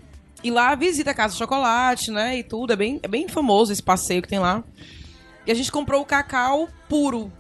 [0.43, 2.39] E lá visita a Casa de Chocolate, né?
[2.39, 2.73] E tudo.
[2.73, 4.65] É bem, é bem famoso esse passeio que tem lá.
[5.47, 7.31] E a gente comprou o cacau puro.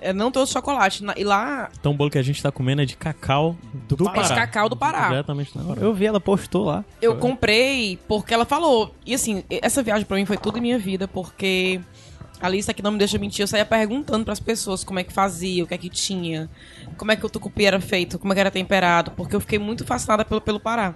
[0.00, 1.04] É, não todo chocolate.
[1.04, 3.56] Na- E lá, Então o bolo que a gente tá comendo é de cacau
[3.88, 4.10] do, Pará.
[4.12, 4.26] Pará.
[4.26, 5.08] É de cacau do Pará.
[5.08, 5.80] Diretamente do Pará.
[5.80, 6.84] Eu vi, ela postou lá.
[7.00, 8.94] eu comprei porque ela falou.
[9.04, 11.80] E assim, essa viagem pra mim foi tudo em minha vida, porque
[12.40, 15.12] a lista que não me deixa mentir, eu saía perguntando pras pessoas como é que
[15.12, 16.50] fazia, o que é que tinha,
[16.98, 19.58] como é que o tucupi era feito, como é que era temperado, porque eu fiquei
[19.58, 20.94] muito fascinada pelo, pelo Pará.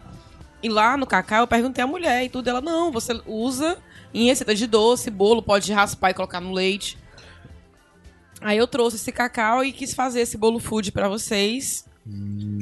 [0.62, 3.78] E lá no cacau eu perguntei à mulher e tudo, ela, não, você usa
[4.12, 6.98] em receita de doce, bolo, pode raspar e colocar no leite.
[8.40, 11.84] Aí eu trouxe esse cacau e quis fazer esse bolo food pra vocês.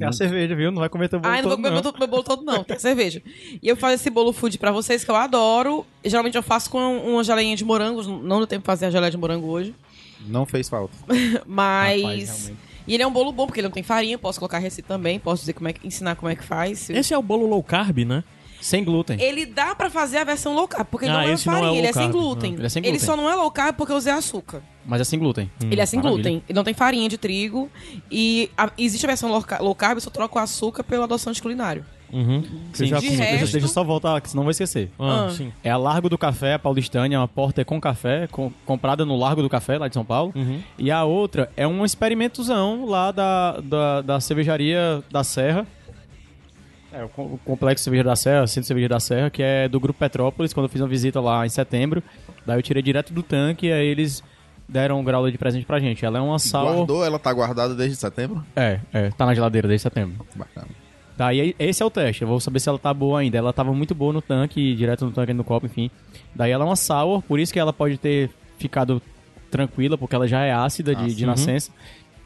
[0.01, 0.71] É a cerveja, viu?
[0.71, 1.83] Não vai comer teu bolo Ai, não vou todo, comer não.
[1.83, 2.65] meu, meu bolo todo, não.
[2.65, 3.23] Tem cerveja.
[3.63, 5.87] E eu faço esse bolo food pra vocês, que eu adoro.
[6.05, 8.07] Geralmente eu faço com uma geleinha de morangos.
[8.07, 9.75] Não deu tempo de fazer a geleia de morango hoje.
[10.27, 10.95] Não fez falta.
[11.47, 12.03] Mas...
[12.03, 12.53] Rapaz,
[12.87, 14.19] e ele é um bolo bom, porque ele não tem farinha.
[14.19, 15.19] Posso colocar receita também.
[15.21, 15.87] Posso dizer como é que...
[15.87, 16.89] Ensinar como é que faz.
[16.91, 18.25] Esse é o bolo low carb, né?
[18.61, 19.21] Sem glúten.
[19.21, 21.61] Ele dá pra fazer a versão low carb, porque Ah, não é esse não é
[21.61, 22.55] farinha, ele é sem glúten.
[22.55, 22.99] Ele é sem glúten.
[23.01, 24.63] só não é low carb porque eu usei açúcar.
[24.85, 25.51] Mas é sem glúten.
[25.61, 26.23] ele é sem maravilha.
[26.23, 27.71] glúten, ele não tem farinha de trigo.
[28.11, 31.03] E a- existe a versão low ca- low carb, eu só troco o açúcar pelo
[31.05, 31.85] adoçante culinário.
[32.11, 32.43] Uhum.
[32.73, 34.91] Sim, já de resto- Deixa, eu só voltar, que senão vou esquecer.
[34.99, 35.31] Ah, Ah.
[35.31, 35.53] sim.
[35.63, 39.15] É a Largo do Café, a paulistânia, é uma porta com café, com- comprada no
[39.15, 40.33] Largo do Café, lá de São Paulo.
[40.35, 40.59] Uhum.
[40.79, 45.67] E a outra é um experimentozão lá da, da, da cervejaria da Serra.
[46.93, 49.79] É, o, com- o Complexo Cerveja da Serra, Centro Cerveja da Serra, que é do
[49.79, 52.03] Grupo Petrópolis, quando eu fiz uma visita lá em setembro.
[52.47, 54.23] Daí eu tirei direto do tanque e aí eles
[54.69, 56.05] deram um grau de presente pra gente.
[56.05, 56.75] Ela é uma sour...
[56.77, 58.45] Guardou, ela tá guardada desde setembro?
[58.57, 60.27] É, é, tá na geladeira desde setembro.
[60.35, 60.69] Bacana.
[61.17, 62.23] Tá, e aí, esse é o teste.
[62.23, 63.37] Eu vou saber se ela tá boa ainda.
[63.37, 65.91] Ela tava muito boa no tanque, direto no tanque no copo, enfim.
[66.35, 69.03] Daí ela é uma sour, por isso que ela pode ter ficado
[69.51, 71.73] tranquila, porque ela já é ácida de, Ah, de nascença,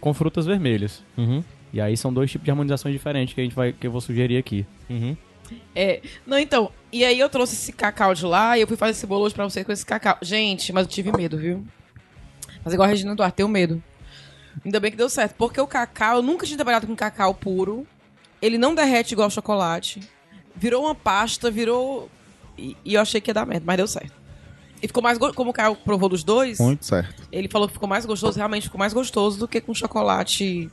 [0.00, 1.02] com frutas vermelhas.
[1.16, 1.42] Uhum.
[1.72, 4.00] E aí são dois tipos de harmonizações diferentes que a gente vai que eu vou
[4.00, 4.66] sugerir aqui.
[4.90, 5.16] Uhum.
[5.74, 8.92] É, não, então, e aí eu trouxe esse cacau de lá e eu fui fazer
[8.92, 10.16] esse bolo hoje pra vocês com esse cacau.
[10.22, 11.64] Gente, mas eu tive medo, viu?
[12.64, 13.82] Mas igual a Regina Duarte, tenho medo.
[14.64, 17.86] Ainda bem que deu certo, porque o cacau, eu nunca tinha trabalhado com cacau puro.
[18.40, 20.00] Ele não derrete igual chocolate.
[20.54, 22.10] Virou uma pasta, virou.
[22.58, 24.12] E, e eu achei que ia dar merda, mas deu certo.
[24.82, 25.16] E ficou mais.
[25.16, 27.22] go- Como o Caio provou dos dois, Muito certo.
[27.32, 30.70] ele falou que ficou mais gostoso, realmente ficou mais gostoso do que com chocolate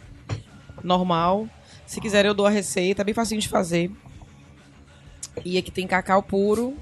[0.83, 1.47] normal.
[1.85, 3.91] Se quiser, eu dou a receita, é bem facinho de fazer.
[5.43, 6.75] E aqui tem cacau puro,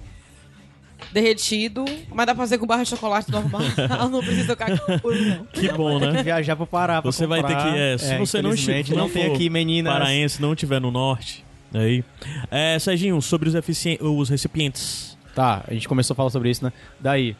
[1.12, 3.62] derretido, mas dá pra fazer com barra de chocolate normal.
[4.12, 5.46] não precisa do cacau puro, não.
[5.46, 6.24] Que bom, Tem que né?
[6.24, 7.72] viajar pro Pará pra Você vai ter comprar.
[7.74, 7.78] que.
[7.80, 8.96] É, se você não estiver.
[8.96, 9.94] não tem aqui meninas.
[9.94, 11.46] Paraense, não tiver no norte.
[11.74, 12.04] Aí.
[12.50, 13.56] É, Serginho, sobre os,
[14.02, 15.18] os recipientes.
[15.36, 16.74] Tá, a gente começou a falar sobre isso, né?
[17.00, 17.36] Daí,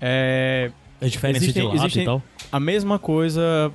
[0.00, 0.70] é,
[1.00, 2.22] A diferença Existem- de lata e tal.
[2.52, 3.72] a mesma coisa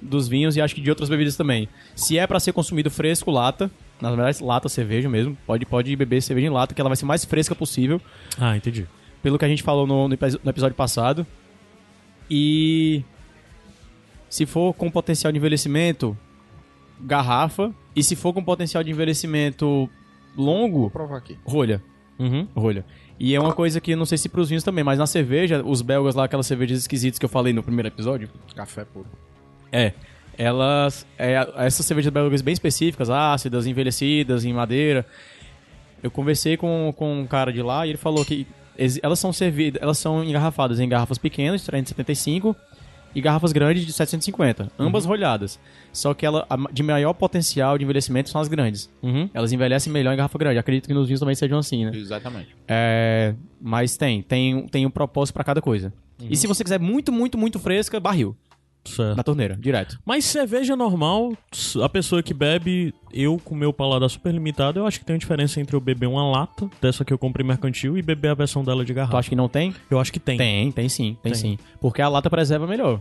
[0.00, 1.68] dos vinhos e acho que de outras bebidas também.
[1.94, 3.70] Se é pra ser consumido fresco, lata.
[4.00, 5.36] Na verdade, lata, cerveja mesmo.
[5.46, 8.00] Pode, pode beber cerveja em lata, que ela vai ser mais fresca possível.
[8.38, 8.86] Ah, entendi.
[9.22, 11.26] Pelo que a gente falou no, no epi- no episódio passado.
[12.30, 13.02] E.
[14.28, 16.16] Se for com potencial de envelhecimento,
[17.00, 17.72] garrafa.
[17.96, 19.88] E se for com potencial de envelhecimento
[20.36, 21.36] longo, Vou provar aqui.
[21.44, 21.82] rolha.
[22.18, 22.46] Uhum.
[22.54, 22.84] Rolha.
[23.18, 25.62] E é uma coisa que eu não sei se pros vinhos também, mas na cerveja,
[25.64, 29.06] os belgas lá, aquelas cervejas esquisitas que eu falei no primeiro episódio, Café puro.
[29.72, 29.92] É.
[30.36, 31.04] Elas.
[31.18, 35.04] É, essas cervejas belgas bem específicas, ácidas, envelhecidas, em madeira.
[36.02, 38.46] Eu conversei com, com um cara de lá e ele falou que
[39.02, 42.54] elas são servidas, elas são engarrafadas em garrafas pequenas, de 375,
[43.14, 45.58] e garrafas grandes de 750, ambas rolhadas.
[45.92, 48.88] Só que ela, de maior potencial de envelhecimento são as grandes.
[49.02, 49.28] Uhum.
[49.34, 50.58] Elas envelhecem melhor em garrafa grande.
[50.58, 51.92] Acredito que nos vinhos também sejam assim, né?
[51.94, 52.54] Exatamente.
[52.68, 55.92] É, mas tem, tem, tem um propósito pra cada coisa.
[56.28, 58.36] E se você quiser muito, muito, muito fresca, barril.
[58.84, 59.16] Certo.
[59.16, 59.98] Na torneira, direto.
[60.04, 61.32] Mas cerveja normal,
[61.82, 65.18] a pessoa que bebe, eu com meu paladar super limitado, eu acho que tem uma
[65.20, 68.64] diferença entre eu beber uma lata, dessa que eu comprei mercantil, e beber a versão
[68.64, 69.18] dela de Tu garrafa.
[69.18, 69.74] acha que não tem?
[69.90, 70.38] Eu acho que tem.
[70.38, 71.34] Tem, tem sim, tem, Tem.
[71.34, 71.58] sim.
[71.80, 73.00] Porque a lata preserva melhor.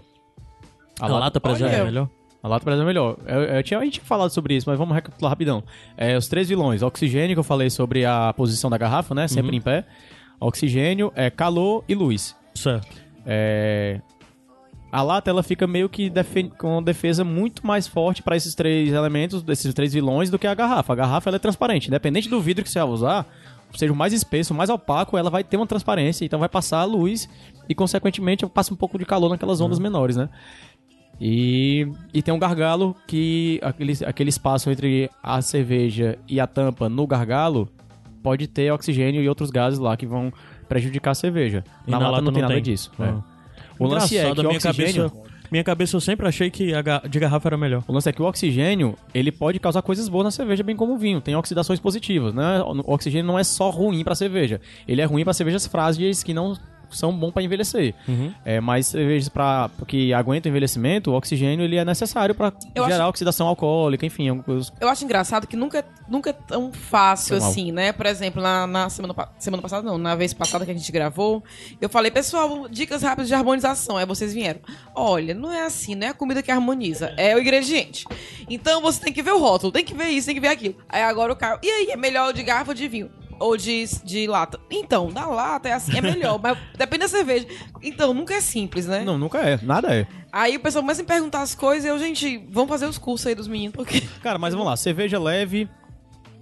[0.99, 1.81] A, lata preserva Olha.
[1.81, 2.09] é melhor?
[2.43, 3.17] A lata preserva melhor.
[3.25, 5.63] Eu, eu tinha, a gente tinha falado sobre isso, mas vamos recapitular rapidão.
[5.95, 6.81] É, os três vilões.
[6.81, 9.27] Oxigênio, que eu falei sobre a posição da garrafa, né?
[9.27, 9.85] Sempre em pé.
[10.39, 12.35] Oxigênio, é, calor e luz.
[12.53, 12.87] Certo.
[13.25, 14.01] É,
[14.91, 16.11] a lata ela fica meio que
[16.57, 20.47] com uma defesa muito mais forte para esses três elementos, desses três vilões, do que
[20.47, 20.93] a garrafa.
[20.93, 23.25] A garrafa ela é transparente, independente do vidro que você vai usar,
[23.75, 26.79] seja o mais espesso, o mais opaco, ela vai ter uma transparência, então vai passar
[26.79, 27.29] a luz
[27.67, 30.29] e, consequentemente, passa um pouco de calor naquelas ondas menores, né?
[31.19, 36.87] E, e tem um gargalo que aquele, aquele espaço entre a cerveja e a tampa
[36.87, 37.67] no gargalo
[38.21, 40.31] pode ter oxigênio e outros gases lá que vão
[40.69, 41.63] prejudicar a cerveja.
[41.87, 42.91] E na, lata, não tem nada disso.
[42.99, 43.05] Ah.
[43.33, 43.36] é.
[43.79, 45.09] O lance é que o minha oxigênio...
[45.09, 47.83] cabeça, minha cabeça eu sempre achei que a de garrafa era melhor.
[47.87, 50.93] O lance é que o oxigênio, ele pode causar coisas boas na cerveja, bem como
[50.93, 51.21] o vinho.
[51.21, 52.61] Tem oxidações positivas, né?
[52.61, 54.59] O oxigênio não é só ruim pra cerveja.
[54.87, 56.57] Ele é ruim pra cervejas frágeis que não
[56.91, 57.93] são bom pra envelhecer.
[58.07, 58.33] Uhum.
[58.45, 63.03] É, mas cervejas pra, que aguentam envelhecimento, o oxigênio ele é necessário pra Eu gerar
[63.03, 64.73] acho- oxidação alcoólica, enfim, algumas coisas.
[64.79, 67.91] Eu acho engraçado que nunca, nunca é tão fácil assim, né?
[67.91, 71.43] Por exemplo, na, na semana, semana passada, não, na vez passada que a gente gravou,
[71.81, 73.97] eu falei, pessoal, dicas rápidas de harmonização.
[73.97, 74.59] Aí vocês vieram.
[74.95, 78.05] Olha, não é assim, não é a comida que harmoniza, é o ingrediente.
[78.49, 80.75] Então você tem que ver o rótulo, tem que ver isso, tem que ver aquilo.
[80.89, 81.59] Aí agora o cara.
[81.63, 83.09] E aí, é melhor de garrafa ou de vinho?
[83.39, 84.59] Ou de, de lata?
[84.69, 87.47] Então, da lata é assim, é melhor, mas depende da cerveja.
[87.81, 89.03] Então, nunca é simples, né?
[89.03, 90.07] Não, nunca é, nada é.
[90.31, 92.97] Aí o pessoal começa a me perguntar as coisas e eu, gente, vamos fazer os
[92.97, 94.01] cursos aí dos meninos, porque.
[94.21, 95.69] Cara, mas vamos lá, cerveja leve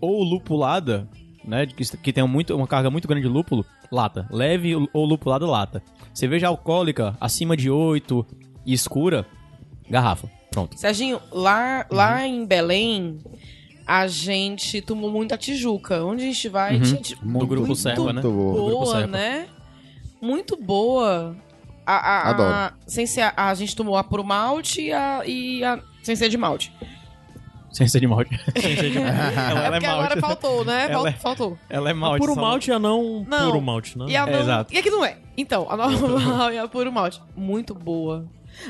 [0.02, 1.08] ou lupulada,
[1.44, 4.28] né, que, que tem muito, uma carga muito grande de lúpulo, lata.
[4.32, 5.84] Leve ou lupulada, lata.
[6.14, 8.26] Cerveja alcoólica, acima de 8
[8.66, 9.26] e escura,
[9.90, 10.30] garrafa.
[10.52, 10.78] Pronto.
[10.80, 13.20] Serginho, lá, lá em Belém,
[13.86, 16.04] a gente tomou muita Tijuca.
[16.04, 16.84] Onde a gente vai, Uhum.
[16.86, 18.22] gente, Do grupo muito Serpa, né?
[18.22, 18.54] Boa.
[18.54, 19.08] Grupo boa, Serpa.
[19.08, 19.48] né?
[20.22, 21.36] Muito boa.
[21.86, 22.76] A, a, a- Adoro.
[22.88, 26.30] sem ser a, a gente tomou a puro malte e a, e a sem ser
[26.30, 26.74] de malte.
[27.72, 28.34] Sem ser de malte.
[28.56, 30.20] é ela é porque agora malte.
[30.22, 30.88] faltou, né?
[30.90, 31.58] Ela é- faltou.
[31.70, 32.20] Ela é malte.
[32.20, 33.46] puro só- malte e a não, Não.
[33.52, 34.06] puro malte, né?
[34.08, 34.74] E a É, não, exato.
[34.74, 35.18] E aqui não é.
[35.38, 37.22] Então, a normal e a puro malte.
[37.36, 38.26] Muito boa.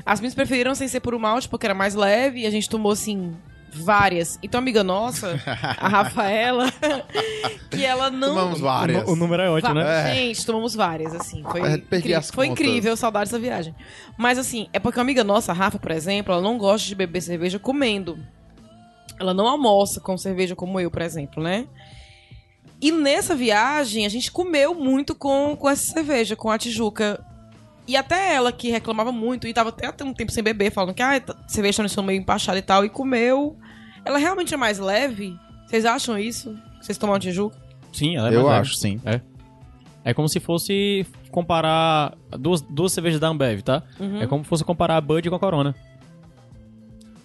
[0.06, 2.92] As minhas preferiram sem ser puro malte, porque era mais leve e a gente tomou,
[2.92, 3.34] assim,
[3.82, 4.40] várias.
[4.42, 5.40] Então, amiga nossa,
[5.78, 6.72] a Rafaela,
[7.72, 8.30] que ela não...
[8.30, 9.08] Tomamos várias.
[9.08, 10.14] O, o número é ótimo, Va- né?
[10.16, 11.44] Gente, tomamos várias, assim.
[11.44, 12.62] Foi, É, perdi as foi contas.
[12.66, 13.76] incrível, saudade dessa viagem.
[14.18, 16.96] Mas, assim, é porque uma amiga nossa, a Rafa, por exemplo, ela não gosta de
[16.96, 18.18] beber cerveja comendo.
[19.20, 21.66] Ela não almoça com cerveja como eu, por exemplo, né?
[22.82, 27.24] E nessa viagem, a gente comeu muito com, com essa cerveja, com a Tijuca.
[27.88, 31.04] E até ela, que reclamava muito, e tava até um tempo sem beber, falando que
[31.04, 33.58] ah, a cerveja tá meio empachada e tal, e comeu.
[34.04, 35.38] Ela realmente é mais leve?
[35.68, 36.58] Vocês acham isso?
[36.82, 37.58] Vocês tomam Tijuca?
[37.94, 38.60] Sim, ela é Eu mais leve.
[38.62, 39.00] acho, sim.
[40.04, 43.84] É como se fosse comparar duas, duas cervejas da Ambev, tá?
[44.00, 44.22] Uhum.
[44.22, 45.76] É como se fosse comparar a Bud com a Corona.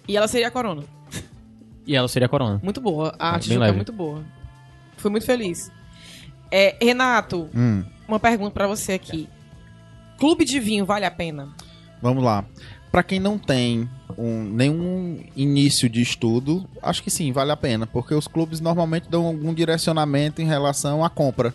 [0.07, 0.83] E ela seria a Corona.
[1.85, 2.59] E ela seria a Corona.
[2.63, 3.15] Muito boa.
[3.17, 4.23] A É, Tijuca é muito boa.
[4.97, 5.71] Fui muito feliz.
[6.51, 9.27] É, Renato, Hum, uma pergunta pra você aqui.
[10.21, 11.49] Clube de vinho vale a pena?
[12.01, 12.45] vamos lá.
[12.91, 17.85] Pra quem não tem um- nenhum início de estudo, acho que sim, vale a pena.
[17.87, 21.53] Porque os clubes normalmente dão algum direcionamento em relação à compra.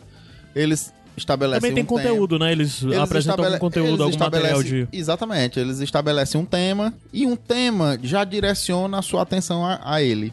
[0.54, 2.08] Eles estabelecem Também tem um tema.
[2.10, 2.52] conteúdo, né?
[2.52, 4.88] Eles, Eles apresentam estabele- algum conteúdo, eles algum material de...
[4.92, 10.02] Exatamente, eles estabelecem um tema e um tema já direciona a sua atenção a, a
[10.02, 10.32] ele.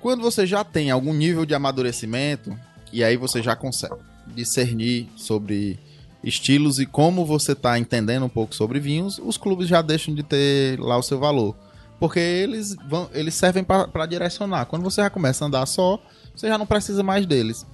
[0.00, 2.56] Quando você já tem algum nível de amadurecimento,
[2.92, 3.94] e aí você já consegue
[4.34, 5.78] discernir sobre
[6.24, 10.22] estilos e como você está entendendo um pouco sobre vinhos, os clubes já deixam de
[10.22, 11.54] ter lá o seu valor.
[12.00, 14.66] Porque eles, vão, eles servem para direcionar.
[14.66, 16.02] Quando você já começa a andar só,
[16.34, 17.64] você já não precisa mais deles.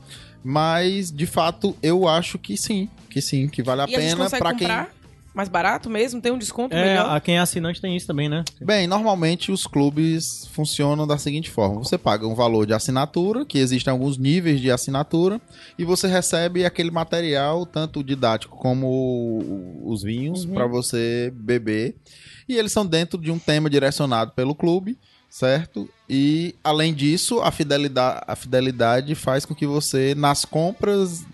[0.45, 2.89] Mas, de fato, eu acho que sim.
[3.09, 4.69] Que sim, que vale a e pena para quem.
[5.35, 6.21] Mais barato mesmo?
[6.21, 7.15] Tem um desconto É, melhor?
[7.17, 8.45] a quem é assinante tem isso também, né?
[8.61, 13.59] Bem, normalmente os clubes funcionam da seguinte forma: você paga um valor de assinatura, que
[13.59, 15.41] existem alguns níveis de assinatura,
[15.79, 20.55] e você recebe aquele material, tanto didático como os vinhos, Uhum.
[20.55, 21.97] para você beber.
[22.49, 24.99] E eles são dentro de um tema direcionado pelo clube,
[25.29, 25.89] certo?
[26.09, 31.25] E além disso, a fidelidade, a fidelidade faz com que você, nas compras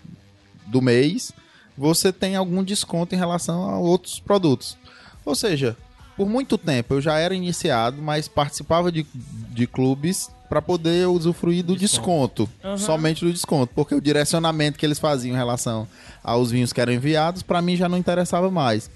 [0.67, 1.31] do mês,
[1.77, 4.77] você tenha algum desconto em relação a outros produtos.
[5.23, 5.77] Ou seja,
[6.15, 11.63] por muito tempo eu já era iniciado, mas participava de, de clubes para poder usufruir
[11.63, 12.77] do desconto, Aham.
[12.77, 15.87] somente do desconto, porque o direcionamento que eles faziam em relação
[16.23, 18.89] aos vinhos que eram enviados, para mim já não interessava mais.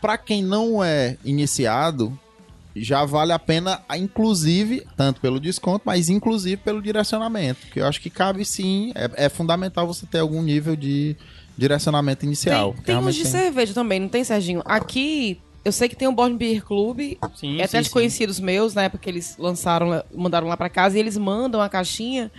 [0.00, 2.16] Para quem não é iniciado,
[2.76, 8.00] já vale a pena, inclusive, tanto pelo desconto, mas inclusive pelo direcionamento, que eu acho
[8.00, 11.16] que cabe sim, é, é fundamental você ter algum nível de
[11.58, 12.72] direcionamento inicial.
[12.72, 13.30] Tem, tem uns de tem.
[13.32, 14.62] cerveja também, não tem, Serginho?
[14.64, 17.92] Aqui, eu sei que tem o Born Beer Club, Sim, é até sim, de sim.
[17.92, 21.68] conhecidos meus, na época que eles lançaram, mandaram lá pra casa, e eles mandam a
[21.68, 22.30] caixinha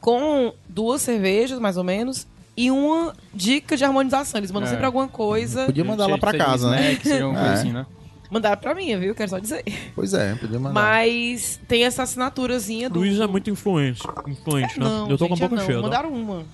[0.00, 2.26] com duas cervejas, mais ou menos,
[2.56, 4.38] e uma dica de harmonização.
[4.38, 4.70] Eles mandam É.
[4.70, 5.66] sempre alguma coisa.
[5.66, 6.92] Podia mandar lá um casa, né?
[6.92, 7.58] snack, seja alguma coisa É.
[7.60, 7.86] assim, né?
[8.30, 9.14] Mandaram pra mim, viu?
[9.14, 9.62] Quero só dizer.
[9.94, 10.72] Pois é, podia mandar.
[10.74, 12.98] Mas tem essa assinaturazinha do.
[12.98, 14.84] Luiz é muito influente, influente, né?
[14.84, 15.64] Não, Eu tô com a gente, boca não.
[15.66, 15.76] cheia.
[15.78, 15.82] tá?
[15.82, 16.44] Mandaram uma.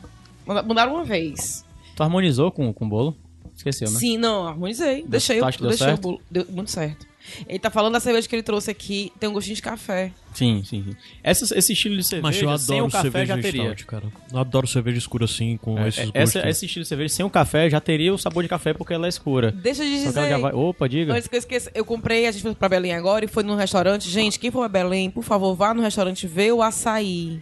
[0.46, 1.64] Manda- Mandaram uma vez.
[1.96, 3.16] Tu harmonizou com, com o bolo?
[3.54, 3.98] Esqueceu, né?
[3.98, 5.04] Sim, não, harmonizei.
[5.06, 6.00] Deixei, tu o, acha que deu deixei o certo?
[6.02, 6.20] bolo.
[6.30, 7.06] Deu muito certo.
[7.48, 10.10] Ele tá falando da cerveja que ele trouxe aqui, tem um gostinho de café.
[10.34, 10.96] Sim, sim, sim.
[11.22, 13.62] Essa- esse estilo de cerveja, Mas eu sem adoro o café cerveja já teria.
[13.62, 14.04] stout, cara.
[14.32, 16.44] Eu adoro cerveja escura assim, com É, esses essa, gostos.
[16.46, 19.06] esse estilo de cerveja sem o café já teria o sabor de café porque ela
[19.06, 19.52] é escura.
[19.52, 20.10] Deixa de dizer.
[20.40, 20.52] vai.
[20.52, 21.12] Opa, diga.
[21.14, 23.54] Antes que eu esqueça, eu comprei, a gente foi pra Belém agora e foi num
[23.54, 24.10] restaurante.
[24.10, 27.40] Gente, quem for a Belém, por favor, vá no restaurante ver o açaí.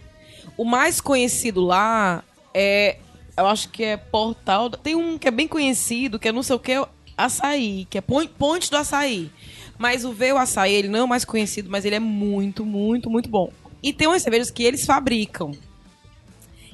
[0.55, 2.23] O mais conhecido lá
[2.53, 2.97] é.
[3.37, 4.69] Eu acho que é Portal.
[4.69, 6.73] Tem um que é bem conhecido, que é não sei o que,
[7.17, 9.31] açaí, que é Pon- Ponte do Açaí.
[9.77, 12.65] Mas o Vê o Açaí, ele não é o mais conhecido, mas ele é muito,
[12.65, 13.51] muito, muito bom.
[13.81, 15.51] E tem umas cervejas que eles fabricam.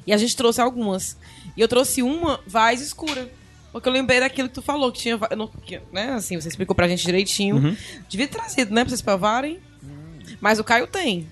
[0.06, 1.16] E a gente trouxe algumas.
[1.56, 3.30] E eu trouxe uma Vaz escura.
[3.72, 5.18] Porque eu lembrei daquilo que tu falou, que tinha.
[5.36, 7.56] não- que, né, assim, você explicou pra gente direitinho.
[7.56, 7.76] Uhum.
[8.08, 8.82] Devia ter trazido, né?
[8.82, 9.58] Pra vocês provarem.
[10.40, 11.26] Mas o Caio tem.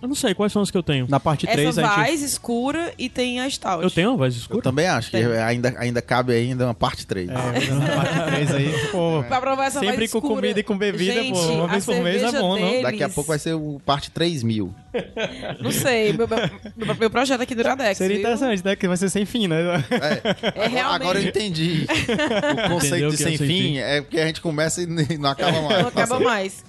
[0.00, 1.06] Eu não sei, quais são as que eu tenho?
[1.08, 1.96] Na parte 3 Essa a gente.
[1.96, 3.82] Vaz escura e tem a Stout.
[3.82, 4.62] Eu tenho uma voz Eu escura?
[4.62, 5.26] também acho que Tem.
[5.38, 7.28] ainda, ainda cabe ainda uma parte 3.
[7.28, 8.74] É, na parte 3 aí.
[8.92, 10.34] Pô, Pra provar essa Sempre Vaz com escura.
[10.36, 12.66] comida e com bebida, Gente, pô, uma a vez por mês é bom, não?
[12.68, 14.72] deles- Daqui a pouco vai ser o parte 3 mil.
[15.60, 16.12] Não sei.
[16.12, 17.98] Meu, meu, meu projeto aqui do Iradex.
[17.98, 18.20] seria viu?
[18.24, 18.76] interessante, né?
[18.76, 19.56] Que vai ser sem fim, né?
[19.90, 21.02] É, É realmente.
[21.02, 21.86] Agora eu entendi.
[22.66, 23.78] O conceito Entendeu de que é sem sem fim fim?
[23.78, 24.86] é porque a gente começa e
[25.18, 25.80] não acaba mais.
[25.82, 26.64] Não acaba mais.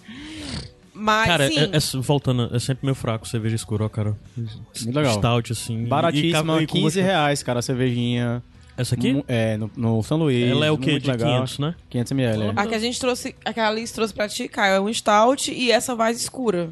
[1.00, 4.16] Mas, Cara, sim, é, é- voltando, é sempre meio fraco cerveja escura, ó, cara.
[4.38, 5.14] Muito legal.
[5.14, 5.86] Stout, assim.
[5.86, 8.44] Baratíssima, e- e com 15 gosto- reais, cara, a cervejinha.
[8.78, 9.24] Essa aqui?
[9.28, 10.50] É, no, no São Luís.
[10.50, 10.92] Ela é o quê?
[10.92, 11.30] muito De legal.
[11.34, 11.76] 500, né?
[11.90, 12.44] 500 ml.
[12.44, 12.54] é.
[12.56, 14.94] a que a gente trouxe, a que a Alice trouxe pra ti, Caio, é um
[14.94, 16.70] stout e essa mais escura.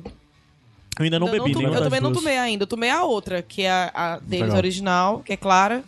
[0.98, 2.64] Eu ainda não Ainda bebi tomei- nenhuma Eu também não tomei ainda.
[2.64, 4.58] Eu tomei a outra, que é a, a deles Legal.
[4.58, 5.84] original, que é clara.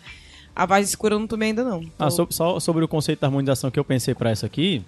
[0.56, 1.82] A mais escura eu não tomei ainda, não.
[1.98, 4.84] Ah, Tô- so- só sobre o conceito da harmonização que eu pensei pra essa aqui.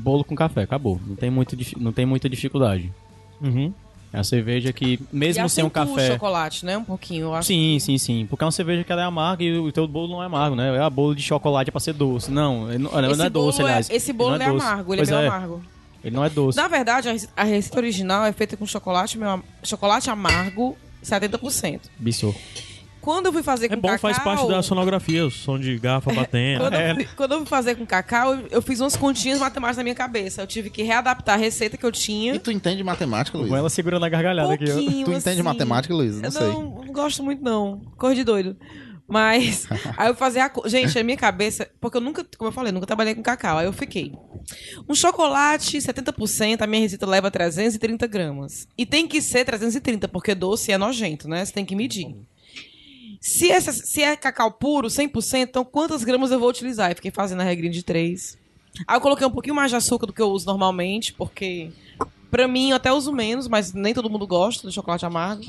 [0.00, 1.00] Bolo com café, acabou.
[1.06, 2.92] Não tem, muito, não tem muita dificuldade.
[3.40, 3.72] Uhum.
[4.12, 6.08] É uma cerveja que, E mesmo sem um café.
[6.08, 6.76] o chocolate, né?
[6.76, 7.46] Um pouquinho, eu acho.
[7.46, 8.26] Sim, sim, sim.
[8.28, 10.56] Porque é uma cerveja que ela é amarga e o teu bolo não é amargo,
[10.56, 10.76] né?
[10.76, 12.28] É a bolo de chocolate pra ser doce.
[12.30, 13.88] Não, ele não, ele Esse não é doce, bolo é- aliás.
[13.90, 14.66] Esse Ele bolo não é, doce.
[14.66, 15.62] amargo, ele Pois é meio é, amargo.
[16.02, 16.56] Ele não é doce.
[16.58, 21.82] Na verdade, a rece- a receita original é feita com chocolate, am- chocolate amargo 70%.
[21.98, 22.34] Bicho.
[23.00, 23.98] Quando eu fui fazer com É bom, cacau...
[23.98, 26.60] faz parte da sonografia, o som de garrafa batendo.
[26.60, 29.82] Quando, eu fui, quando eu fui fazer com cacau, eu- fiz umas continhas matemáticas na
[29.82, 30.42] minha cabeça.
[30.42, 32.34] Eu tive que readaptar a receita que eu tinha.
[32.34, 33.50] E tu entende matemática, Luiz?
[33.50, 35.42] Com ela segurando a gargalhada aqui, Tu entende assim.
[35.42, 36.16] matemática, Luiz?
[36.16, 36.46] Não Eu sei.
[36.48, 37.80] Não, não gosto muito, não.
[37.96, 38.56] Cor de doido.
[39.08, 39.66] Mas,
[39.96, 40.68] aí eu fazia a...
[40.68, 41.68] Gente, a minha cabeça...
[41.80, 43.58] Porque eu nunca, como eu falei, nunca trabalhei com cacau.
[43.58, 44.12] Aí eu fiquei...
[44.88, 48.68] Um chocolate, 70%, a minha receita leva 330 gramas.
[48.78, 51.44] E tem que ser 330, porque doce é nojento, né?
[51.44, 52.14] Você tem que medir.
[53.20, 56.90] Se, essa, se é cacau puro, 100%, então quantas gramas eu vou utilizar?
[56.90, 58.38] Eu fiquei fazendo a regrinha de 3.
[58.88, 61.70] Aí eu coloquei um pouquinho mais de açúcar do que eu uso normalmente, porque
[62.30, 65.44] pra mim eu até uso menos, mas nem todo mundo gosta do chocolate amargo.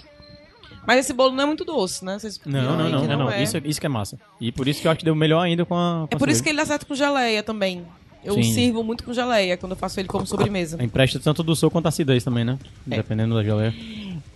[0.85, 2.17] Mas esse bolo não é muito doce, né?
[2.17, 3.01] Vocês Não, não, não.
[3.01, 3.43] que não, é.
[3.43, 4.19] Isso, isso que é massa.
[4.39, 6.07] E por isso que eu acho que deu melhor ainda com a.
[6.09, 6.43] com É a por isso cerveja.
[6.43, 7.85] que ele dá certo com geleia também.
[8.23, 8.43] Eu Sim.
[8.43, 10.83] sirvo muito com geleia quando eu faço ele como sobremesa.
[10.83, 12.57] Empresta tanto do sol quanto a acidez também, né?
[12.89, 12.97] É.
[12.97, 13.73] Dependendo da geleia.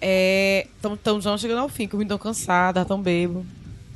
[0.07, 0.67] É.
[0.93, 3.43] Estamos já chegando ao fim, que eu vim tão cansada, tão bebo.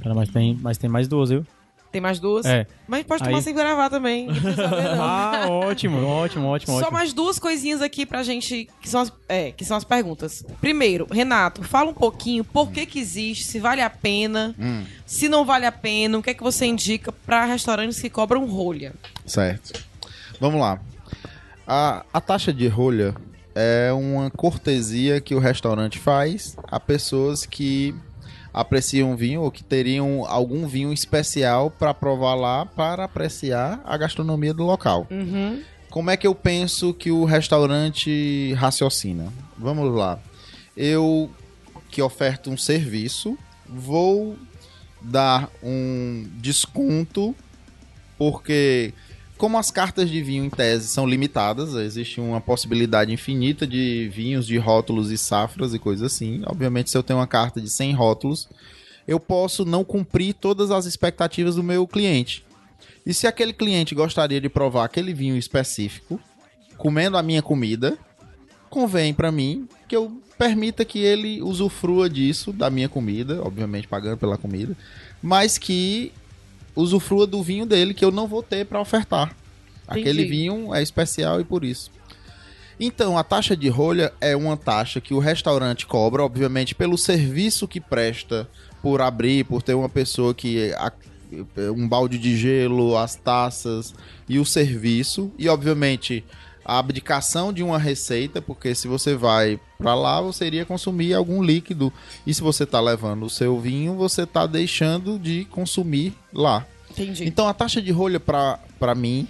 [0.02, 1.45] Cara, mas tem, mas tem mais duas, viu?
[1.91, 2.45] Tem mais duas?
[2.45, 2.68] É.
[2.88, 4.27] Mas pode tomar Aí- sem gravar também.
[5.02, 6.91] Ah, ótimo, ótimo, ótimo, Só ótimo.
[6.94, 10.44] mais duas coisinhas aqui pra gente, que são, as, é, que são as perguntas.
[10.61, 15.27] Primeiro, Renato, fala um pouquinho por que que existe, se vale a pena, Hum, se
[15.27, 18.94] não vale a pena, o que é que você indica pra restaurantes que cobram rolha?
[19.26, 19.84] certo.
[20.40, 20.80] Vamos lá.
[21.68, 23.14] A, a taxa de rolha
[23.55, 27.95] é uma cortesia que o restaurante faz a pessoas que
[28.53, 34.53] apreciam vinho ou que teriam algum vinho especial para provar lá para apreciar a gastronomia
[34.53, 35.07] do local.
[35.09, 35.61] Uhum.
[35.89, 39.31] Como é que eu penso que o restaurante raciocina?
[39.57, 40.19] Vamos lá.
[40.76, 41.30] Eu
[41.89, 44.38] que oferto um serviço, vou
[45.01, 47.35] dar um desconto
[48.17, 48.93] porque
[49.40, 54.45] como as cartas de vinho em tese são limitadas, existe uma possibilidade infinita de vinhos
[54.45, 56.41] de rótulos e safras e coisas assim.
[56.45, 58.49] Obviamente, se eu tenho uma carta de 100 rótulos,
[59.07, 62.44] eu posso não cumprir todas as expectativas do meu cliente.
[63.06, 66.20] E se aquele cliente gostaria de provar aquele vinho específico,
[66.78, 67.98] comendo a minha comida,
[68.70, 74.18] convém pra mim que eu permita que ele usufrua disso, da minha comida, obviamente pagando
[74.18, 74.76] pela comida,
[75.24, 76.11] mas que
[76.80, 79.35] usufrua do vinho dele que eu não vou ter pra ofertar.
[79.84, 80.01] Entendi.
[80.01, 81.91] Aquele vinho é especial e por isso.
[82.80, 87.68] Então, a taxa de rolha é uma taxa que o restaurante cobra, obviamente, pelo serviço
[87.68, 88.47] que presta,
[88.81, 90.72] por abrir, por ter uma pessoa que
[91.76, 93.93] um balde de gelo, as taças
[94.27, 96.23] e o serviço e obviamente
[96.69, 101.41] a abdicação de uma receita, porque se você vai pra lá, você iria consumir algum
[101.41, 101.91] líquido
[102.27, 106.65] e se você tá levando o seu vinho, você tá deixando de consumir lá.
[106.91, 107.25] Entendi.
[107.25, 109.27] Então a taxa de rolha pra pra mim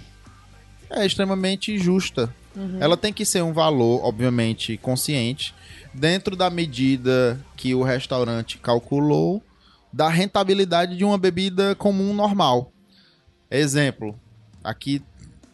[0.90, 2.32] é extremamente justa.
[2.80, 5.54] Ela tem que ser um valor, obviamente, consciente,
[5.94, 9.42] dentro da medida que o restaurante calculou
[9.92, 12.72] da rentabilidade de uma bebida comum normal.
[13.50, 14.18] Exemplo,
[14.62, 15.00] aqui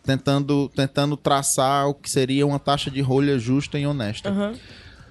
[0.07, 4.31] tentando, tentando traçar o que seria uma taxa de rolha justa e honesta.
[4.31, 4.55] Aham.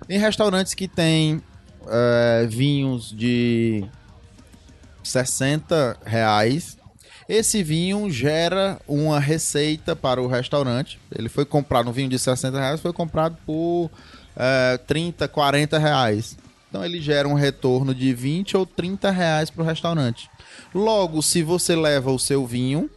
[0.09, 1.41] Em restaurantes que têm
[1.87, 3.85] eh, vinhos de
[5.03, 6.77] 60 reais,
[7.27, 10.99] esse vinho gera uma receita para o restaurante.
[11.15, 13.89] Ele foi comprado, um vinho de 60 reais foi comprado por
[14.35, 16.37] eh, 30, 40 reais.
[16.69, 20.29] Então ele gera um retorno de 20 ou 30 reais para o restaurante.
[20.73, 22.89] Logo, se você leva o seu vinho,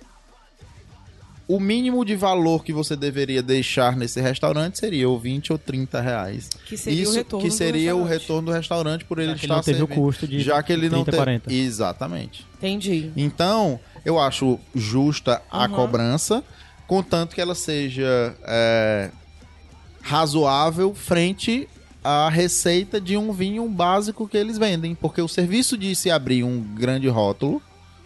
[1.49, 5.99] o mínimo de valor que você deveria deixar nesse restaurante seria ou 20 ou 30
[6.01, 6.51] reais.
[6.67, 8.21] Que seria Isso o retorno que do seria o restaurante.
[8.21, 10.05] retorno do restaurante por ele Já que estar não teve o servindo.
[10.05, 11.53] custo de já que ele não 30, teve 40.
[11.53, 12.47] exatamente.
[12.59, 13.11] Entendi.
[13.17, 15.71] Então eu acho justa a Uhum.
[15.75, 16.45] cobrança,
[16.87, 19.11] contanto que ela seja é,
[20.03, 21.69] razoável frente
[22.05, 26.45] à receita de um vinho básico que eles vendem, porque o serviço de se abrir
[26.45, 27.61] um grande rótulo,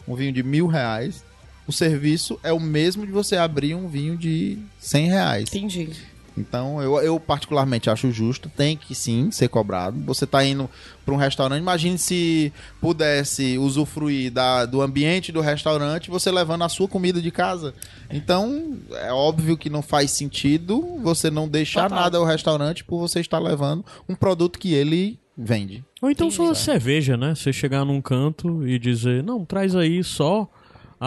[0.08, 1.24] um vinho de mil reais,
[1.72, 5.48] o serviço é o mesmo de você abrir um vinho de 100 reais.
[5.48, 5.90] Entendi.
[6.36, 10.00] Então, eu, eu particularmente acho justo, tem que sim ser cobrado.
[10.06, 10.68] Você tá indo
[11.04, 16.68] para um restaurante, imagine se pudesse usufruir da, do ambiente do restaurante, você levando a
[16.68, 17.74] sua comida de casa.
[18.10, 21.98] Então, é óbvio que não faz sentido você não deixar Total.
[21.98, 25.84] nada ao restaurante por você estar levando um produto que ele vende.
[26.00, 26.48] Ou então Entendi.
[26.48, 27.34] só cerveja, né?
[27.34, 30.48] Você chegar num canto e dizer, não, traz aí só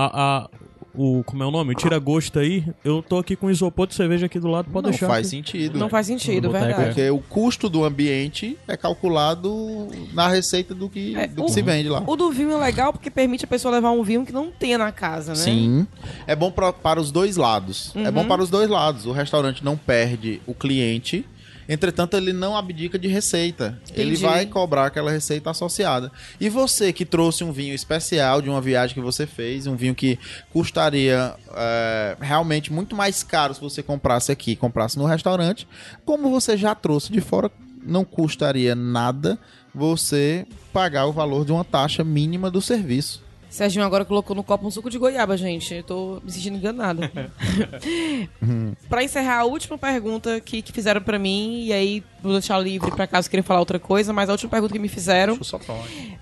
[0.04, 0.44] a.
[0.46, 0.50] a
[0.98, 1.74] o, como é o nome?
[1.74, 2.64] O tira-gosto aí.
[2.82, 5.08] Eu tô aqui com isopor de cerveja aqui do lado, pode não deixar.
[5.08, 5.36] faz aqui.
[5.36, 5.78] sentido.
[5.78, 6.88] Não faz sentido, No boteco, verdade.
[6.88, 11.52] Porque o custo do ambiente é calculado na receita do que, É, do o- que
[11.52, 12.02] se vende lá.
[12.08, 14.78] O do vinho é legal porque permite a pessoa levar um vinho que não tenha
[14.78, 15.36] na casa, né?
[15.38, 15.88] Sim.
[16.26, 17.92] É bom pra- para os dois lados.
[17.94, 18.12] É Uhum.
[18.14, 19.06] bom para os dois lados.
[19.06, 21.26] O restaurante não perde o cliente.
[21.68, 23.80] Entretanto, ele não abdica de receita.
[23.94, 24.22] Ele Entendi.
[24.22, 26.12] vai cobrar aquela receita associada.
[26.40, 29.96] E você que trouxe um vinho especial de uma viagem que você fez, um vinho
[29.96, 30.20] que
[30.52, 35.68] custaria é, realmente muito mais caro se você comprasse aqui e comprasse no restaurante,
[36.06, 37.52] como você já trouxe de fora,
[37.84, 39.38] não custaria nada
[39.74, 43.24] você pagar o valor de uma taxa mínima do serviço.
[43.56, 45.76] Serginho agora colocou no copo um suco de goiaba, gente.
[45.76, 47.10] Eu tô me sentindo enganada.
[48.90, 52.92] pra encerrar, a última pergunta que, que fizeram pra mim, e aí vou deixar livre
[52.92, 55.40] pra caso queira falar outra coisa, mas a última pergunta que me fizeram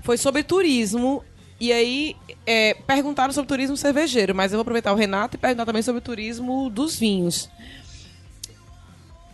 [0.04, 1.24] foi sobre turismo.
[1.60, 2.16] E aí,
[2.46, 5.98] é, perguntaram sobre turismo cervejeiro, mas eu vou aproveitar o Renato e perguntar também sobre
[6.00, 7.50] o turismo dos vinhos.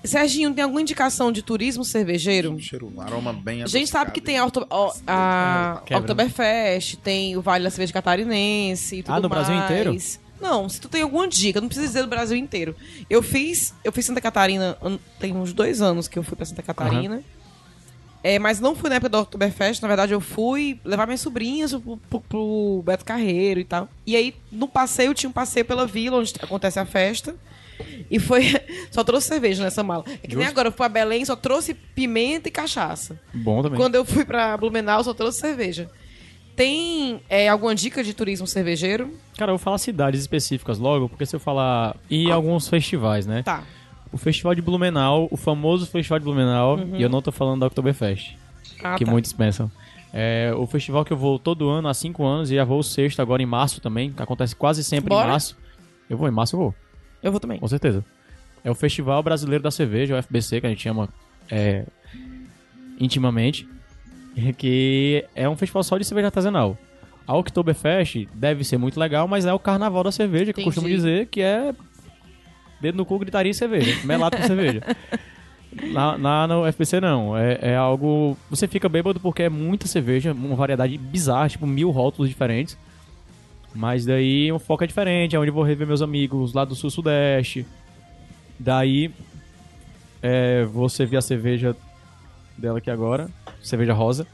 [0.03, 2.57] Serginho, tem alguma indicação de turismo cervejeiro?
[2.59, 6.95] Cheiro, um aroma bem A gente sabe que tem a, Okto- ó, a Quebra, Oktoberfest,
[6.97, 9.69] tem o Vale da Cerveja Catarinense e tudo Ah, no Brasil mais.
[9.69, 9.97] inteiro?
[10.39, 12.73] Não, se tu tem alguma dica, não precisa dizer do Brasil inteiro.
[13.09, 14.77] Eu fiz, eu fiz Santa Catarina,
[15.19, 17.21] tem uns dois anos que eu fui pra Santa Catarina.
[18.23, 21.73] É, mas não fui na época da Oktoberfest, na verdade eu fui levar minhas sobrinhas
[21.73, 23.89] pro, pro- pro Beto Carreiro e tal.
[24.05, 27.35] E aí, no passeio, tinha um passeio pela vila, onde acontece a festa.
[28.09, 28.43] E foi.
[28.91, 30.03] Só trouxe cerveja nessa mala.
[30.23, 33.19] É que nem agora, eu fui pra Belém, só trouxe pimenta e cachaça.
[33.33, 33.77] Bom também.
[33.77, 35.89] Quando eu fui pra Blumenau, só trouxe cerveja.
[36.55, 39.13] Tem é, alguma dica de turismo cervejeiro?
[39.37, 41.95] Cara, eu vou falar cidades específicas logo, porque se eu falar.
[42.09, 43.43] E alguns festivais, né?
[43.43, 43.63] Tá.
[44.11, 47.67] O Festival de Blumenau, o famoso Festival de Blumenau, e eu não tô falando da
[47.67, 48.35] Oktoberfest,
[48.83, 49.11] Ah, que tá.
[49.11, 49.71] muitos pensam.
[50.11, 52.83] É o festival que eu vou todo ano há cinco anos e já vou o
[52.83, 55.27] sexto agora em março também, que acontece quase sempre Bora?
[55.27, 55.55] em março.
[56.09, 56.75] Eu vou, em março eu vou,
[57.21, 57.59] Eu vou também.
[57.59, 58.03] com certeza.
[58.63, 61.09] É o Festival Brasileiro da Cerveja, o FBC, que a gente chama
[61.49, 61.85] é,
[62.99, 63.67] intimamente,
[64.57, 66.77] que é um festival só de cerveja artesanal.
[67.25, 70.75] A Oktoberfest deve ser muito legal, mas é o carnaval da cerveja, que eu Entendi.
[70.75, 71.73] costumo dizer que é
[72.81, 74.81] dedo no cu, gritaria e cerveja, melado com cerveja.
[75.93, 78.35] Na, na, no FBC não, é, é algo...
[78.49, 82.75] Você fica bêbado porque é muita cerveja, uma variedade bizarra, tipo mil rótulos diferentes.
[83.73, 86.75] Mas daí o foco é diferente, é onde eu vou rever meus amigos lá do
[86.75, 87.65] sul-sudeste.
[88.57, 89.11] Daí
[90.21, 91.75] é, vou servir a cerveja
[92.57, 93.29] dela aqui agora,
[93.61, 94.27] cerveja rosa,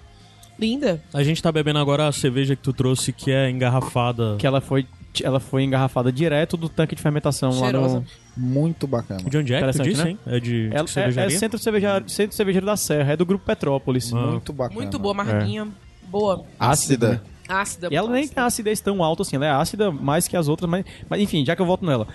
[0.58, 1.02] Linda.
[1.14, 4.38] A gente tá bebendo agora a cerveja que tu trouxe, que é engarrafada.
[4.40, 4.88] que ela foi,
[5.22, 7.96] ela foi engarrafada direto do tanque de fermentação Cheirosa.
[7.96, 8.06] lá no...
[8.38, 9.22] Muito bacana.
[9.30, 10.10] De onde é que tu disse, né?
[10.12, 10.20] hein?
[10.26, 11.40] É de, de É, é, é cervejaria?
[11.40, 14.14] centro, cerveja, centro cervejeiro da Serra, é do grupo Petrópolis.
[14.14, 14.28] Ah.
[14.28, 14.80] Muito bacana.
[14.80, 15.68] Muito boa, marquinha.
[16.10, 16.46] Boa.
[16.60, 17.22] Ácida.
[17.48, 17.90] Ácida.
[17.92, 18.36] E ela nem ácida.
[18.36, 21.46] tem acidez tão alta assim, ela é ácida mais que as outras, mas, mas enfim,
[21.46, 22.08] já que eu volto nela.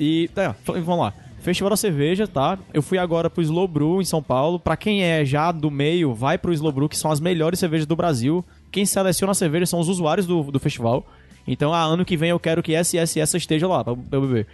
[0.00, 1.12] E, tá, f- vamos lá.
[1.40, 2.56] Festival da Cerveja, tá?
[2.72, 4.58] Eu fui agora pro Slow Brew em São Paulo.
[4.60, 7.84] Pra quem é já do meio, vai pro Slow Brew, que são as melhores cervejas
[7.86, 8.44] do Brasil.
[8.70, 11.04] Quem seleciona a cerveja são os usuários do, do festival.
[11.46, 13.92] Então, ah, ano que vem eu quero que essa e essa essa esteja lá pra,
[13.92, 14.46] eu beber.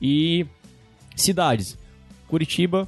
[0.00, 0.44] E
[1.14, 1.78] cidades:
[2.28, 2.86] Curitiba,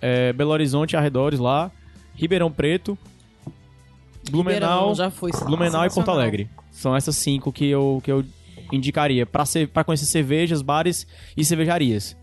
[0.00, 1.70] eh, Belo Horizonte, arredores lá,
[2.14, 2.96] Ribeirão Preto,
[4.30, 5.30] Blumenau, Ribeirão, já foi.
[5.44, 6.10] Blumenau e Porto.
[6.10, 6.48] Alegre.
[6.70, 8.24] São essas cinco que eu, que eu
[8.72, 12.16] indicaria pra conhecer cervejas, bares e cervejarias.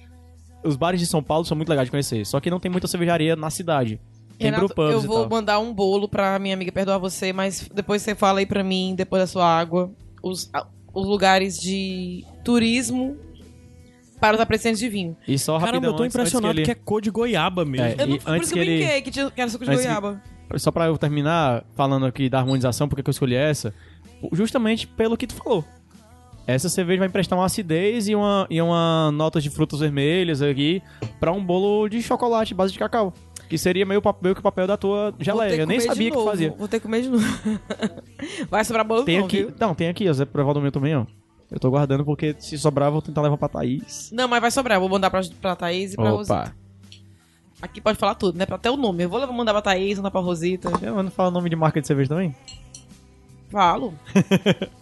[0.64, 2.88] Os bares de São Paulo são muito legais de conhecer, só que não tem muita
[2.88, 4.00] cervejaria na cidade.
[4.38, 5.30] Tem Renato, brewpubs eu e vou tal.
[5.30, 8.94] mandar um bolo pra minha amiga perdoar você, mas depois você fala aí pra mim,
[8.96, 9.92] depois da sua água,
[10.24, 10.50] os,
[10.94, 13.18] os lugares de turismo
[14.20, 15.16] para os apreciantes de vinho.
[15.28, 17.86] E só Caramba, rapidão, eu tô impressionado que que, ele- é cor de goiaba mesmo.
[17.86, 19.64] É, Eu não, por isso que eu que ele- brinquei, que, tinha, que era suco
[19.66, 20.22] de antes que- goiaba.
[20.58, 23.74] Só pra eu terminar falando aqui da harmonização, porque que eu escolhi essa,
[24.32, 25.64] justamente pelo que tu falou.
[26.48, 30.82] Essa cerveja vai emprestar uma acidez e uma, e uma nota de frutas vermelhas aqui
[31.20, 33.14] pra um bolo de chocolate base de cacau.
[33.48, 35.62] Que seria meio, que o papel da tua geleia.
[35.62, 36.54] Eu nem sabia que novo, fazia.
[36.58, 37.26] Vou ter que comer de novo.
[38.50, 39.38] Vai sobrar bolo Tem não, aqui.
[39.38, 39.54] viu?
[39.60, 40.14] Não, tem aqui, ó.
[40.14, 41.06] Zé provar do meu também, ó.
[41.52, 44.12] Eu tô guardando porque se sobrar, eu vou tentar levar pra Thaís.
[44.14, 44.78] Não, mas vai sobrar.
[44.78, 46.56] Eu vou mandar pra, pra Thaís e pra Rosita.
[47.62, 48.46] Aqui pode falar tudo, né?
[48.46, 49.04] Pra até o nome.
[49.04, 50.72] Eu vou levar- mandar pra Thaís, mandar pra Rosita.
[50.82, 52.36] Eu não falo nome de marca de cerveja também?
[53.50, 53.94] Falo.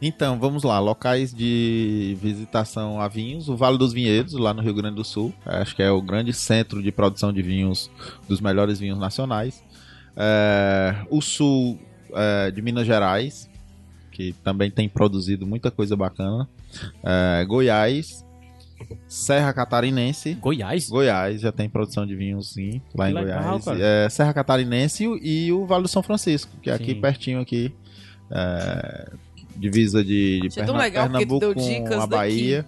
[0.00, 0.78] Então, vamos lá.
[0.78, 3.48] Locais de visitação a vinhos.
[3.48, 5.34] O Vale dos Vinhedos, lá no Rio Grande do Sul.
[5.44, 7.90] Acho que é o grande centro de produção de vinhos,
[8.28, 9.60] dos melhores vinhos nacionais.
[10.16, 11.80] É, o sul
[12.14, 13.50] é, de Minas Gerais,
[14.12, 16.48] que também tem produzido muita coisa bacana.
[17.02, 18.24] É, Goiás.
[19.08, 20.34] Serra Catarinense.
[20.34, 20.88] Goiás?
[20.88, 23.80] Goiás já tem produção de vinhos, sim, lá Que em legal, Goiás.
[23.80, 27.00] É, Serra Catarinense e o Vale do São Francisco, que é aqui Sim.
[27.00, 27.72] pertinho aqui.
[28.30, 29.10] é,
[29.56, 32.64] divisa de, de Perna- legal Pernambuco com a Bahia.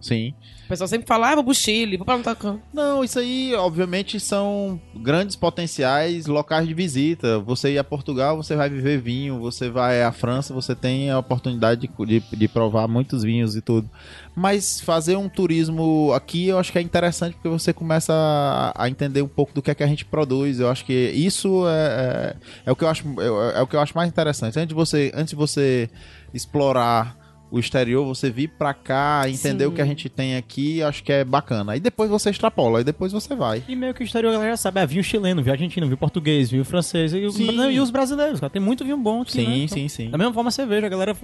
[0.00, 0.34] Sim.
[0.72, 2.56] Pessoal sempre fala, ah, vou pro Chile, vou pra tocar.
[2.72, 7.38] Não, isso aí, obviamente, são grandes potenciais locais de visita.
[7.40, 9.38] Você ir a Portugal, você vai viver vinho.
[9.38, 13.60] Você vai à França, você tem a oportunidade de, de, de provar muitos vinhos e
[13.60, 13.86] tudo.
[14.34, 18.88] Mas fazer um turismo aqui, eu acho que é interessante porque você começa a, a
[18.88, 20.58] entender um pouco do que é que a gente produz.
[20.58, 23.76] Eu acho que isso é, é, é o que eu acho é, é o que
[23.76, 24.58] eu acho mais interessante.
[24.58, 25.90] Antes de você, antes de você
[26.32, 27.21] explorar
[27.52, 29.70] o exterior, você vir pra cá, entender Sim.
[29.70, 31.72] o que a gente tem aqui, acho que é bacana.
[31.72, 33.62] Aí depois você extrapola, aí depois você vai.
[33.68, 36.50] E meio que o exterior a galera sabe, ah, vinho chileno, vinho argentino, vinho português,
[36.50, 38.48] vinho francês e, o- e os brasileiros, cara.
[38.50, 39.56] Tem muito vinho bom aqui, Sim, né?
[39.58, 40.08] Então, sim, sim.
[40.10, 41.14] Da mesma forma a cerveja, a galera.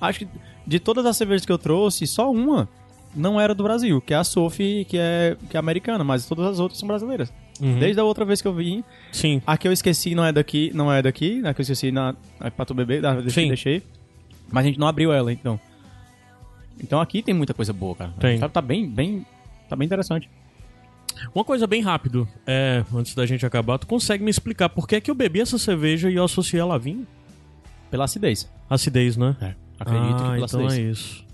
[0.00, 0.28] Acho que
[0.66, 2.68] de todas as cervejas que eu trouxe, só uma
[3.14, 6.46] não era do Brasil, que é a Sophie, que é, que é americana, mas todas
[6.46, 7.32] as outras são brasileiras.
[7.60, 7.78] Uhum.
[7.78, 8.82] Desde a outra vez que eu vim,
[9.12, 9.40] Sim.
[9.46, 12.14] a que eu esqueci não é daqui, não é daqui, a que eu esqueci na,
[12.40, 13.48] na pra tu beber, da, deixei, Sim.
[13.48, 13.82] deixei.
[14.50, 15.58] Mas a gente não abriu ela, então.
[16.82, 18.12] Então aqui tem muita coisa boa, cara.
[18.18, 18.38] Tem.
[18.38, 19.26] Tá, tá bem, bem,
[19.68, 20.28] tá bem interessante.
[21.34, 24.96] Uma coisa bem rápido, é, antes da gente acabar, tu consegue me explicar por que,
[24.96, 27.06] é que eu bebi essa cerveja e eu associei ela a vinho?
[27.90, 28.48] Pela acidez.
[28.68, 29.36] Acidez, né?
[29.40, 29.54] É.
[29.78, 30.78] Acredito ah, que pela então acidez.
[30.78, 31.30] é isso.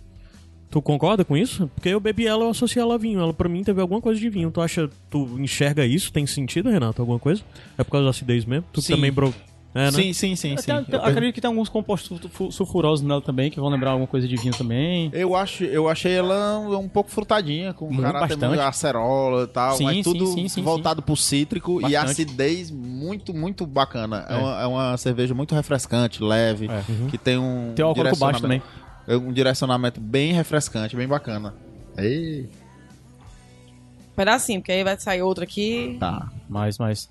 [0.71, 1.71] Tu concorda com isso?
[1.75, 3.21] Porque eu bebi ela, eu associei ela a vinho.
[3.21, 4.51] Ela pra mim teve alguma coisa de vinho.
[4.51, 6.13] Tu acha, tu enxerga isso?
[6.13, 7.01] Tem sentido, Renato?
[7.01, 7.43] Alguma coisa?
[7.79, 8.67] É por causa da acidez mesmo?
[8.73, 8.95] Tu Sim.
[8.95, 9.33] também bro...
[9.77, 9.91] É, né?
[9.93, 10.65] Sim, sim, sim, sim.
[10.85, 14.27] Tem- acredito que tem alguns compostos sulfu- sulfurosos nela também, que vão lembrar alguma coisa
[14.27, 15.11] de vinho também.
[15.13, 18.49] eu acho, eu achei ela um, um pouco frutadinha, com Muito, caráter bastante.
[18.49, 22.11] muito acerola e tal, Sim, mas sim, tudo sim, sim, voltado pro cítrico e Bastante.
[22.11, 24.25] acidez muito, muito bacana.
[24.29, 24.37] É, É.
[24.39, 26.83] uma, é uma cerveja muito refrescante, leve, É.
[27.11, 28.63] que tem um Tem o álcool baixo também.
[29.07, 31.55] é um direcionamento bem refrescante, bem bacana.
[31.99, 32.49] Ei,
[34.15, 35.97] Pedacinho, porque aí vai sair outro aqui.
[36.01, 36.29] tá.
[36.49, 37.11] Mas, mas.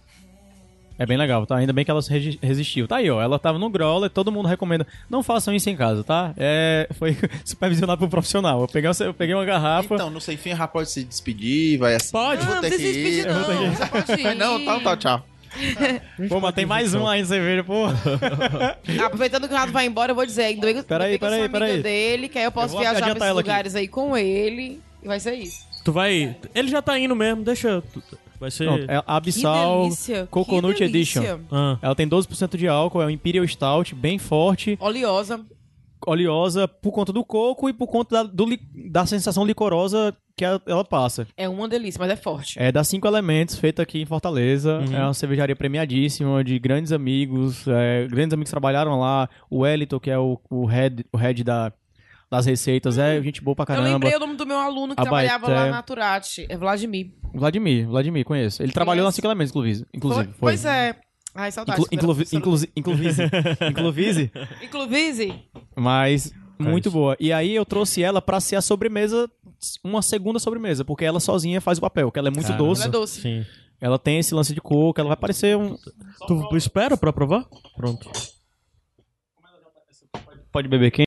[0.97, 1.57] É bem legal, tá?
[1.57, 1.99] Ainda bem que ela
[2.41, 2.87] resistiu.
[2.87, 3.21] Tá aí, ó.
[3.21, 4.87] Ela tava no growler, todo mundo recomenda.
[5.09, 6.33] Não façam isso em casa, tá?
[6.37, 8.61] É, foi supervisionado por um profissional.
[8.61, 9.95] Eu peguei, eu peguei uma garrafa.
[9.95, 12.11] Então, no sem fim, já pode se despedir, vai assim.
[12.11, 12.39] Pode.
[12.41, 13.27] Não, vou não ter que despedir, ir.
[13.27, 14.01] Eu vou ter não.
[14.15, 14.35] que- ir.
[14.35, 15.25] Não, tá, tá, tchau.
[16.29, 17.85] Pô, mas tem mais um aí de cerveja, pô.
[19.05, 21.45] Aproveitando que o Renato vai embora, eu vou dizer, ainda bem que Peraí, peraí, sou
[21.45, 21.81] amiga peraí.
[21.81, 23.49] dele, que aí eu posso Eu viajar pra esses ela aqui.
[23.49, 24.81] lugares aí com ele.
[25.03, 25.65] E vai ser isso.
[25.83, 26.35] Tu vai...
[26.53, 27.81] Ele já tá indo mesmo, deixa...
[28.39, 28.65] Vai ser...
[28.65, 30.27] Pronto, é a Que Abyssal delícia.
[30.29, 30.83] Coconut.
[30.83, 31.23] Edition.
[31.51, 35.39] Ah, Ela tem 12% de álcool, é um Imperial Stout, bem forte, Oleosa.
[36.05, 38.45] oleosa por conta do coco e por conta da, do
[38.91, 41.25] da sensação licorosa que ela, ela passa.
[41.37, 42.59] É uma delícia, mas é forte.
[42.59, 44.79] É das cinco elementos, feita aqui em Fortaleza.
[44.79, 44.95] Uhum.
[44.95, 47.65] É uma cervejaria premiadíssima, de grandes amigos.
[47.67, 49.29] é, grandes amigos trabalharam lá.
[49.49, 51.71] O Wellington, que é o, o head, o head da,
[52.29, 53.89] das receitas, é gente boa pra Eu caramba.
[53.91, 55.61] lembrei o nome do meu aluno que A trabalhava Baeté.
[55.63, 56.45] lá na Turati.
[56.49, 57.11] É Vladimir.
[57.35, 58.63] Vladimir, Vladimir, conheço.
[58.63, 59.15] Ele trabalhou Conhece?
[59.17, 59.85] cinco elementos, inclusive.
[59.93, 60.33] inclusive Foi-.
[60.39, 60.95] Pois é.
[61.33, 61.83] Ai, saudades.
[61.91, 64.31] Inclu, inclusive, inclusive,
[64.63, 65.43] Inclusive,
[65.75, 67.17] mas muito boa.
[67.19, 69.29] E aí eu trouxe ela pra ser a sobremesa,
[69.83, 72.63] uma segunda sobremesa, porque ela sozinha faz o papel, que ela é muito Caramba.
[72.65, 72.81] doce.
[72.81, 73.21] ela é doce.
[73.21, 73.45] sim.
[73.81, 75.75] Ela tem esse lance de coco, ela vai parecer um.
[76.27, 77.45] Tu espera pra provar?
[77.75, 78.09] Pronto.
[80.51, 81.04] Pode beber quente?